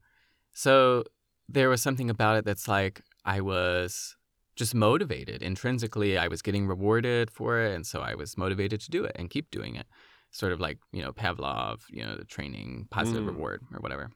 [0.54, 1.06] so
[1.48, 4.16] there was something about it that's like I was
[4.56, 6.18] just motivated intrinsically.
[6.18, 7.74] I was getting rewarded for it.
[7.74, 9.88] And so I was motivated to do it and keep doing it.
[10.32, 13.28] Sort of like, you know, Pavlov, you know, the training, positive Mm.
[13.28, 14.12] reward or whatever.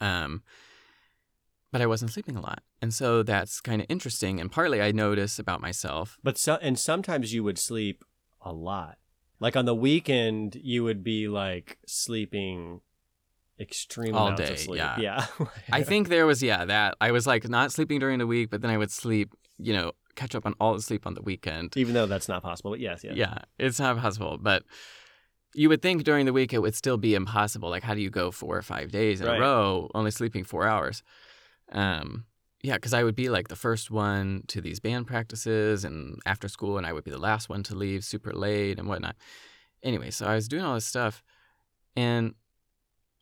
[0.00, 0.42] Um,
[1.72, 2.62] but I wasn't sleeping a lot.
[2.80, 4.40] And so that's kind of interesting.
[4.40, 8.04] And partly I notice about myself But so, and sometimes you would sleep
[8.40, 8.98] a lot.
[9.40, 12.80] Like on the weekend, you would be like sleeping
[13.58, 14.98] extreme All day, yeah.
[14.98, 15.26] Yeah.
[15.72, 18.60] I think there was yeah that I was like not sleeping during the week, but
[18.62, 21.76] then I would sleep, you know, catch up on all the sleep on the weekend.
[21.76, 23.14] even though that's not possible, but yes, yes.
[23.16, 24.62] Yeah, it's not possible, but
[25.54, 27.68] you would think during the week it would still be impossible.
[27.68, 29.36] Like, how do you go four or five days in Right.
[29.38, 31.02] a row only sleeping four hours?
[31.72, 32.26] Um,
[32.62, 36.48] yeah, because I would be like the first one to these band practices and after
[36.48, 39.16] school, and I would be the last one to leave super late and whatnot.
[39.82, 41.24] Anyway, so I was doing all this stuff,
[41.96, 42.34] and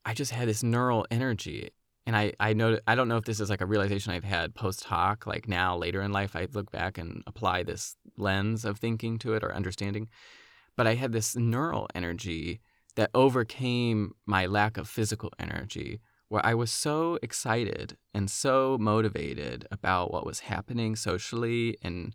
[0.04, 1.70] I just had this neural energy.
[2.06, 4.54] And I, I know I don't know if this is like a realization I've had
[4.54, 8.78] post hoc, like now later in life I look back and apply this lens of
[8.78, 10.08] thinking to it or understanding.
[10.76, 12.60] But I had this neural energy
[12.96, 19.66] that overcame my lack of physical energy, where I was so excited and so motivated
[19.72, 22.14] about what was happening socially and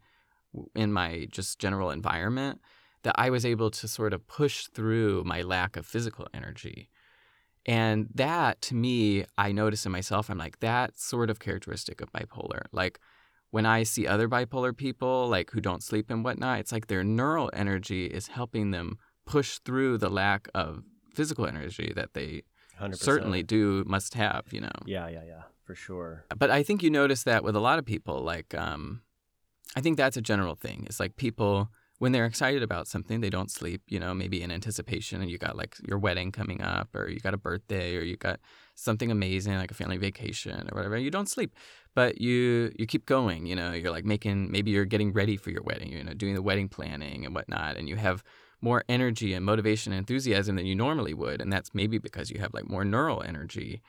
[0.73, 2.61] in my just general environment
[3.03, 6.89] that I was able to sort of push through my lack of physical energy.
[7.65, 12.09] And that to me, I notice in myself, I'm like, that sort of characteristic of
[12.13, 12.67] bipolar.
[12.71, 13.01] Like
[13.51, 17.03] when I see other bipolar people, like who don't sleep and whatnot, it's like their
[17.03, 22.43] neural energy is helping them push through the lack of physical energy that they
[22.81, 22.95] 100%.
[22.97, 24.71] certainly do must have, you know.
[24.85, 26.25] Yeah, yeah, yeah, for sure.
[26.37, 28.21] But I think you notice that with a lot of people.
[28.21, 29.01] Like, um,
[29.75, 30.83] I think that's a general thing.
[30.87, 34.51] It's like people when they're excited about something, they don't sleep, you know, maybe in
[34.51, 38.01] anticipation and you got like your wedding coming up or you got a birthday or
[38.01, 38.39] you got
[38.75, 40.97] something amazing like a family vacation or whatever.
[40.97, 41.55] You don't sleep,
[41.93, 45.51] but you you keep going, you know, you're like making maybe you're getting ready for
[45.51, 48.23] your wedding, you know, doing the wedding planning and whatnot and you have
[48.61, 52.39] more energy and motivation and enthusiasm than you normally would and that's maybe because you
[52.39, 53.81] have like more neural energy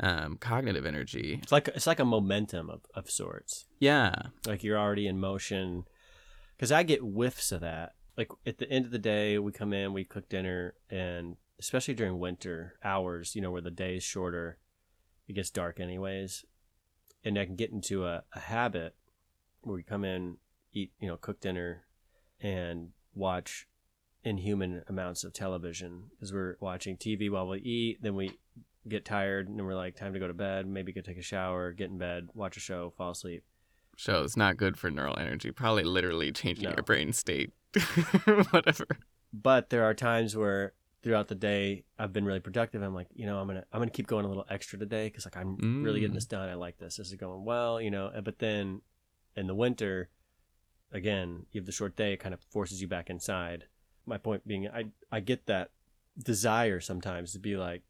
[0.00, 3.66] um, cognitive energy It's like it's like a momentum of, of sorts.
[3.78, 4.14] yeah
[4.46, 5.84] Like you're already in motion.
[6.56, 7.92] Because I get whiffs of that.
[8.16, 11.94] Like at the end of the day, we come in, we cook dinner, and especially
[11.94, 14.58] during winter hours, you know, where the day is shorter,
[15.28, 16.44] it gets dark anyways.
[17.24, 18.96] And I can get into a, a habit
[19.60, 20.38] where we come in,
[20.72, 21.84] eat, you know, cook dinner,
[22.40, 23.66] and watch
[24.24, 28.02] inhuman amounts of television because we're watching TV while we eat.
[28.02, 28.38] Then we
[28.88, 30.66] get tired, and then we're like, time to go to bed.
[30.66, 33.44] Maybe go take a shower, get in bed, watch a show, fall asleep.
[33.96, 36.70] show is not good for neural energy probably literally changing No.
[36.70, 37.52] your brain state
[38.50, 38.86] whatever
[39.32, 42.80] but there are times where throughout the day I've been really productive.
[42.82, 45.24] I'm like, you know, I'm gonna I'm gonna keep going a little extra today because
[45.26, 46.16] like I'm really getting Mm.
[46.16, 46.48] this done.
[46.48, 46.96] I like this.
[46.96, 48.10] This is going well, you know.
[48.24, 48.82] But then
[49.36, 50.10] in the winter,
[50.92, 52.12] again, you have the short day.
[52.12, 53.64] It kind of forces you back inside.
[54.06, 55.70] My point being, I I get that
[56.18, 57.82] desire sometimes to be like,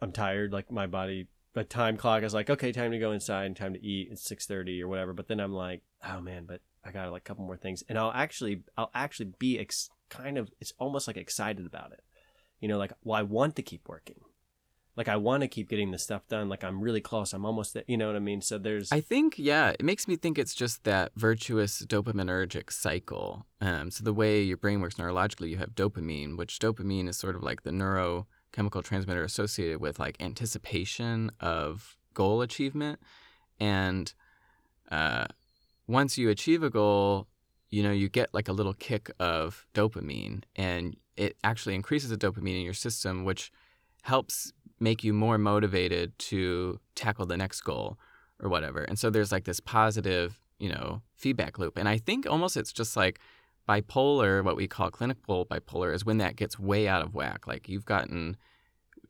[0.00, 0.52] I'm tired.
[0.52, 3.74] Like my body, my time clock is like, okay, time to go inside and time
[3.74, 4.08] to eat.
[4.10, 5.12] It's six thirty or whatever.
[5.12, 7.98] But then I'm like, oh man, but I got like a couple more things, and
[7.98, 12.00] I'll actually I'll actually be ex- kind of it's almost like excited about it.
[12.60, 14.20] You know, like well, I want to keep working.
[14.98, 16.48] Like I want to keep getting this stuff done.
[16.48, 17.32] Like I'm really close.
[17.32, 17.84] I'm almost there.
[17.86, 18.42] You know what I mean?
[18.42, 23.46] So there's I think, yeah, it makes me think it's just that virtuous dopaminergic cycle.
[23.60, 27.36] Um, so the way your brain works neurologically, you have dopamine, which dopamine is sort
[27.36, 32.98] of like the neurochemical transmitter associated with like anticipation of goal achievement.
[33.60, 34.12] And
[34.90, 35.26] uh,
[35.86, 37.28] once you achieve a goal,
[37.70, 42.16] you know, you get like a little kick of dopamine, and it actually increases the
[42.16, 43.52] dopamine in your system, which
[44.02, 47.98] helps make you more motivated to tackle the next goal
[48.40, 48.82] or whatever.
[48.82, 51.76] And so there's like this positive, you know, feedback loop.
[51.76, 53.20] And I think almost it's just like
[53.68, 57.46] bipolar, what we call clinical bipolar, is when that gets way out of whack.
[57.46, 58.36] Like you've gotten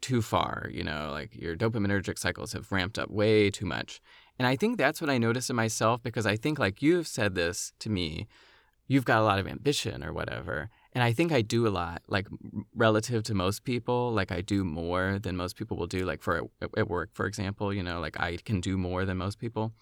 [0.00, 4.00] too far, you know, like your dopaminergic cycles have ramped up way too much.
[4.38, 7.08] And I think that's what I notice in myself because I think like you have
[7.08, 8.26] said this to me,
[8.86, 10.70] you've got a lot of ambition or whatever.
[10.94, 12.26] And I think I do a lot, like
[12.74, 14.12] relative to most people.
[14.12, 16.04] Like I do more than most people will do.
[16.04, 19.38] Like for at, work, for example, you know, like I can do more than most
[19.38, 19.72] people.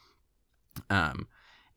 [0.90, 1.28] Um,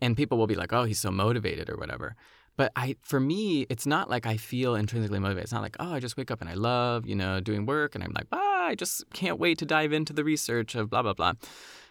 [0.01, 2.15] and people will be like, "Oh, he's so motivated" or whatever.
[2.57, 5.45] But I, for me, it's not like I feel intrinsically motivated.
[5.45, 7.95] It's not like, oh, I just wake up and I love, you know, doing work,
[7.95, 11.01] and I'm like, ah, I just can't wait to dive into the research of blah
[11.01, 11.33] blah blah,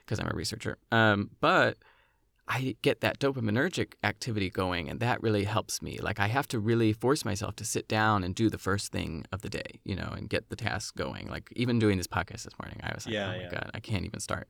[0.05, 0.77] because I'm a researcher.
[0.93, 1.79] Um, but
[2.51, 5.99] I get that dopaminergic activity going, and that really helps me.
[6.01, 9.27] Like I have to really force myself to sit down and do the first thing
[9.33, 11.29] of the day, you know, and get the task going.
[11.29, 13.51] Like even doing this podcast this morning, I was like, Yeah, oh my yeah.
[13.51, 14.49] god, I can't even start.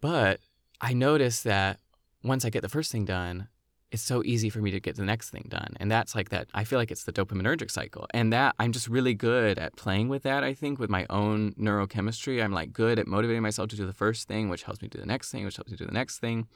[0.00, 0.40] But
[0.80, 1.78] I notice that
[2.24, 3.48] once I get the first thing done,
[3.92, 5.74] it's so easy for me to get the next thing done.
[5.78, 6.48] And that's like that.
[6.54, 8.06] I feel like it's the dopaminergic cycle.
[8.14, 11.52] And that I'm just really good at playing with that, I think, with my own
[11.52, 12.42] neurochemistry.
[12.42, 14.98] I'm like good at motivating myself to do the first thing, which helps me do
[14.98, 16.48] the next thing, which helps me do the next thing.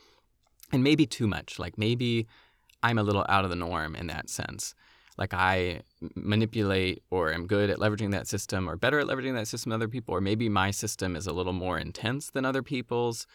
[0.72, 1.58] And maybe too much.
[1.58, 2.26] Like maybe
[2.82, 4.74] I'm a little out of the norm in that sense.
[5.18, 5.82] Like I
[6.14, 9.80] manipulate or am good at leveraging that system or better at leveraging that system than
[9.80, 10.14] other people.
[10.14, 13.26] Or maybe my system is a little more intense than other people's.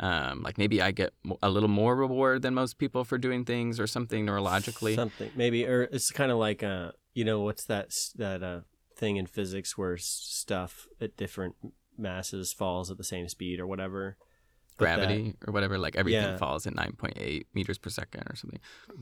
[0.00, 1.12] Um, like maybe I get
[1.42, 4.96] a little more reward than most people for doing things or something neurologically.
[4.96, 8.60] something maybe, or it's kind of like uh, you know, what's that that uh
[8.96, 11.56] thing in physics where stuff at different
[11.96, 14.16] masses falls at the same speed or whatever.
[14.78, 16.36] But that- Gravity or whatever, like everything Yeah.
[16.36, 18.60] falls at 9.8 meters per second or something.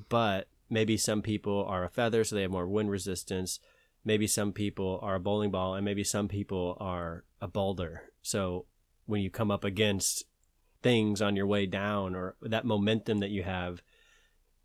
[0.08, 3.58] but maybe some people are a feather, so they have more wind resistance.
[4.04, 8.10] Maybe some people are a bowling ball, and maybe some people are a boulder.
[8.22, 8.66] So
[9.06, 10.24] when you come up against
[10.82, 13.82] things on your way down, or that momentum that you have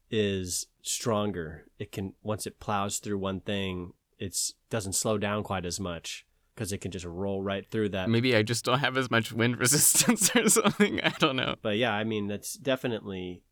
[0.09, 5.65] is stronger, it can once it plows through one thing, it's doesn't slow down quite
[5.65, 6.24] as much
[6.55, 8.09] because it can just roll right through that.
[8.09, 11.01] Maybe I just don't have as much wind resistance or something.
[11.01, 11.55] I don't know.
[11.61, 13.43] But yeah, I mean, that's definitely,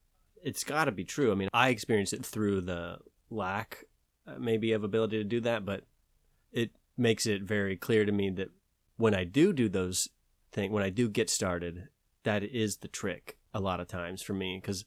[0.41, 1.31] it's got to be true.
[1.31, 2.99] I mean, I experienced it through the
[3.29, 3.85] lack,
[4.25, 5.83] uh, maybe, of ability to do that, but
[6.51, 8.49] it makes it very clear to me that
[8.95, 10.07] when I do do those
[10.51, 11.89] things, when I do get started,
[12.23, 14.85] that is the trick a lot of times for me because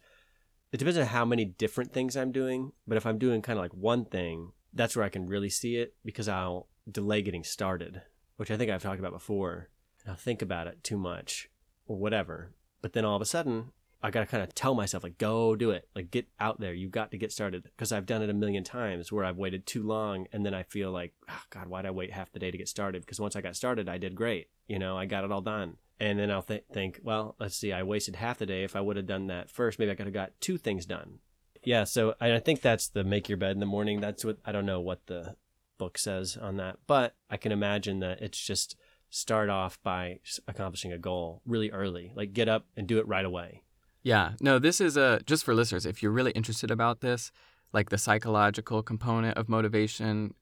[0.73, 2.73] it depends on how many different things I'm doing.
[2.87, 5.77] But if I'm doing kind of like one thing, that's where I can really see
[5.77, 8.03] it because I'll delay getting started,
[8.37, 9.69] which I think I've talked about before.
[10.07, 11.49] I'll think about it too much
[11.87, 12.53] or whatever.
[12.83, 13.73] But then all of a sudden,
[14.03, 15.89] I got to kind of tell myself, like, go do it.
[15.97, 16.75] Like, get out there.
[16.75, 17.65] You've got to get started.
[17.65, 20.27] Because I've done it a million times where I've waited too long.
[20.33, 22.69] And then I feel like, oh, God, why'd I wait half the day to get
[22.69, 23.03] started?
[23.03, 24.49] Because once I got started, I did great.
[24.69, 25.79] You know, I got it all done.
[25.99, 28.65] And then I'll th- think, well, let's see, I wasted half the day.
[28.65, 31.21] If I would have done that first, maybe I could have got two things done.
[31.65, 31.85] Yeah.
[31.85, 34.01] So I think that's the make your bed in the morning.
[34.01, 35.37] That's what I don't know what the
[35.79, 38.77] book says on that, but I can imagine that it's just
[39.11, 40.19] start off by
[40.49, 42.13] accomplishing a goal really early.
[42.15, 43.63] Like get up and do it right away.
[44.03, 44.33] Yeah.
[44.41, 45.87] No, this is a just for listeners.
[45.87, 47.33] If you're really interested about this,
[47.73, 50.35] like the psychological component of motivation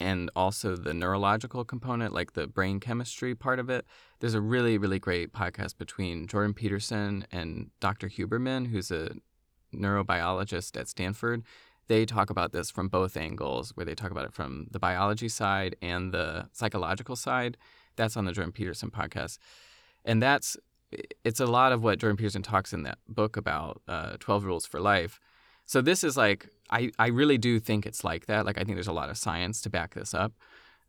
[0.00, 3.84] and also the neurological component, like the brain chemistry part of it,
[4.20, 8.08] there's a really, really great podcast between Jordan Peterson and Dr.
[8.08, 9.10] Huberman, who's a
[9.74, 11.42] neurobiologist at Stanford.
[11.88, 15.28] They talk about this from both angles, where they talk about it from the biology
[15.28, 17.56] side and the psychological side.
[17.96, 19.38] That's on the Jordan Peterson podcast.
[20.04, 20.56] And that's
[21.24, 24.66] it's a lot of what Jordan Peterson talks in that book about uh, 12 rules
[24.66, 25.20] for life.
[25.66, 28.46] So this is like I, I really do think it's like that.
[28.46, 30.32] Like I think there's a lot of science to back this up.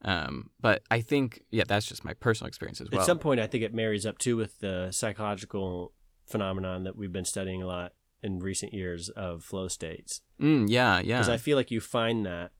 [0.05, 3.01] Um, but I think yeah, that's just my personal experience as well.
[3.01, 5.93] At some point I think it marries up too with the psychological
[6.25, 10.21] phenomenon that we've been studying a lot in recent years of flow states.
[10.41, 11.17] Mm, yeah, yeah.
[11.17, 12.51] Because I feel like you find that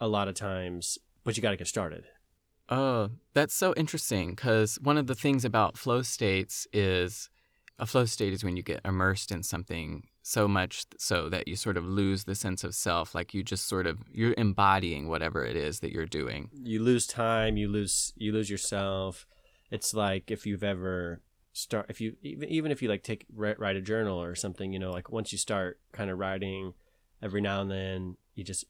[0.00, 2.04] a lot of times, but you got to get started.
[2.68, 7.28] Oh, that's so interesting because one of the things about flow states is
[7.78, 11.56] a flow state is when you get immersed in something so much so that you
[11.56, 15.44] sort of lose the sense of self like you just sort of you're embodying whatever
[15.44, 19.26] it is that you're doing you lose time you lose you lose yourself
[19.70, 21.22] it's like if you've ever
[21.52, 24.78] start if you even even if you like take write a journal or something you
[24.78, 26.74] know like once you start kind of writing
[27.22, 28.64] every now and then you just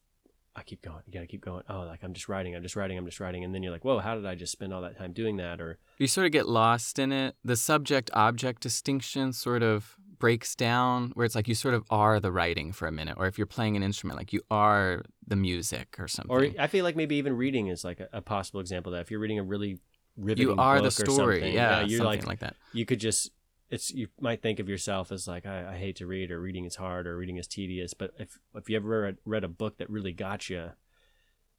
[0.56, 1.00] I keep going.
[1.06, 1.62] You gotta keep going.
[1.68, 2.56] Oh, like I'm just writing.
[2.56, 2.98] I'm just writing.
[2.98, 3.44] I'm just writing.
[3.44, 5.60] And then you're like, whoa, how did I just spend all that time doing that?
[5.60, 7.36] Or you sort of get lost in it.
[7.44, 12.18] The subject object distinction sort of breaks down, where it's like you sort of are
[12.18, 13.14] the writing for a minute.
[13.16, 16.30] Or if you're playing an instrument, like you are the music or something.
[16.30, 19.02] Or I feel like maybe even reading is like a, a possible example that.
[19.02, 19.78] If you're reading a really
[20.16, 21.52] riveting you are the story.
[21.54, 22.56] Yeah, yeah, you're something like, like that.
[22.72, 23.30] You could just
[23.70, 26.64] it's you might think of yourself as like I, I, hate to read or reading
[26.64, 29.78] is hard or reading is tedious but if if you ever read, read a book
[29.78, 30.70] that really got you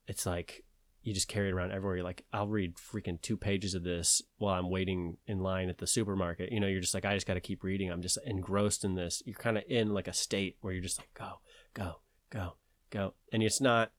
[0.07, 0.63] it's like
[1.03, 1.97] you just carry it around everywhere.
[1.97, 5.77] You're like i'll read freaking two pages of this while i'm waiting in line at
[5.77, 6.51] the supermarket.
[6.51, 7.89] You know you're just like i just got to keep reading.
[7.89, 9.23] I'm just engrossed in this.
[9.25, 11.39] You're kind of in like a state where you're just like go
[11.73, 12.55] go go
[12.89, 13.13] go.
[13.31, 13.91] And it's not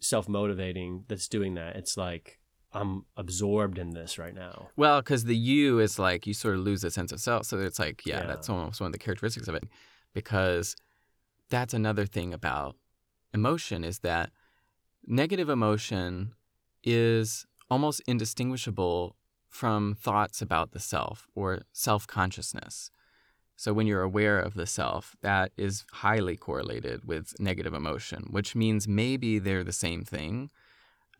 [0.00, 1.76] self-motivating that's doing that.
[1.76, 2.38] It's like
[2.74, 4.68] I'm absorbed in this right now.
[4.76, 7.46] Well, because the you is like you sort of lose a sense of self.
[7.46, 8.26] So it's like, yeah, Yeah.
[8.26, 9.64] that's almost one of the characteristics of it.
[10.12, 10.76] Because
[11.50, 12.76] that's another thing about
[13.32, 14.30] emotion is that
[15.06, 16.34] negative emotion
[16.82, 19.16] is almost indistinguishable
[19.48, 22.90] from thoughts about the self or self consciousness.
[23.56, 28.56] So when you're aware of the self, that is highly correlated with negative emotion, which
[28.56, 30.50] means maybe they're the same thing.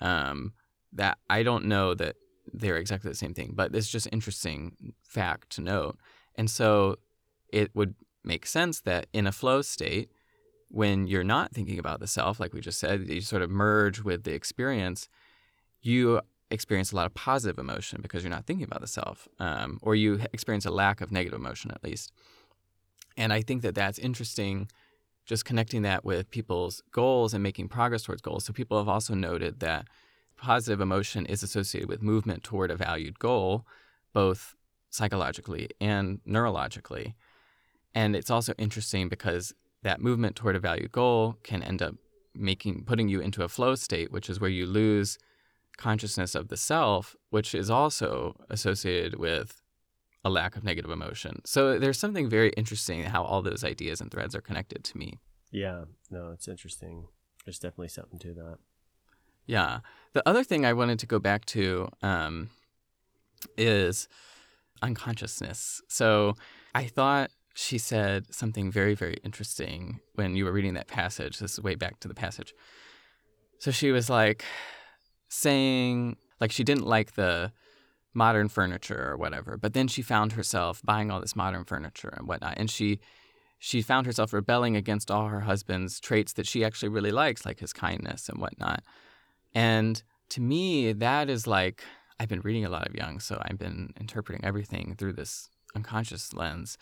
[0.01, 0.53] Um,
[0.95, 2.17] that I don't know that
[2.53, 5.99] they're exactly the same thing, but it's just interesting fact to note.
[6.35, 6.97] And so
[7.49, 10.11] it would make sense that in a flow state,
[10.69, 14.03] when you're not thinking about the self, like we just said, you sort of merge
[14.03, 15.09] with the experience,
[15.83, 16.21] you
[16.51, 19.95] experience a lot of positive emotion because you're not thinking about the self, um, or
[19.95, 22.13] you experience a lack of negative emotion at least.
[23.17, 24.69] And I think that that's interesting,
[25.27, 28.45] just connecting that with people's goals and making progress towards goals.
[28.45, 29.87] So people have also noted that
[30.45, 33.67] positive emotion is associated with movement toward a valued goal,
[34.13, 34.55] both
[34.91, 37.15] psychologically and neurologically.
[37.95, 41.95] And it's also interesting because that movement toward a valued goal can end up
[42.35, 45.19] making putting you into a flow state, which is where you lose
[45.79, 49.63] consciousness of the self, which is also associated with
[50.25, 51.41] a lack of negative emotion.
[51.45, 55.19] So there's something very interesting how all those ideas and threads are connected to me.
[55.51, 57.07] Yeah, no, it's interesting.
[57.45, 58.59] There's definitely something to that.
[59.47, 59.81] Yeah.
[60.15, 62.51] The other thing I wanted to go back to um,
[63.59, 64.09] is
[64.81, 65.83] unconsciousness.
[65.89, 66.37] So
[66.75, 71.39] I thought she said something very, very interesting when you were reading that passage.
[71.39, 72.55] This is way back to the passage.
[73.59, 74.45] So she was like
[75.29, 77.53] saying, like, she didn't like the
[78.13, 82.29] modern furniture or whatever, but then she found herself buying all this modern furniture and
[82.29, 82.55] whatnot.
[82.57, 83.01] And she,
[83.59, 87.59] she found herself rebelling against all her husband's traits that she actually really likes, like
[87.59, 88.85] his kindness and whatnot.
[89.55, 91.83] And to me, that is like,
[92.19, 96.33] I've been reading a lot of Jung, so I've been interpreting everything through this unconscious
[96.33, 96.79] lens.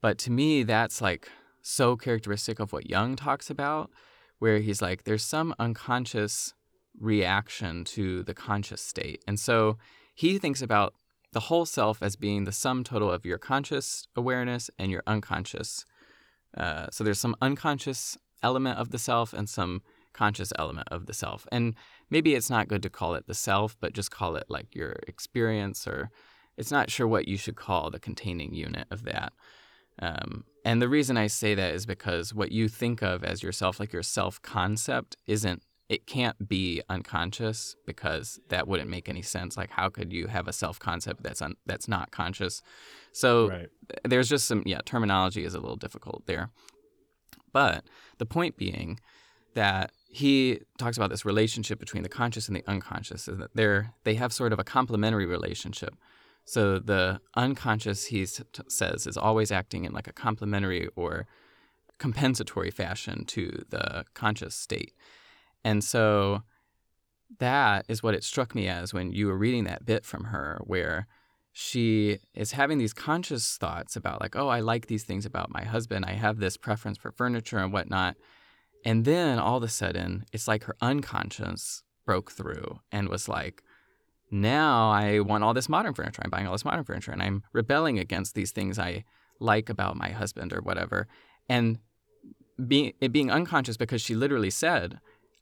[0.00, 1.28] But to me, that's like
[1.62, 3.90] so characteristic of what Jung talks about,
[4.38, 6.54] where he's like, there's some unconscious
[6.98, 9.22] reaction to the conscious state.
[9.26, 9.78] And so
[10.14, 10.94] he thinks about
[11.32, 15.84] the whole self as being the sum total of your conscious awareness and your unconscious.
[16.56, 19.82] Uh, so there's some unconscious element of the self and some
[20.16, 21.46] conscious element of the self.
[21.52, 21.74] And
[22.10, 24.96] maybe it's not good to call it the self, but just call it like your
[25.06, 26.10] experience, or
[26.56, 29.32] it's not sure what you should call the containing unit of that.
[30.00, 33.78] Um, and the reason I say that is because what you think of as yourself,
[33.78, 39.56] like your self concept, isn't, it can't be unconscious because that wouldn't make any sense.
[39.56, 42.62] Like, how could you have a self concept that's, un, that's not conscious?
[43.12, 43.68] So Right.
[44.04, 46.50] there's just some, yeah, terminology is a little difficult there.
[47.52, 47.84] But
[48.18, 48.98] the point being
[49.54, 53.92] that he talks about this relationship between the conscious and the unconscious, and that they're,
[54.04, 55.94] they have sort of a complementary relationship.
[56.44, 61.26] So the unconscious, he t- says, is always acting in like a complementary or
[61.98, 64.94] compensatory fashion to the conscious state.
[65.64, 66.42] And so
[67.38, 70.60] that is what it struck me as when you were reading that bit from her,
[70.64, 71.08] where
[71.52, 75.64] she is having these conscious thoughts about, like, oh, I like these things about my
[75.64, 76.04] husband.
[76.04, 78.16] I have this preference for furniture and whatnot.
[78.84, 83.62] And then all of a sudden, it's like her unconscious broke through and was like,
[84.30, 86.22] now I want all this modern furniture.
[86.24, 89.04] I'm buying all this modern furniture and I'm rebelling against these things I
[89.40, 91.06] like about my husband or whatever.
[91.48, 91.78] And
[92.66, 94.98] being it being unconscious because she literally said,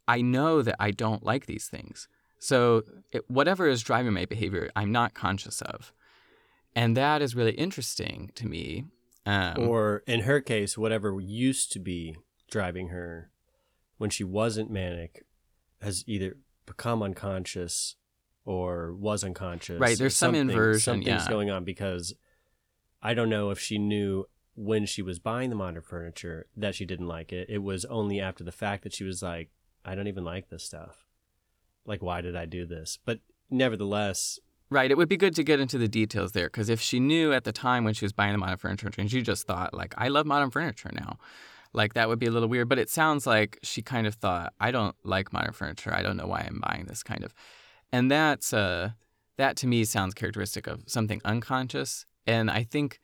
[0.09, 2.09] I know that I don't like these things.
[2.39, 2.83] So
[3.13, 5.93] it, whatever is driving my behavior, I'm not conscious of.
[6.77, 8.85] And that is really interesting to me.
[9.27, 12.17] Um, or in her case, whatever used to be
[12.51, 13.31] driving her
[13.99, 15.25] when she wasn't manic
[15.81, 16.37] has either
[16.67, 17.97] become unconscious
[18.45, 19.79] or was unconscious.
[19.81, 21.29] Right, there's some Something- inversion, Something's yeah.
[21.29, 22.15] going on because
[23.03, 26.85] I don't know if she knew when she was buying the modern furniture that she
[26.85, 27.49] didn't like it.
[27.51, 29.51] It was only after the fact that she was like,
[29.85, 31.05] I don't even like this stuff.
[31.85, 32.99] Like, why did I do this?
[33.05, 33.21] But
[33.51, 34.39] nevertheless,
[34.71, 34.91] Right.
[34.91, 37.45] It would be good to get into the details there because if she knew at
[37.45, 40.09] the time when she was buying the modern furniture and she just thought, like, I
[40.09, 41.19] love modern furniture now,
[41.75, 42.69] like that would be a little weird.
[42.69, 45.93] But it sounds like she kind of thought, I don't like modern furniture.
[45.93, 47.35] I don't know why I'm buying this kind of.
[47.93, 48.91] And that's, uh,
[49.37, 52.07] that to me sounds characteristic of something unconscious.
[52.27, 53.01] And I think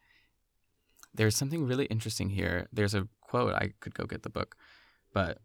[1.12, 2.68] there's something really interesting here.
[2.72, 4.56] There's a quote, I could go get the book,
[5.12, 5.38] but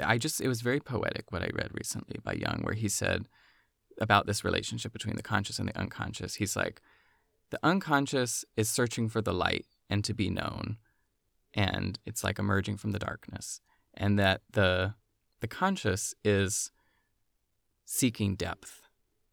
[0.00, 3.28] I just, it was very poetic what I read recently by Jung, where he said,
[3.98, 6.34] about this relationship between the conscious and the unconscious.
[6.34, 6.82] He's like,
[7.50, 10.76] the unconscious is searching for the light and to be known,
[11.54, 13.60] and it's like emerging from the darkness,
[13.94, 14.94] and that the
[15.40, 16.70] the conscious is
[17.84, 18.82] seeking depth,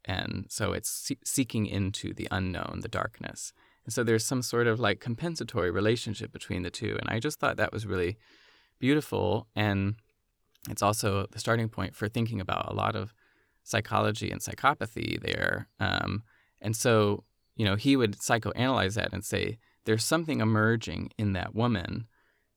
[0.04, 3.52] and so it's see- seeking into the unknown, the darkness.
[3.84, 7.38] And so there's some sort of like compensatory relationship between the two, and I just
[7.38, 8.16] thought that was really
[8.78, 9.96] beautiful, and
[10.70, 13.12] it's also the starting point for thinking about a lot of
[13.62, 15.68] psychology and psychopathy there.
[15.80, 16.22] Um,
[16.60, 17.24] and so,
[17.56, 22.06] you know, he would psychoanalyze that and say, there's something emerging in that woman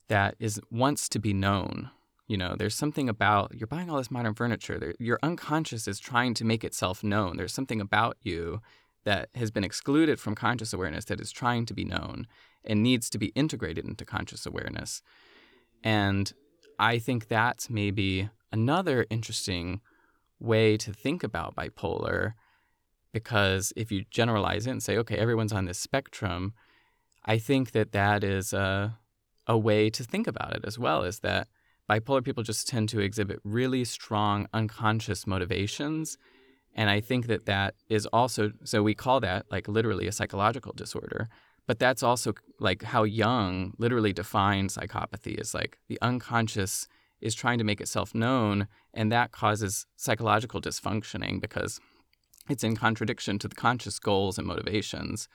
[0.08, 1.90] that is wants to be known.
[2.28, 4.78] You know, there's something about you're buying all this modern furniture.
[4.78, 7.38] There, your unconscious is trying to make itself known.
[7.38, 8.62] There's something about you
[9.06, 12.28] that has been excluded from conscious awareness that is trying to be known
[12.66, 15.02] and needs to be integrated into conscious awareness.
[15.84, 16.34] And
[16.78, 19.80] I think that's maybe another interesting
[20.40, 22.34] way to think about bipolar
[23.14, 26.54] because if you generalize it and say, okay, everyone's on this spectrum,
[27.28, 28.98] I think that that is a,
[29.46, 31.48] a way to think about it as well, is that
[31.90, 36.18] bipolar people just tend to exhibit really strong unconscious motivations.
[36.74, 40.74] And I think that that is also, so we call that like literally a psychological
[40.74, 41.28] disorder.
[41.66, 46.88] But that's also like how Jung literally defines psychopathy is like the unconscious
[47.20, 51.80] is trying to make itself known, and that causes psychological dysfunctioning because
[52.48, 55.28] it's in contradiction to the conscious goals and motivations.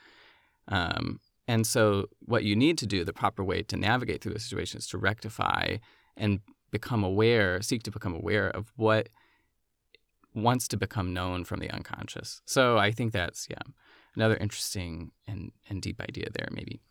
[0.69, 4.39] Um, and so, what you need to do, the proper way to navigate through the
[4.39, 5.77] situation, is to rectify
[6.15, 6.39] and
[6.71, 9.09] become aware, seek to become aware of what
[10.33, 12.41] wants to become known from the unconscious.
[12.45, 13.61] So, I think that's, yeah,
[14.15, 16.81] another interesting and, and deep idea there, maybe.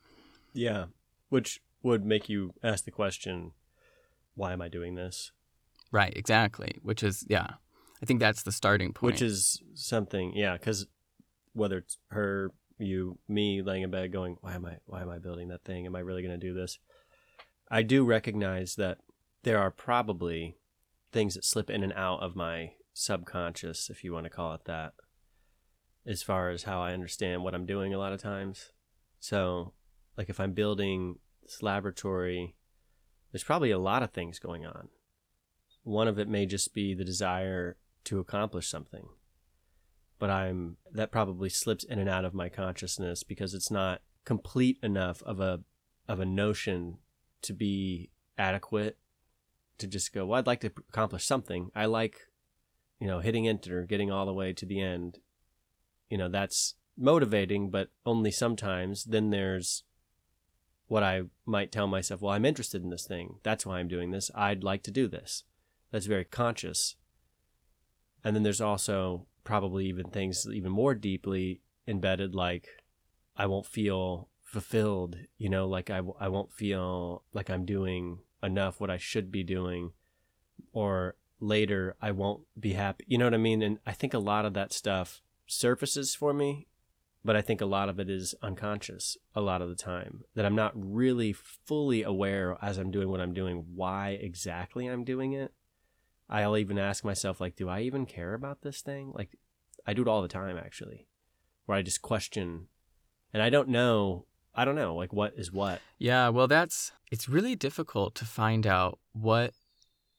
[0.53, 0.86] yeah,
[1.28, 3.52] which would make you ask the question,
[4.35, 5.32] why am I doing this?
[5.90, 6.78] Right, exactly.
[6.82, 7.48] Which is, yeah,
[8.02, 9.14] I think that's the starting point.
[9.14, 10.86] Which is something, yeah, because
[11.55, 15.19] whether it's her, you, me laying in bed going, why am I, why am I
[15.19, 15.86] building that thing?
[15.86, 16.78] Am I really going to do this?
[17.70, 18.99] I do recognize that
[19.43, 20.57] there are probably
[21.12, 24.65] things that slip in and out of my subconscious, if you want to call it
[24.66, 24.93] that,
[26.07, 28.73] as far as how I understand what I'm doing a lot of times.
[29.20, 29.73] So,
[30.16, 32.57] like if I'm building this laboratory,
[33.31, 34.89] there's probably a lot of things going on.
[35.82, 39.07] One of it may just be the desire to accomplish something.
[40.23, 44.78] But I'm that probably slips in and out of my consciousness because it's not complete
[44.81, 45.62] enough of a
[46.09, 46.99] of a notion
[47.43, 48.09] to be
[48.39, 48.99] adequate
[49.78, 51.73] to just go, well, I'd like to accomplish something.
[51.74, 52.20] I like,
[53.01, 55.19] you know, hitting enter, getting all the way to the end.
[56.09, 59.03] You know, that's motivating, but only sometimes.
[59.03, 59.82] Then there's
[60.86, 63.40] what I might tell myself, well, I'm interested in this thing.
[63.43, 64.31] That's why I'm doing this.
[64.36, 65.43] I'd like to do this.
[65.90, 66.94] That's very conscious.
[68.23, 72.69] And then there's also probably even things even more deeply embedded, like
[73.36, 78.81] I won't feel fulfilled, you know, like I, I won't feel like I'm doing enough
[78.81, 79.93] what I should be doing,
[80.73, 83.05] or later I won't be happy.
[83.09, 83.62] You know what I mean?
[83.62, 86.66] And I think a lot of that stuff surfaces for me,
[87.24, 90.44] but I think a lot of it is unconscious a lot of the time that
[90.44, 95.32] I'm not really fully aware as I'm doing what I'm doing why exactly I'm doing
[95.32, 95.52] it.
[96.32, 99.12] I'll even ask myself like do I even care about this thing?
[99.14, 99.36] Like
[99.86, 101.06] I do it all the time actually.
[101.66, 102.66] Where I just question
[103.32, 105.80] and I don't know I don't know, like what is what.
[105.98, 109.54] Yeah, well, that's it's really difficult to find out what,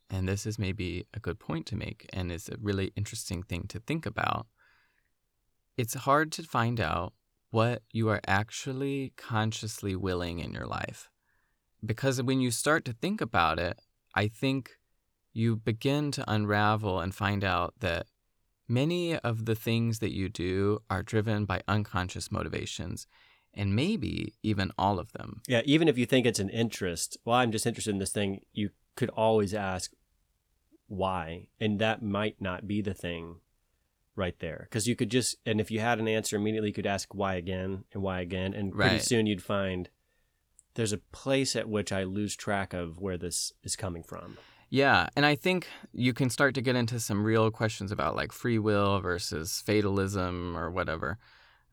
[0.10, 3.66] and this is maybe a good point to make, and is a really interesting thing
[3.68, 4.48] to think about.
[5.78, 7.14] It's hard to find out
[7.52, 11.10] what you are actually consciously willing in your life.
[11.86, 13.80] Because when you start to think about it,
[14.16, 14.72] I think
[15.34, 18.08] you begin to unravel and find out that
[18.68, 23.08] many of the things that you do are driven by unconscious motivations
[23.54, 25.42] and maybe even all of them.
[25.48, 28.42] Yeah, even if you think it's an interest, well, I'm just interested in this thing,
[28.52, 29.92] you could always ask
[30.88, 31.48] why.
[31.60, 33.38] And that might not be the thing
[34.16, 34.68] right there.
[34.70, 37.36] Because you could just, and if you had an answer immediately, you could ask why
[37.36, 38.54] again and why again.
[38.54, 39.02] And pretty Right.
[39.02, 39.90] soon you'd find
[40.76, 44.38] there's a place at which I lose track of where this is coming from.
[44.74, 48.32] Yeah, and I think you can start to get into some real questions about like
[48.32, 51.20] free will versus fatalism or whatever.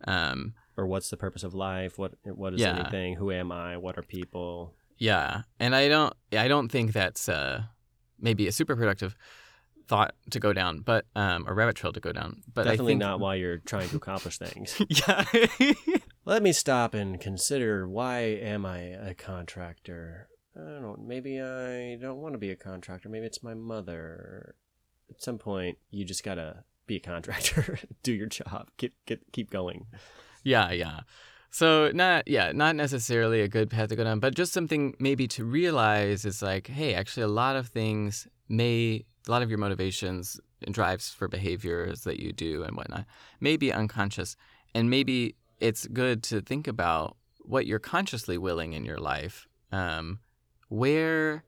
[0.06, 1.98] Um, Or what's the purpose of life?
[1.98, 2.78] What what is Yeah.
[2.78, 3.14] anything?
[3.16, 3.78] Who am I?
[3.78, 4.74] What are people?
[4.98, 7.62] yeah, and I don't, I don't think that's uh,
[8.18, 9.16] maybe a super productive
[9.88, 12.42] thought to go down, but um, a rabbit trail to go down.
[12.52, 14.76] But Definitely think not while you're trying to accomplish things.
[14.90, 15.24] yeah,
[16.26, 18.18] Let me stop and consider why
[18.52, 20.28] am I a contractor?
[20.56, 20.96] I don't know.
[20.98, 23.08] Maybe I don't want to be a contractor.
[23.08, 24.54] Maybe it's my mother.
[25.08, 29.50] At some point, you just gotta be a contractor, do your job, get get keep
[29.50, 29.86] going.
[30.42, 31.00] Yeah, yeah.
[31.50, 35.26] So not yeah, not necessarily a good path to go down, but just something maybe
[35.28, 39.58] to realize is like, hey, actually a lot of things may a lot of your
[39.58, 43.06] motivations and drives for behaviors that you do and whatnot
[43.40, 44.36] may be unconscious.
[44.74, 49.46] And maybe it's good to think about what you're consciously willing in your life.
[49.72, 50.20] Um,
[50.70, 51.44] where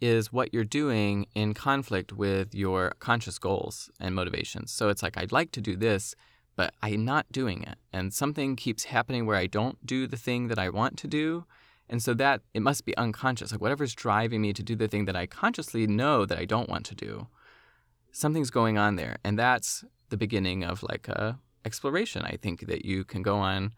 [0.00, 4.70] is what you're doing in conflict with your conscious goals and motivations?
[4.72, 6.14] So it's like, I'd like to do this,
[6.56, 7.78] but I'm not doing it.
[7.92, 11.46] And something keeps happening where I don't do the thing that I want to do.
[11.88, 13.52] And so that it must be unconscious.
[13.52, 16.68] Like whatever's driving me to do the thing that I consciously know that I don't
[16.68, 17.28] want to do,
[18.10, 19.18] something's going on there.
[19.22, 22.22] And that's the beginning of like a exploration.
[22.22, 23.72] I think that you can go on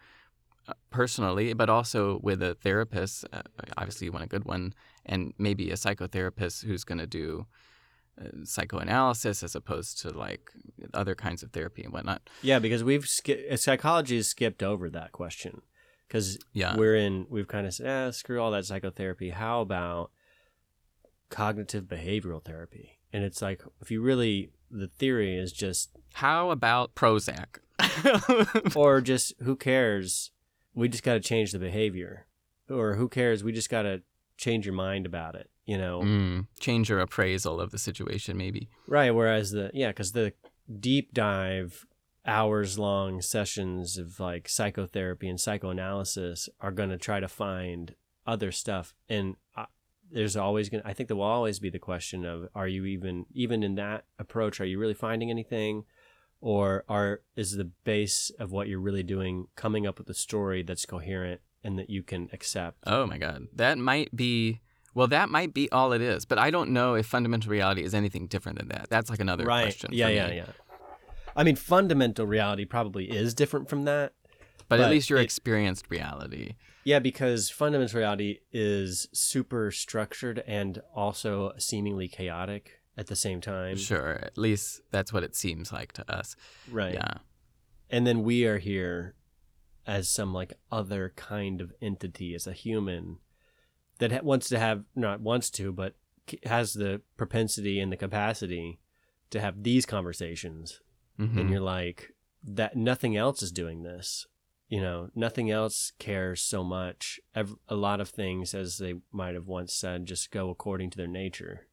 [0.91, 3.25] personally, but also with a therapist.
[3.33, 3.43] Uh,
[3.77, 4.75] obviously, you want a good one,
[5.07, 7.47] and maybe a psychotherapist who's going to do
[8.21, 10.51] uh, psychoanalysis as opposed to like
[10.95, 12.29] other kinds of therapy and whatnot.
[12.43, 15.63] Yeah, because we've ski- psychology has skipped over that question
[16.07, 16.77] because Yeah.
[16.77, 17.27] we're in.
[17.31, 19.31] We've kind of said, ah, screw all that psychotherapy.
[19.31, 20.11] How about
[21.31, 22.99] cognitive behavioral therapy?
[23.13, 27.59] And it's like if you really, the theory is just How about Prozac?
[28.77, 30.31] or just who cares?
[30.79, 32.27] We just got to change the behavior,
[32.71, 33.43] or who cares?
[33.43, 34.03] We just got to
[34.37, 35.51] change your mind about it.
[35.67, 38.69] You know, mm, change your appraisal of the situation, maybe.
[38.87, 39.11] right?
[39.11, 40.33] Whereas the yeah, because the
[40.81, 41.87] deep dive
[42.29, 47.95] hours long sessions of like psychotherapy and psychoanalysis are going to try to find
[48.27, 49.65] other stuff and uh,
[50.13, 52.85] there's always going to i think there will always be the question of are you
[52.85, 55.85] even even in that approach are you really finding anything
[56.41, 60.63] or are is the base of what you're really doing coming up with a story
[60.63, 63.49] that's coherent and that you can accept Oh my God.
[63.55, 64.61] That might be,
[64.95, 66.25] well, that might be all it is.
[66.25, 68.87] But I don't know if fundamental reality is anything different than that.
[68.89, 69.91] That's like another right question.
[69.93, 70.37] yeah yeah me.
[70.37, 70.47] yeah
[71.37, 74.13] i mean fundamental reality probably is different from that
[74.69, 76.55] But, at least your it- experienced reality.
[76.85, 83.77] Yeah, because fundamental reality is super structured and also seemingly chaotic at the same time.
[83.77, 84.19] Sure.
[84.23, 86.37] At least that's what it seems like to us.
[86.71, 86.95] Right.
[86.95, 87.15] Yeah.
[87.89, 89.15] And then we are here
[89.87, 93.19] as some like other kind of entity, as a human
[94.01, 95.95] that ha- wants to have, not wants to, but
[96.45, 98.81] has the propensity and the capacity
[99.31, 100.81] to have these conversations.
[101.19, 101.39] Mhm.
[101.41, 102.13] And you're like,
[102.45, 104.27] that nothing else is doing this.
[104.69, 107.19] You know, nothing else cares so much.
[107.35, 111.07] A lot of things, as they might have once said, just go according to their
[111.07, 111.68] nature.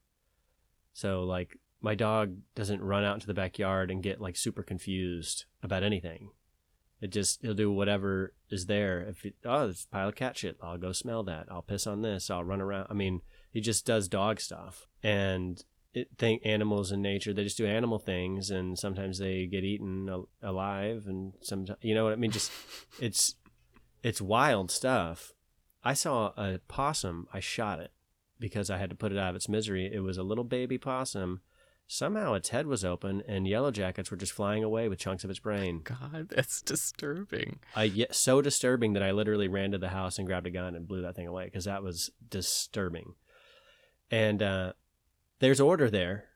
[0.95, 5.43] So, like, my dog doesn't run out into the backyard and get like super confused
[5.61, 6.31] about anything.
[7.01, 9.01] It just he'll do whatever is there.
[9.01, 11.47] If it, oh, it's a pile of cat shit, I'll go smell that.
[11.51, 12.31] I'll piss on this.
[12.31, 12.87] I'll run around.
[12.89, 14.87] I mean, he just does dog stuff.
[15.03, 15.61] And
[15.93, 20.07] it, think animals in nature, they just do animal things, and sometimes they get eaten
[20.07, 22.31] al- alive, and sometimes you know what I mean.
[22.31, 22.53] Just
[23.01, 23.35] it's
[24.01, 25.33] it's wild stuff.
[25.83, 27.27] I saw a possum.
[27.33, 27.91] I shot it
[28.39, 29.89] because I had to put it out of its misery.
[29.91, 31.41] It was a little baby possum.
[31.87, 35.29] Somehow its head was open, and yellow jackets were just flying away with chunks of
[35.29, 35.81] its brain.
[35.83, 37.59] God, that's disturbing.
[37.75, 40.75] I yeah, so disturbing that I literally ran to the house and grabbed a gun
[40.75, 43.13] and blew that thing away because that was disturbing.
[44.09, 44.73] And uh,
[45.39, 46.29] there's order there.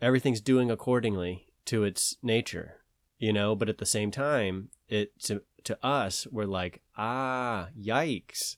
[0.00, 2.80] Everything's doing accordingly to its nature,
[3.18, 3.56] you know.
[3.56, 8.56] But at the same time, it to to us, we're like, ah, yikes.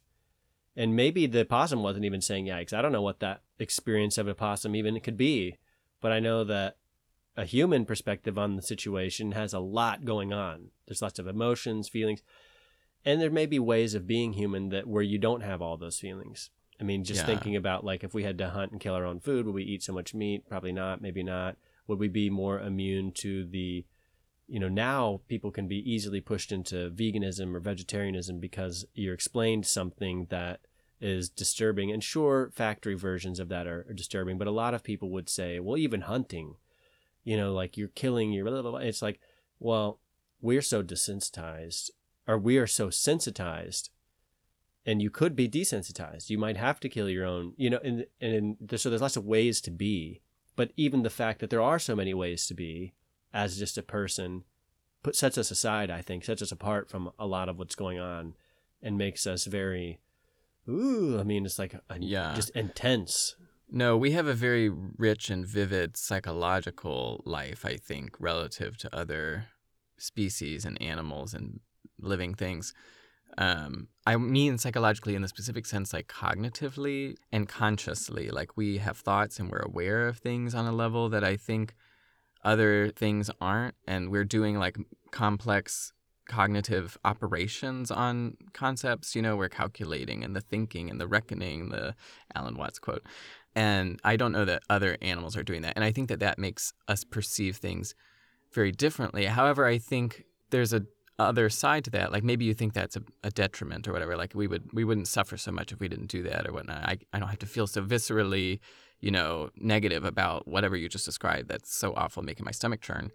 [0.76, 2.72] And maybe the possum wasn't even saying yikes.
[2.72, 5.56] I don't know what that experience of a possum even could be,
[6.02, 6.76] but I know that
[7.36, 10.68] a human perspective on the situation has a lot going on.
[10.86, 12.22] There's lots of emotions, feelings,
[13.04, 15.98] and there may be ways of being human that where you don't have all those
[15.98, 16.50] feelings.
[16.78, 17.26] I mean, just Yeah.
[17.26, 19.64] thinking about like if we had to hunt and kill our own food, would we
[19.64, 20.46] eat so much meat?
[20.48, 21.00] Probably not.
[21.00, 21.56] Maybe not.
[21.86, 23.84] Would we be more immune to the,
[24.48, 29.66] you know, now people can be easily pushed into veganism or vegetarianism because you're explained
[29.66, 30.60] something that
[31.00, 31.90] is disturbing.
[31.90, 35.28] And sure, factory versions of that are, are disturbing, but a lot of people would
[35.28, 36.56] say, well, even hunting,
[37.24, 38.44] you know, like you're killing your.
[38.44, 38.80] Blah, blah, blah.
[38.80, 39.20] It's like,
[39.58, 39.98] well,
[40.40, 41.90] we're so desensitized,
[42.26, 43.90] or we are so sensitized
[44.86, 46.30] and you could be desensitized.
[46.30, 49.16] You might have to kill your own, you know, and and there- so there's lots
[49.16, 50.22] of ways to be.
[50.54, 52.94] But even the fact that there are so many ways to be,
[53.36, 54.44] as just a person,
[55.02, 55.90] put sets us aside.
[55.90, 58.34] I think sets us apart from a lot of what's going on,
[58.82, 59.98] and makes us very,
[60.68, 61.18] ooh.
[61.20, 62.32] I mean, it's like a, Yeah.
[62.34, 63.36] just intense.
[63.68, 69.46] No, we have a very rich and vivid psychological life, I think, relative to other
[69.98, 71.60] species and animals and
[71.98, 72.72] living things.
[73.38, 78.30] Um, I mean psychologically in the specific sense, like cognitively and consciously.
[78.30, 81.74] Like we have thoughts and we're aware of things on a level that I think
[82.46, 83.74] other things aren't.
[83.86, 84.78] And we're doing like
[85.10, 85.92] complex
[86.28, 89.14] cognitive operations on concepts.
[89.14, 91.94] You know, we're calculating and the thinking and the reckoning, the
[92.34, 93.02] Alan Watts quote.
[93.54, 95.74] And I don't know that other animals are doing that.
[95.76, 97.94] And I think that that makes us perceive things
[98.52, 99.26] very differently.
[99.26, 100.82] However, I think there's a
[101.18, 102.12] other side to that.
[102.12, 104.16] Like maybe you think that's a, a detriment or whatever.
[104.16, 106.84] Like we would we wouldn't suffer so much if we didn't do that or whatnot.
[106.84, 108.60] I I don't have to feel so viscerally,
[109.00, 111.48] you know, negative about whatever you just described.
[111.48, 113.10] That's so awful, making my stomach churn.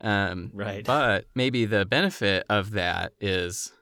[0.00, 0.84] Um, Right.
[0.84, 3.72] But maybe the benefit of that is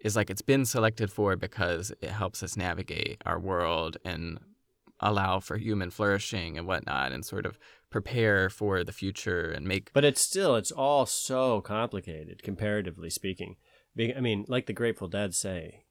[0.00, 4.38] is like it's been selected for because it helps us navigate our world and
[5.00, 7.58] allow for human flourishing and whatnot and sort of
[7.90, 13.56] prepare for the future and make But it's still, it's all so complicated, comparatively speaking.
[13.98, 15.83] I mean, like the Grateful Dead say,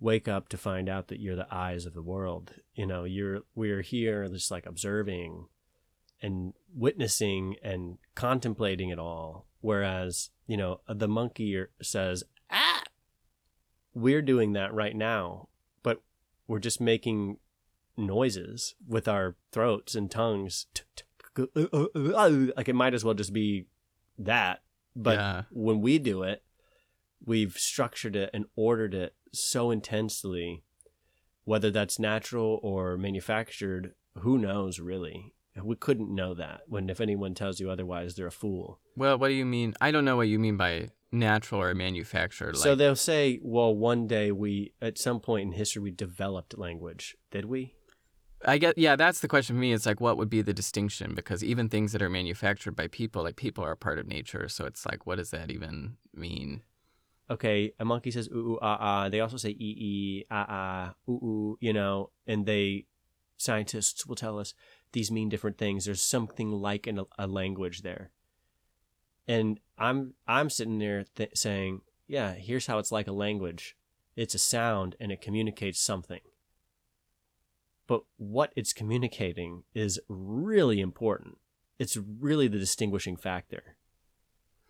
[0.00, 2.54] wake up to find out that you're the eyes of the world.
[2.74, 5.46] You know, you're we're here just like observing
[6.22, 9.46] and witnessing and contemplating it all.
[9.60, 12.82] Whereas, you know, the monkey er, says, ah,
[13.94, 15.48] we're doing that right now,
[15.82, 16.02] but
[16.46, 17.38] we're just making
[17.96, 20.66] noises with our throats and tongues.
[20.74, 23.66] T- t- uh, uh, uh, Like it might as well just be
[24.18, 24.62] that.
[24.94, 25.42] But Yeah.
[25.50, 26.42] when we do it,
[27.24, 30.64] we've structured it and ordered it so intensely,
[31.44, 35.34] whether that's natural or manufactured, who knows really?
[35.62, 36.62] We couldn't know that.
[36.66, 38.80] When if anyone tells you otherwise, they're a fool.
[38.96, 39.74] Well, what do you mean?
[39.80, 42.56] I don't know what you mean by natural or manufactured.
[42.56, 46.58] Like, so they'll say, well, one day we, at some point in history, we developed
[46.58, 47.16] language.
[47.30, 47.74] Did we?
[48.44, 49.72] I get, yeah, that's the question for me.
[49.72, 51.14] It's like, what would be the distinction?
[51.14, 54.48] Because even things that are manufactured by people, like people are a part of nature.
[54.48, 56.62] So it's like, what does that even mean?
[57.30, 59.08] Okay, a monkey says ooh ooh ah ah.
[59.08, 61.58] They also say ee ee ah ah ooh ooh.
[61.60, 62.86] You know, and they
[63.36, 64.54] scientists will tell us
[64.92, 65.84] these mean different things.
[65.84, 68.10] There's something like an, a language there,
[69.26, 73.76] and I'm I'm sitting there th- saying, yeah, here's how it's like a language.
[74.14, 76.20] It's a sound and it communicates something.
[77.86, 81.38] But what it's communicating is really important.
[81.78, 83.76] It's really the distinguishing factor.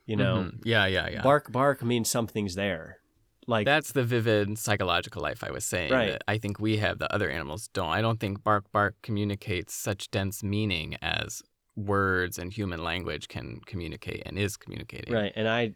[0.06, 0.60] You know, Mhm.
[0.64, 1.22] Yeah, yeah, yeah.
[1.22, 3.00] bark bark means something's there
[3.46, 5.92] like That's the vivid psychological life I was saying.
[5.92, 6.10] Right.
[6.12, 7.88] that I think we have, the other animals don't.
[7.90, 11.42] I don't think bark bark communicates such dense meaning as
[11.76, 15.12] words and human language can communicate and is communicating.
[15.14, 15.32] Right.
[15.36, 15.74] And I,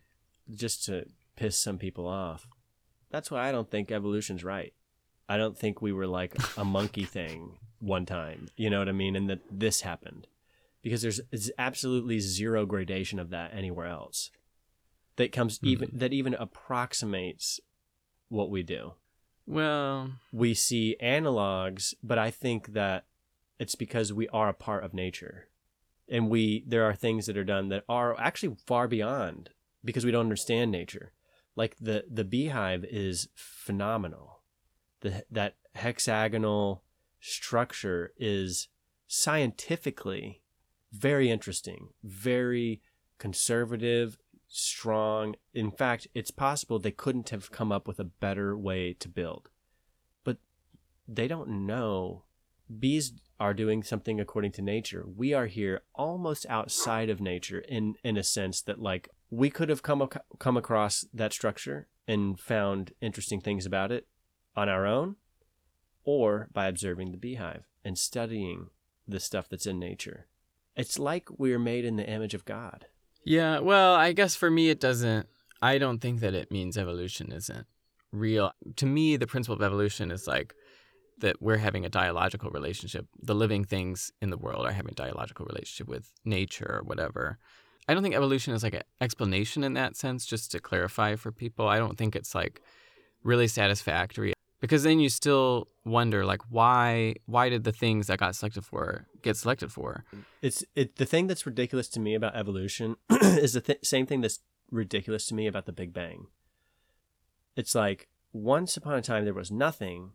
[0.53, 2.49] just to piss some people off,
[3.11, 4.73] that's why I don't think evolution's right.
[5.29, 8.49] I don't think we were like a monkey thing one time.
[8.57, 9.15] You know what I mean?
[9.15, 10.27] And that this happened
[10.83, 11.21] because there's,
[11.59, 14.31] absolutely zero gradation of that anywhere else
[15.17, 15.69] that comes Mhm.
[15.69, 17.61] even that even approximates
[18.29, 18.95] what we do.
[19.47, 23.07] Well, We see analogs, but I think that
[23.59, 25.49] it's because we are a part of nature.
[26.09, 29.51] And we there are things that are done that are actually far beyond
[29.85, 31.13] because we don't understand nature.
[31.57, 34.43] Like the the beehive is phenomenal.
[35.01, 36.85] The that hexagonal
[37.21, 38.69] structure is
[39.07, 40.43] scientifically
[40.93, 42.81] very interesting, very
[43.19, 44.19] conservative,
[44.49, 45.37] strong.
[45.55, 49.49] In fact, it's possible they couldn't have come up with a better way to build.
[50.25, 50.39] But
[51.07, 52.25] they don't know.
[52.79, 55.05] Bees are doing something according to nature.
[55.07, 59.69] We are here almost outside of nature in in a sense that like we could
[59.71, 64.07] have come ac- come across that structure and found interesting things about it
[64.57, 65.17] on our own
[66.05, 68.69] or by observing the beehive and studying
[69.07, 70.27] the stuff that's in nature.
[70.77, 72.87] It's like we're made in the image of God.
[73.25, 75.27] yeah, well, I guess for me, it doesn't,
[75.61, 77.67] I don't think that it means evolution isn't
[78.13, 78.53] real.
[78.77, 80.55] To me, the principle of evolution is like
[81.19, 83.07] that we're having a dialogical relationship.
[83.21, 87.39] The living things in the world are having a dialogical relationship with nature or whatever.
[87.89, 91.31] I don't think evolution is like an explanation in that sense, just to clarify for
[91.31, 91.69] people.
[91.69, 92.63] I don't think it's like
[93.23, 98.37] really satisfactory because then you still wonder like why why did the things that got
[98.37, 100.05] selected for get selected for
[100.43, 104.21] It's it the thing that's ridiculous to me about evolution is the th- same thing
[104.21, 106.27] that's ridiculous to me about the Big Bang.
[107.57, 110.13] It's like once upon a time there was nothing,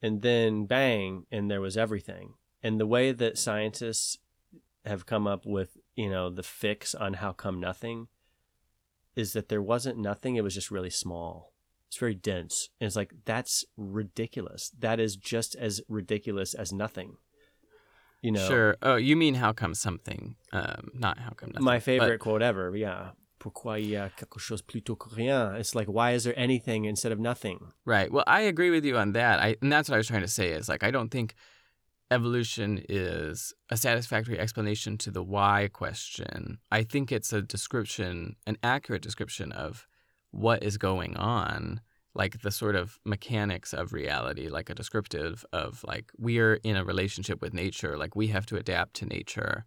[0.00, 2.34] and then bang, and there was everything.
[2.62, 4.18] And the way that scientists
[4.84, 8.08] have come up with you know the fix on how come nothing
[9.14, 11.51] is that there wasn't nothing; it was just really small.
[11.92, 12.70] It's very dense.
[12.80, 14.70] And it's like that's ridiculous.
[14.78, 17.18] That is just as ridiculous as nothing.
[18.22, 21.76] You know, sure oh you mean how come something um not how come nothing my
[21.76, 22.74] but- favorite quote ever.
[22.74, 23.10] Yeah.
[23.38, 25.54] Pourquoi il y a quelque chose plutôt que rien?
[25.56, 27.58] It's like, why is there anything instead of nothing?
[27.84, 28.10] Right.
[28.10, 29.38] Well, I agree with you on that.
[29.38, 31.34] I and that's what I was trying to say is like I don't think
[32.10, 36.56] evolution is a satisfactory explanation to the why question.
[36.70, 39.86] I think it's a description, an accurate description of
[40.32, 41.80] what is going on,
[42.14, 46.76] like the sort of mechanics of reality, like a descriptive of like we are in
[46.76, 49.64] a relationship with nature, like we have to adapt to nature.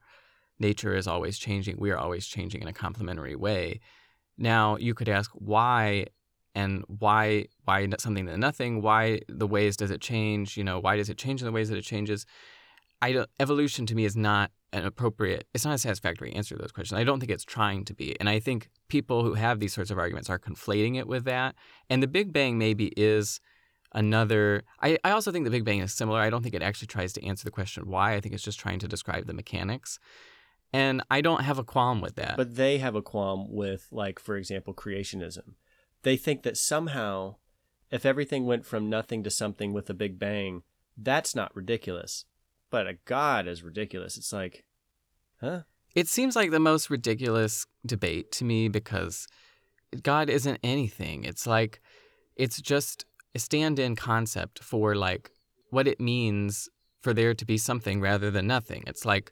[0.60, 1.78] Nature is always changing.
[1.80, 3.80] We are always changing in a complementary way.
[4.38, 6.08] Now, you could ask why
[6.56, 10.96] and why why something than nothing why the ways does it change you know why
[10.96, 12.26] does it change in the ways that it changes
[13.02, 16.72] i evolution to me is not an appropriate it's not a satisfactory answer to those
[16.72, 17.00] questions.
[17.00, 18.20] I don't think it's trying to be.
[18.20, 21.56] And i think people who have these sorts of arguments are conflating it with that.
[21.90, 23.40] And the big bang maybe is
[23.94, 26.20] another I, I also think the big bang is similar.
[26.20, 28.14] I don't think it actually tries to answer the question why.
[28.14, 30.00] I think it's just trying to describe the mechanics.
[30.74, 32.36] And i don't have a qualm with that.
[32.36, 35.54] But they have a qualm with, like, for example, creationism.
[36.04, 37.36] They think that somehow,
[37.90, 40.64] if everything went from nothing to something with a big bang,
[40.98, 42.26] that's not ridiculous.
[42.70, 44.18] But a God is ridiculous.
[44.18, 44.66] It's like,
[45.42, 45.62] huh?
[45.96, 49.28] It seems like the most ridiculous debate to me because
[50.04, 51.24] God isn't anything.
[51.24, 51.80] It's like
[52.36, 55.32] it's just a stand-in concept for like
[55.70, 56.70] what it means
[57.02, 58.84] for there to be something rather than nothing.
[58.88, 59.32] It's like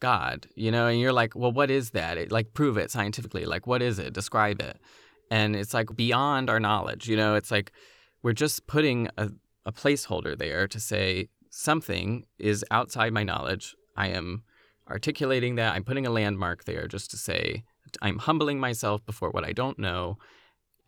[0.00, 2.18] God, you know, and you're like, well, what is that?
[2.18, 3.44] It, like, prove it scientifically.
[3.44, 4.12] Like, what is it?
[4.12, 4.78] Describe it.
[5.30, 7.34] And it's like beyond our knowledge, you know.
[7.34, 7.72] It's like
[8.22, 9.30] we're just putting a,
[9.64, 13.76] a placeholder there to say something is outside my knowledge.
[13.96, 14.42] I am
[14.90, 15.74] articulating that.
[15.74, 17.64] I'm putting a landmark there just to say
[18.02, 20.18] I'm humbling myself before what I don't know.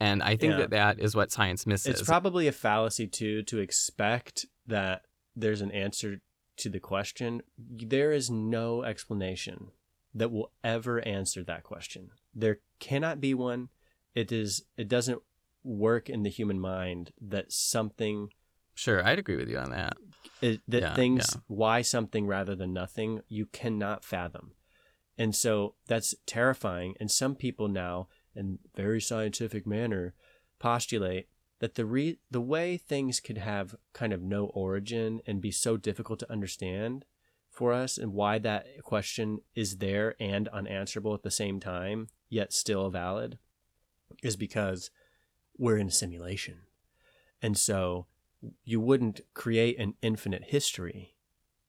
[0.01, 0.59] And I think Yeah.
[0.59, 2.01] that that is what science misses.
[2.01, 5.03] It's probably a fallacy too to expect that
[5.37, 6.21] there's an answer
[6.57, 7.43] to the question.
[7.57, 9.71] There is no explanation
[10.15, 12.11] that will ever answer that question.
[12.35, 13.69] There cannot be one.
[14.15, 15.23] It is it doesn't
[15.63, 18.31] work in the human mind that something
[18.77, 19.97] sure, I'd agree with you on that.
[20.41, 21.41] it, that Yeah, things yeah.
[21.49, 24.53] why something rather than nothing you cannot fathom
[25.19, 30.15] and so that's terrifying and some people now in very scientific manner
[30.59, 31.29] postulate
[31.59, 35.77] that the re- the way things could have kind of no origin and be so
[35.79, 37.07] difficult to understand
[37.51, 42.53] for us and why that question is there and unanswerable at the same time yet
[42.53, 43.39] still valid
[44.23, 44.91] is because
[45.57, 46.59] we're in a simulation
[47.41, 48.07] and so
[48.65, 51.15] you wouldn't create an infinite history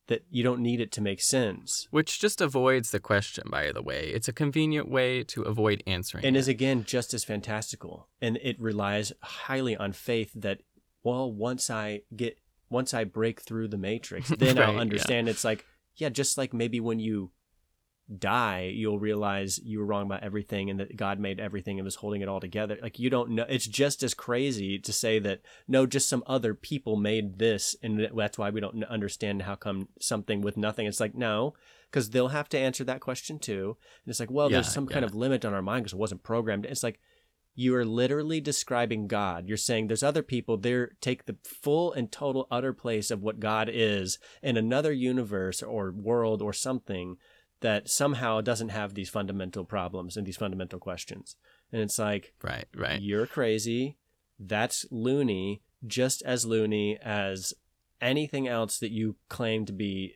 [0.08, 1.88] that you don't need it to make sense.
[1.92, 4.10] Which just avoids the question, by the way.
[4.14, 6.26] It's a convenient way to avoid answering.
[6.26, 6.40] And it.
[6.40, 8.08] is again just as fantastical.
[8.22, 10.62] And it relies highly on faith that,
[11.04, 12.40] well, once I get,
[12.70, 14.80] once I break through the matrix, then Right, I'll yeah.
[14.80, 15.28] understand.
[15.28, 15.66] It's like,
[15.96, 17.32] yeah, just like maybe when you
[18.16, 21.96] die, you'll realize you were wrong about everything and that God made everything and was
[21.96, 22.78] holding it all together.
[22.82, 23.46] Like you don't know.
[23.50, 28.10] It's just as crazy to say that no, just some other people made this, and
[28.16, 30.88] that's why we don't understand how come something with nothing.
[30.88, 31.54] It's like no,
[31.92, 33.78] because they'll have to answer that question too.
[34.06, 36.00] And it's like, well, there's Yeah, some kind of limit on our mind because it
[36.00, 36.66] wasn't programmed.
[36.66, 37.00] It's like
[37.56, 39.48] you are literally describing God.
[39.48, 43.40] You're saying there's other people there take the full and total utter place of what
[43.40, 47.18] God is in another universe or world or something
[47.62, 51.36] that somehow doesn't have these fundamental problems and these fundamental questions.
[51.72, 53.02] And it's like right, right.
[53.02, 53.98] you're crazy.
[54.40, 57.54] That's loony, just as loony as
[58.00, 60.16] anything else that you claim to be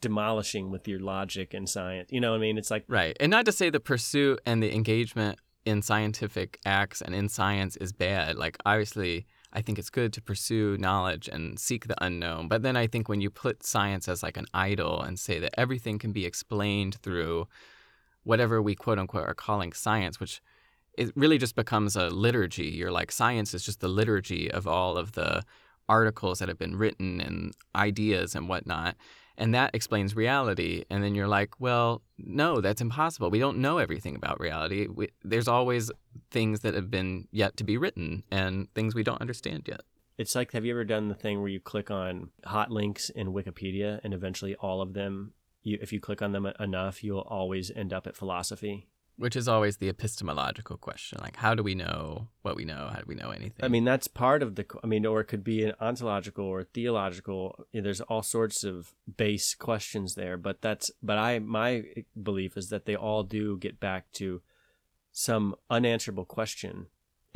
[0.00, 2.10] demolishing with your logic and science.
[2.10, 2.58] You know what I mean?
[2.58, 3.16] It's like Right.
[3.20, 7.76] And not to say the pursuit and the engagement in scientific acts and in science
[7.76, 8.36] is bad.
[8.36, 12.48] Like, obviously, I think it's good to pursue knowledge and seek the unknown.
[12.48, 15.58] But then I think when you put science as like an idol and say that
[15.58, 17.46] everything can be explained through
[18.24, 20.42] whatever we quote unquote are calling science, which
[20.98, 22.66] it really just becomes a liturgy.
[22.66, 25.44] You're like, science is just the liturgy of all of the
[25.88, 28.96] articles that have been written and ideas and whatnot.
[29.36, 30.84] And that explains reality.
[30.90, 33.30] And then you're like, well, no, that's impossible.
[33.30, 34.86] We don't know everything about reality.
[34.86, 35.90] We, there's always
[36.30, 39.80] things that have been yet to be written and things we don't understand yet.
[40.16, 43.32] It's like, have you ever done the thing where you click on hot links in
[43.32, 45.32] Wikipedia and eventually all of them,
[45.64, 48.86] you, if you click on them enough, you'll always end up at philosophy?
[49.16, 51.20] Which is always the epistemological question.
[51.22, 52.90] Like, how do we know what we know?
[52.92, 53.64] How do we know anything?
[53.64, 56.64] I mean, that's part of the, I mean, or it could be an ontological or
[56.64, 57.64] theological.
[57.72, 61.84] There's all sorts of base questions there, but that's, but I, my
[62.20, 64.42] belief is that they all do get back to
[65.12, 66.86] some unanswerable question.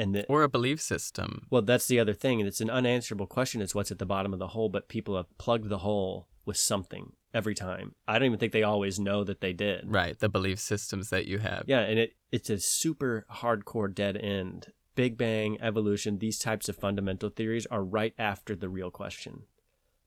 [0.00, 1.46] And that, or a belief system.
[1.48, 2.40] Well, that's the other thing.
[2.40, 3.62] And it's an unanswerable question.
[3.62, 6.56] It's what's at the bottom of the hole, but people have plugged the hole with
[6.56, 7.94] something every time.
[8.06, 9.84] I don't even think they always know that they did.
[9.86, 10.18] Right.
[10.18, 11.64] The belief systems that you have.
[11.66, 11.80] Yeah.
[11.80, 14.72] And it, it's a super hardcore dead end.
[14.94, 19.42] Big Bang, evolution, these types of fundamental theories are right after the real question.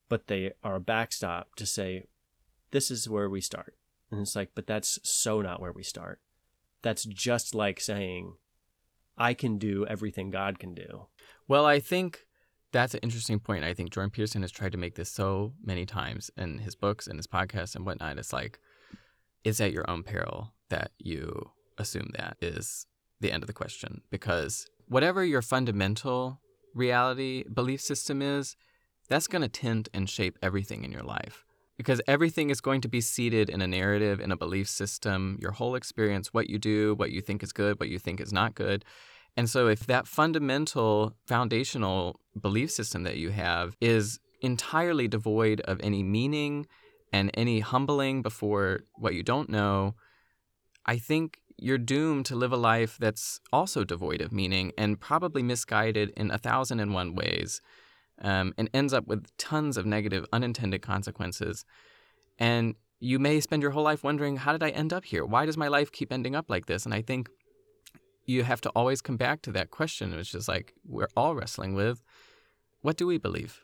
[0.09, 2.07] But they are a backstop to say,
[2.71, 3.75] this is where we start.
[4.09, 6.19] And it's like, but that's so not where we start.
[6.81, 8.33] That's just like saying,
[9.17, 11.07] I can do everything God can do.
[11.47, 12.25] Well, I think
[12.71, 13.63] that's an interesting point.
[13.63, 17.07] I think Jordan Peterson has tried to make this so many times in his books
[17.07, 18.17] and his podcasts and whatnot.
[18.17, 18.59] It's like,
[19.43, 22.85] it's at your own peril that you assume that is
[23.19, 24.01] the end of the question.
[24.09, 26.39] Because whatever your fundamental
[26.73, 28.55] reality belief system is,
[29.09, 31.43] that's going to tint and shape everything in your life.
[31.77, 35.51] Because everything is going to be seated in a narrative, in a belief system, your
[35.51, 38.55] whole experience, what you do, what you think is good, what you think is not
[38.55, 38.85] good.
[39.37, 45.79] And so, if that fundamental foundational belief system that you have is entirely devoid of
[45.81, 46.67] any meaning
[47.13, 49.95] and any humbling before what you don't know,
[50.85, 55.43] I think you're doomed to live a life that's also devoid of meaning and probably
[55.43, 57.61] misguided in a thousand and one ways
[58.21, 61.63] um, and ends up with tons of negative unintended consequences.
[62.39, 65.25] And you may spend your whole life wondering, how did I end up here?
[65.25, 66.85] Why does my life keep ending up like this?
[66.85, 67.29] And I think
[68.25, 71.73] you have to always come back to that question, which is like we're all wrestling
[71.73, 72.01] with
[72.81, 73.63] what do we believe?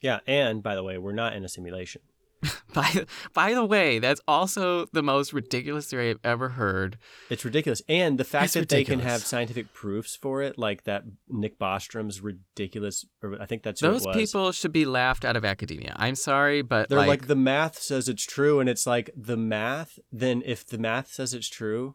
[0.00, 0.18] Yeah.
[0.26, 2.02] And by the way, we're not in a simulation.
[2.74, 3.04] By,
[3.34, 6.98] by the way, that's also the most ridiculous theory I've ever heard.
[7.30, 7.82] It's ridiculous.
[7.88, 12.20] And the fact that they can have scientific proofs for it, like that Nick Bostrom's
[12.20, 14.16] ridiculous, or I think that's Those it was.
[14.16, 15.94] people should be laughed out of academia.
[15.96, 19.36] I'm sorry, but They're like, like, the math says it's true, and it's like the
[19.36, 20.00] math.
[20.10, 21.94] Then if the math says it's true,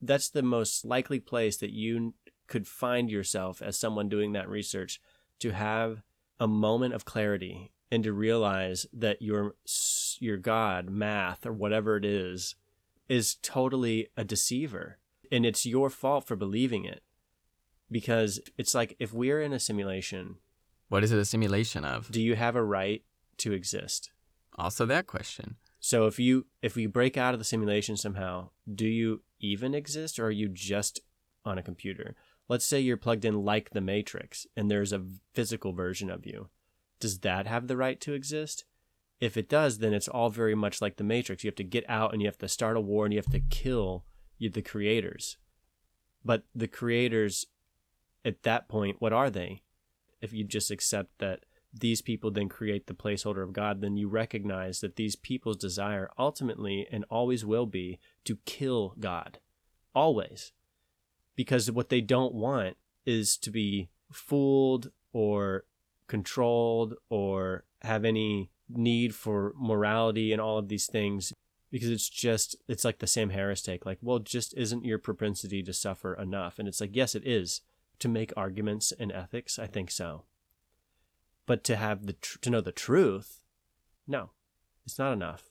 [0.00, 2.14] that's the most likely place that you
[2.46, 5.00] could find yourself as someone doing that research
[5.40, 6.02] to have
[6.40, 9.54] a moment of clarity and to realize that your
[10.20, 12.54] your God, math or whatever it is,
[13.08, 14.98] is totally a deceiver,
[15.32, 17.02] and it's your fault for believing it.
[17.90, 20.36] Because it's like if we're in a simulation,
[20.88, 22.10] what is it a simulation of?
[22.10, 23.02] do you have a right
[23.38, 24.10] to exist?
[24.58, 25.56] Also, that question.
[25.80, 30.18] So if you if we break out of the simulation somehow, do you even exist
[30.18, 31.00] or are you just
[31.44, 32.16] on a computer?
[32.48, 35.04] Let's say you're plugged in like the Matrix and there's a
[35.34, 36.48] physical version of you.
[37.00, 38.64] Does that have the right to exist?
[39.20, 41.44] If it does, then it's all very much like the Matrix.
[41.44, 43.32] You have to get out and you have to start a war and you have
[43.32, 44.04] to kill
[44.40, 45.36] the creators.
[46.24, 47.46] But the creators
[48.24, 49.62] at that point, what are they?
[50.20, 51.44] If you just accept that
[51.80, 56.10] these people then create the placeholder of God, then you recognize that these people's desire
[56.18, 59.38] ultimately and always will be to kill God.
[59.94, 60.52] Always.
[61.36, 62.76] Because what they don't want
[63.06, 65.64] is to be fooled or
[66.06, 71.32] controlled or have any need for morality and all of these things
[71.70, 75.62] because it's just it's like the Sam Harris take like well just isn't your propensity
[75.62, 77.62] to suffer enough and it's like yes it is
[77.98, 80.24] to make arguments in ethics I think so
[81.48, 83.40] but to have the tr- to know the truth
[84.06, 84.30] no
[84.86, 85.50] it's not enough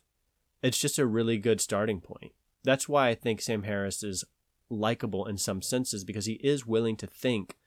[0.63, 2.31] it's just a really good starting point
[2.63, 4.23] that's why I think Sam Harris is
[4.69, 7.57] likable in some senses because he is willing to think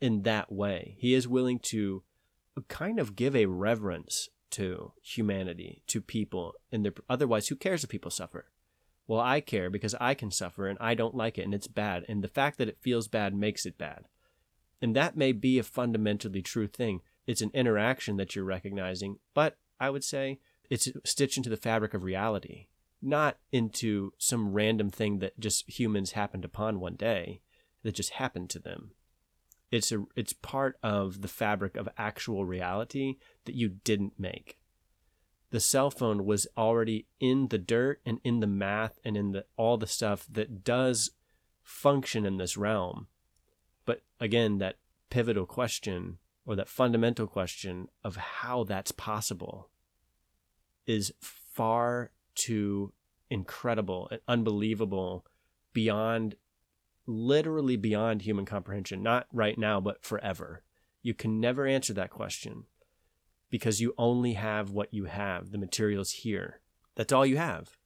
[0.00, 2.02] in that way he is willing to
[2.68, 7.90] kind of give a reverence to humanity, to people, and their otherwise, who cares if
[7.90, 8.46] people suffer?
[9.06, 12.04] Well, I care because I can suffer and I don't like it and it's bad.
[12.08, 14.04] And the fact that it feels bad makes it bad.
[14.80, 17.00] And that may be a fundamentally true thing.
[17.28, 20.40] It's an interaction that you're recognizing, but I would say
[20.70, 22.68] it's stitched into the fabric of reality,
[23.02, 27.42] not into some random thing that just humans happened upon one day
[27.82, 28.92] that just happened to them.
[29.70, 34.58] It's a it's part of the fabric of actual reality that you didn't make.
[35.50, 39.44] The cell phone was already in the dirt and in the math and in the
[39.58, 41.10] all the stuff that does
[41.62, 43.08] function in this realm.
[43.84, 44.76] But again that
[45.10, 46.16] pivotal question
[46.48, 49.68] or that fundamental question of how that's possible
[50.86, 52.90] is far too
[53.28, 55.26] incredible and unbelievable
[55.74, 56.36] beyond
[57.06, 60.62] literally beyond human comprehension, not right now, but forever.
[61.02, 62.64] You can never answer that question
[63.50, 65.50] because you only have what you have.
[65.50, 66.60] The materials here.
[66.94, 67.76] That's all you have.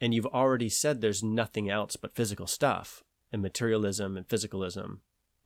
[0.00, 5.00] And you've already said there's nothing else but physical stuff and materialism and physicalism.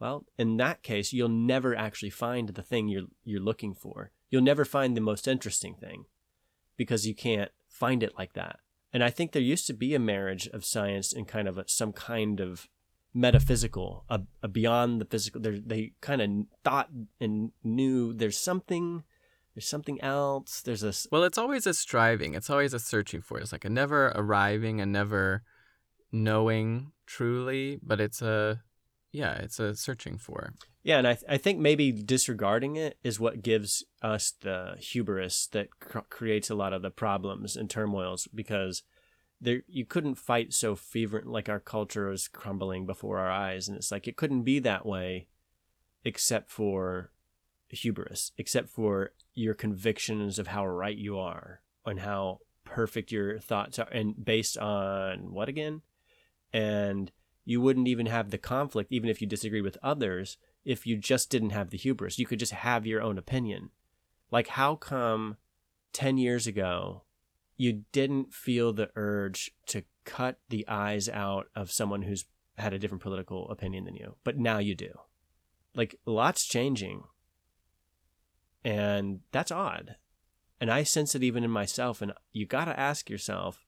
[0.04, 4.10] Well, in that case, you'll never actually find the thing you're you're looking for.
[4.28, 6.04] You'll never find the most interesting thing
[6.76, 8.56] because you can't find it like that.
[8.92, 11.64] And I think there used to be a marriage of science and kind of a,
[11.66, 12.68] some kind of
[13.14, 15.40] metaphysical, a, a beyond the physical.
[15.40, 16.30] They're, they kind of
[16.62, 19.04] thought and knew there's something,
[19.54, 20.60] there's something else.
[20.60, 22.34] There's a well, it's always a striving.
[22.34, 23.38] It's always a searching for.
[23.38, 25.44] It's like a never arriving and never
[26.12, 28.60] knowing truly, but it's a
[29.14, 30.54] yeah, it's a searching for.
[30.82, 35.46] Yeah, and I th- I think maybe disregarding it is what gives us the hubris
[35.52, 38.82] that cr- creates a lot of the problems and turmoils because
[39.40, 43.76] there you couldn't fight so fervent like our culture is crumbling before our eyes and
[43.76, 45.28] it's like it couldn't be that way
[46.04, 47.10] except for
[47.68, 53.78] hubris except for your convictions of how right you are and how perfect your thoughts
[53.78, 55.82] are and based on what again
[56.52, 57.10] and
[57.44, 61.30] you wouldn't even have the conflict even if you disagreed with others if you just
[61.30, 63.70] didn't have the hubris you could just have your own opinion
[64.30, 65.36] like how come
[65.92, 67.02] 10 years ago
[67.56, 72.26] you didn't feel the urge to cut the eyes out of someone who's
[72.56, 74.92] had a different political opinion than you, but now you do.
[75.74, 77.04] Like, lots changing.
[78.64, 79.96] And that's odd.
[80.60, 82.00] And I sense it even in myself.
[82.00, 83.64] And you got to ask yourself,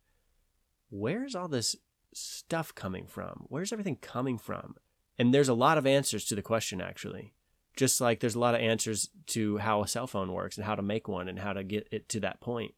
[0.89, 1.75] where's all this
[2.13, 3.47] stuff coming from?
[3.49, 4.77] Where's everything coming from?
[5.19, 7.35] And there's a lot of answers to the question, actually.
[7.77, 10.75] Just like there's a lot of answers to how a cell phone works and how
[10.75, 12.75] to make one and how to get it to that point.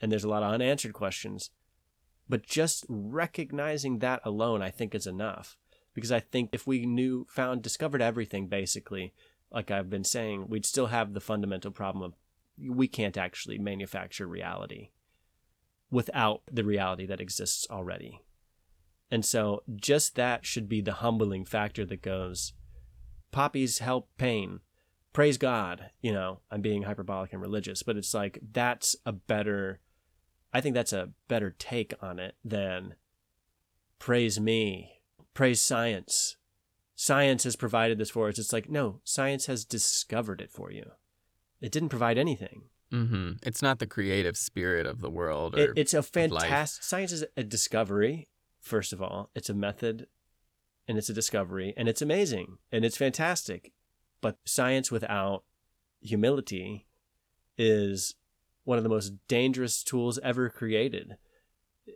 [0.00, 1.50] and there's a lot of unanswered questions.
[2.28, 5.56] But just recognizing that alone, I think, is enough.
[5.94, 9.14] Because I think if we knew, found, discovered everything basically,
[9.50, 12.14] like I've been saying, we'd still have the fundamental problem of
[12.58, 14.90] we can't actually manufacture reality
[15.90, 18.20] without the reality that exists already.
[19.10, 22.52] And so just that should be the humbling factor that goes,
[23.30, 24.60] poppies help pain.
[25.12, 25.90] Praise God.
[26.00, 29.80] You know, I'm being hyperbolic and religious, but it's like that's a better
[30.52, 32.94] I think that's a better take on it than
[33.98, 35.00] praise me,
[35.34, 36.36] praise science.
[36.94, 38.38] Science has provided this for us.
[38.38, 40.90] It's like, no, science has discovered it for you.
[41.60, 42.62] It didn't provide anything.
[42.92, 43.32] Mm-hmm.
[43.42, 45.56] It's not the creative spirit of the world.
[45.56, 48.28] It, it's a fantastic science is a discovery.
[48.60, 50.06] First of all, it's a method,
[50.86, 53.72] and it's a discovery, and it's amazing, and it's fantastic.
[54.20, 55.44] But science without
[56.00, 56.86] humility
[57.56, 58.14] is
[58.64, 61.16] one of the most dangerous tools ever created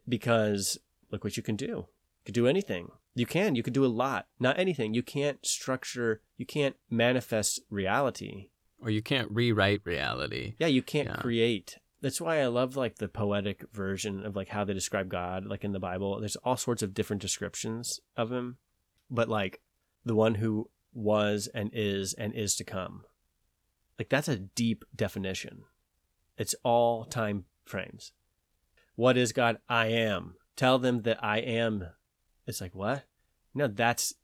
[0.08, 0.78] because
[1.10, 1.66] look what you can do.
[1.66, 2.90] You can do anything.
[3.14, 3.54] You can.
[3.54, 4.26] You can do a lot.
[4.40, 4.94] Not anything.
[4.94, 8.48] You can't structure, you can't manifest reality.
[8.80, 10.54] Or you can't rewrite reality.
[10.58, 11.16] Yeah, you can't yeah.
[11.16, 11.78] create.
[12.02, 15.62] That's why I love like the poetic version of like how they describe God, like
[15.62, 16.18] in the Bible.
[16.18, 18.58] There's all sorts of different descriptions of him.
[19.08, 19.60] But like
[20.04, 23.04] the one who was and is and is to come.
[23.98, 25.62] Like that's a deep definition.
[26.36, 28.12] It's all time frames.
[28.96, 29.58] What is God?
[29.68, 30.34] I am.
[30.56, 31.86] Tell them that I am.
[32.46, 33.04] It's like, what?
[33.54, 34.14] No, that's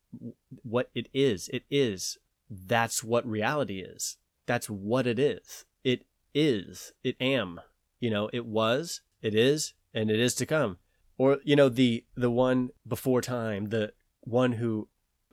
[0.63, 1.49] what it is.
[1.49, 2.17] It is.
[2.49, 4.17] That's what reality is.
[4.45, 5.65] That's what it is.
[5.83, 6.91] It is.
[7.03, 7.61] It am.
[7.99, 10.77] You know, it was, it is, and it is to come.
[11.17, 14.87] Or, you know, the the one before time, the one who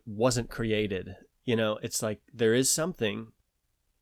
[0.05, 1.17] wasn't created.
[1.45, 3.29] You know, it's like there is something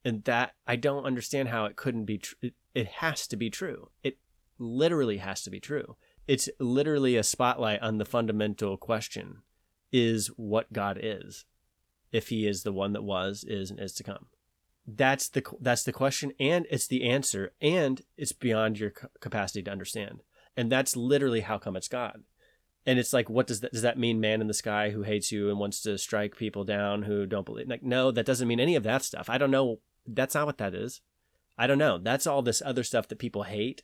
[0.04, 2.36] and that I don't understand how it couldn't be true.
[2.42, 3.90] It, it has to be true.
[4.02, 4.18] It
[4.58, 5.96] literally has to be true.
[6.26, 9.42] It's literally a spotlight on the fundamental question
[9.92, 11.44] is what God is.
[12.12, 14.26] If he is the one that was, is, and is to come.
[14.86, 19.70] That's the that's the question and it's the answer and it's beyond your capacity to
[19.70, 20.22] understand.
[20.56, 22.22] And that's literally how come it's God.
[22.84, 25.32] And it's like what does that does that mean man in the sky who hates
[25.32, 28.60] you and wants to strike people down who don't believe like no that doesn't mean
[28.60, 29.30] any of that stuff.
[29.30, 31.00] I don't know that's not what that is.
[31.56, 31.98] I don't know.
[31.98, 33.82] That's all this other stuff that people hate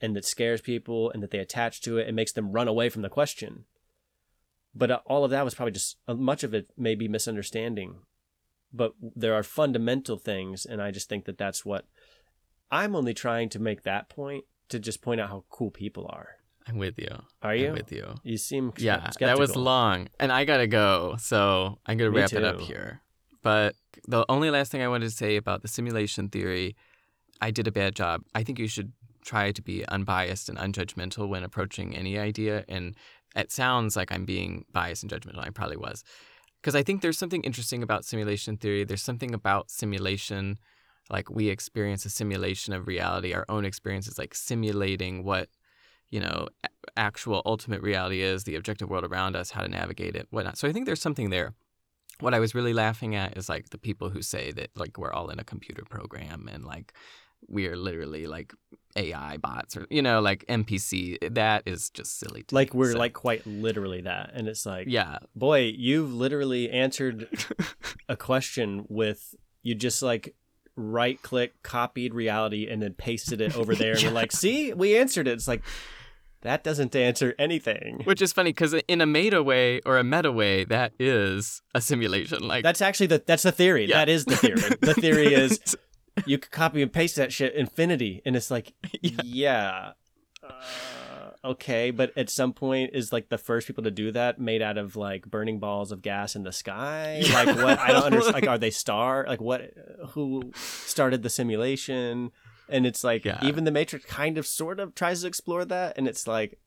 [0.00, 2.88] and that scares people and that they attach to it and makes them run away
[2.88, 3.64] from the question.
[4.74, 8.00] But uh, all of that was probably just uh, much of it may be misunderstanding.
[8.76, 11.86] But there are fundamental things, and I just think that that's what
[12.70, 16.36] I'm only trying to make that point to just point out how cool people are.
[16.68, 17.22] I'm with you.
[17.42, 17.68] Are you?
[17.68, 18.14] I'm with you.
[18.24, 19.10] You seem yeah.
[19.10, 19.28] skeptical.
[19.28, 23.02] That was long, and I gotta go, so I'm gonna Me wrap it up here.
[23.42, 23.76] But
[24.08, 26.76] the only last thing I wanted to say about the simulation theory,
[27.40, 28.22] I did a bad job.
[28.34, 28.92] I think you should
[29.24, 32.64] try to be unbiased and unjudgmental when approaching any idea.
[32.68, 32.96] And
[33.34, 35.46] it sounds like I'm being biased and judgmental.
[35.46, 36.02] I probably was.
[36.66, 38.82] Because I think there's something interesting about simulation theory.
[38.82, 40.58] There's something about simulation,
[41.08, 43.32] like we experience a simulation of reality.
[43.32, 45.48] Our own experience is like simulating what,
[46.10, 46.48] you know,
[46.96, 50.58] actual ultimate reality is, the objective world around us, how to navigate it, whatnot.
[50.58, 51.54] So I think there's something there
[52.20, 55.12] what I was really laughing at is like the people who say that like we're
[55.12, 56.94] all in a computer program and like
[57.48, 58.52] we are literally like
[58.96, 61.34] AI bots or you know like NPC.
[61.34, 62.42] That is just silly.
[62.44, 62.78] To like me.
[62.78, 67.28] we're So, like quite literally that, and it's like yeah, boy, you've literally answered
[68.08, 70.34] a question with you just like
[70.76, 74.94] right click copied reality and then pasted it over there and you're like see we
[74.94, 75.62] answered it it's like
[76.42, 80.30] that doesn't answer anything which is funny because in a meta way or a meta
[80.30, 82.46] way, that is a simulation.
[82.46, 83.96] Like that's actually the that's the theory Yeah.
[84.04, 85.58] that is the theory the theory is
[86.24, 88.72] you could copy and paste that shit infinity and it's like
[89.02, 89.20] Yeah.
[89.24, 89.92] yeah,
[90.42, 94.62] Uh, okay but at some point is like the first people to do that made
[94.62, 97.22] out of like burning balls of gas in the sky?
[97.24, 97.34] Yeah.
[97.42, 97.78] like what?
[97.78, 99.70] I don't understand like are they star like what
[100.10, 102.30] who started the simulation?
[102.68, 103.38] And it's like Yeah.
[103.44, 106.58] even the matrix kind of sort of tries to explore that and it's like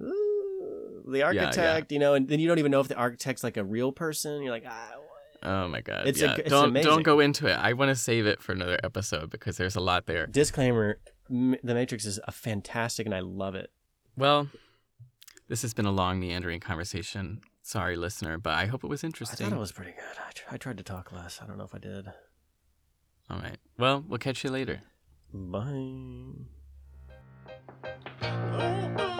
[0.00, 2.14] ooh, the architect you know?
[2.14, 4.42] And then you don't even know if the architect's like a real person.
[4.42, 4.90] You're like ah,
[5.44, 6.34] oh my god, It's a- yeah.
[6.38, 6.90] it's don't amazing.
[6.90, 7.54] don't go into it.
[7.54, 10.26] I want to save it for another episode because there's a lot there.
[10.26, 10.98] disclaimer
[11.30, 13.70] M- the matrix is a fantastic and i love it
[14.16, 14.48] Well,
[15.48, 17.40] this has been a long meandering conversation.
[17.62, 19.32] Sorry, listener, but I hope it was interesting.
[19.44, 19.50] i interesting.
[19.50, 21.64] thought it was pretty good I, tr- I tried to talk less i don't know
[21.64, 22.08] if i did
[23.30, 23.56] All right.
[23.78, 24.80] Well, we'll catch you later.
[25.32, 26.32] bye
[28.22, 29.10] Oh, oh,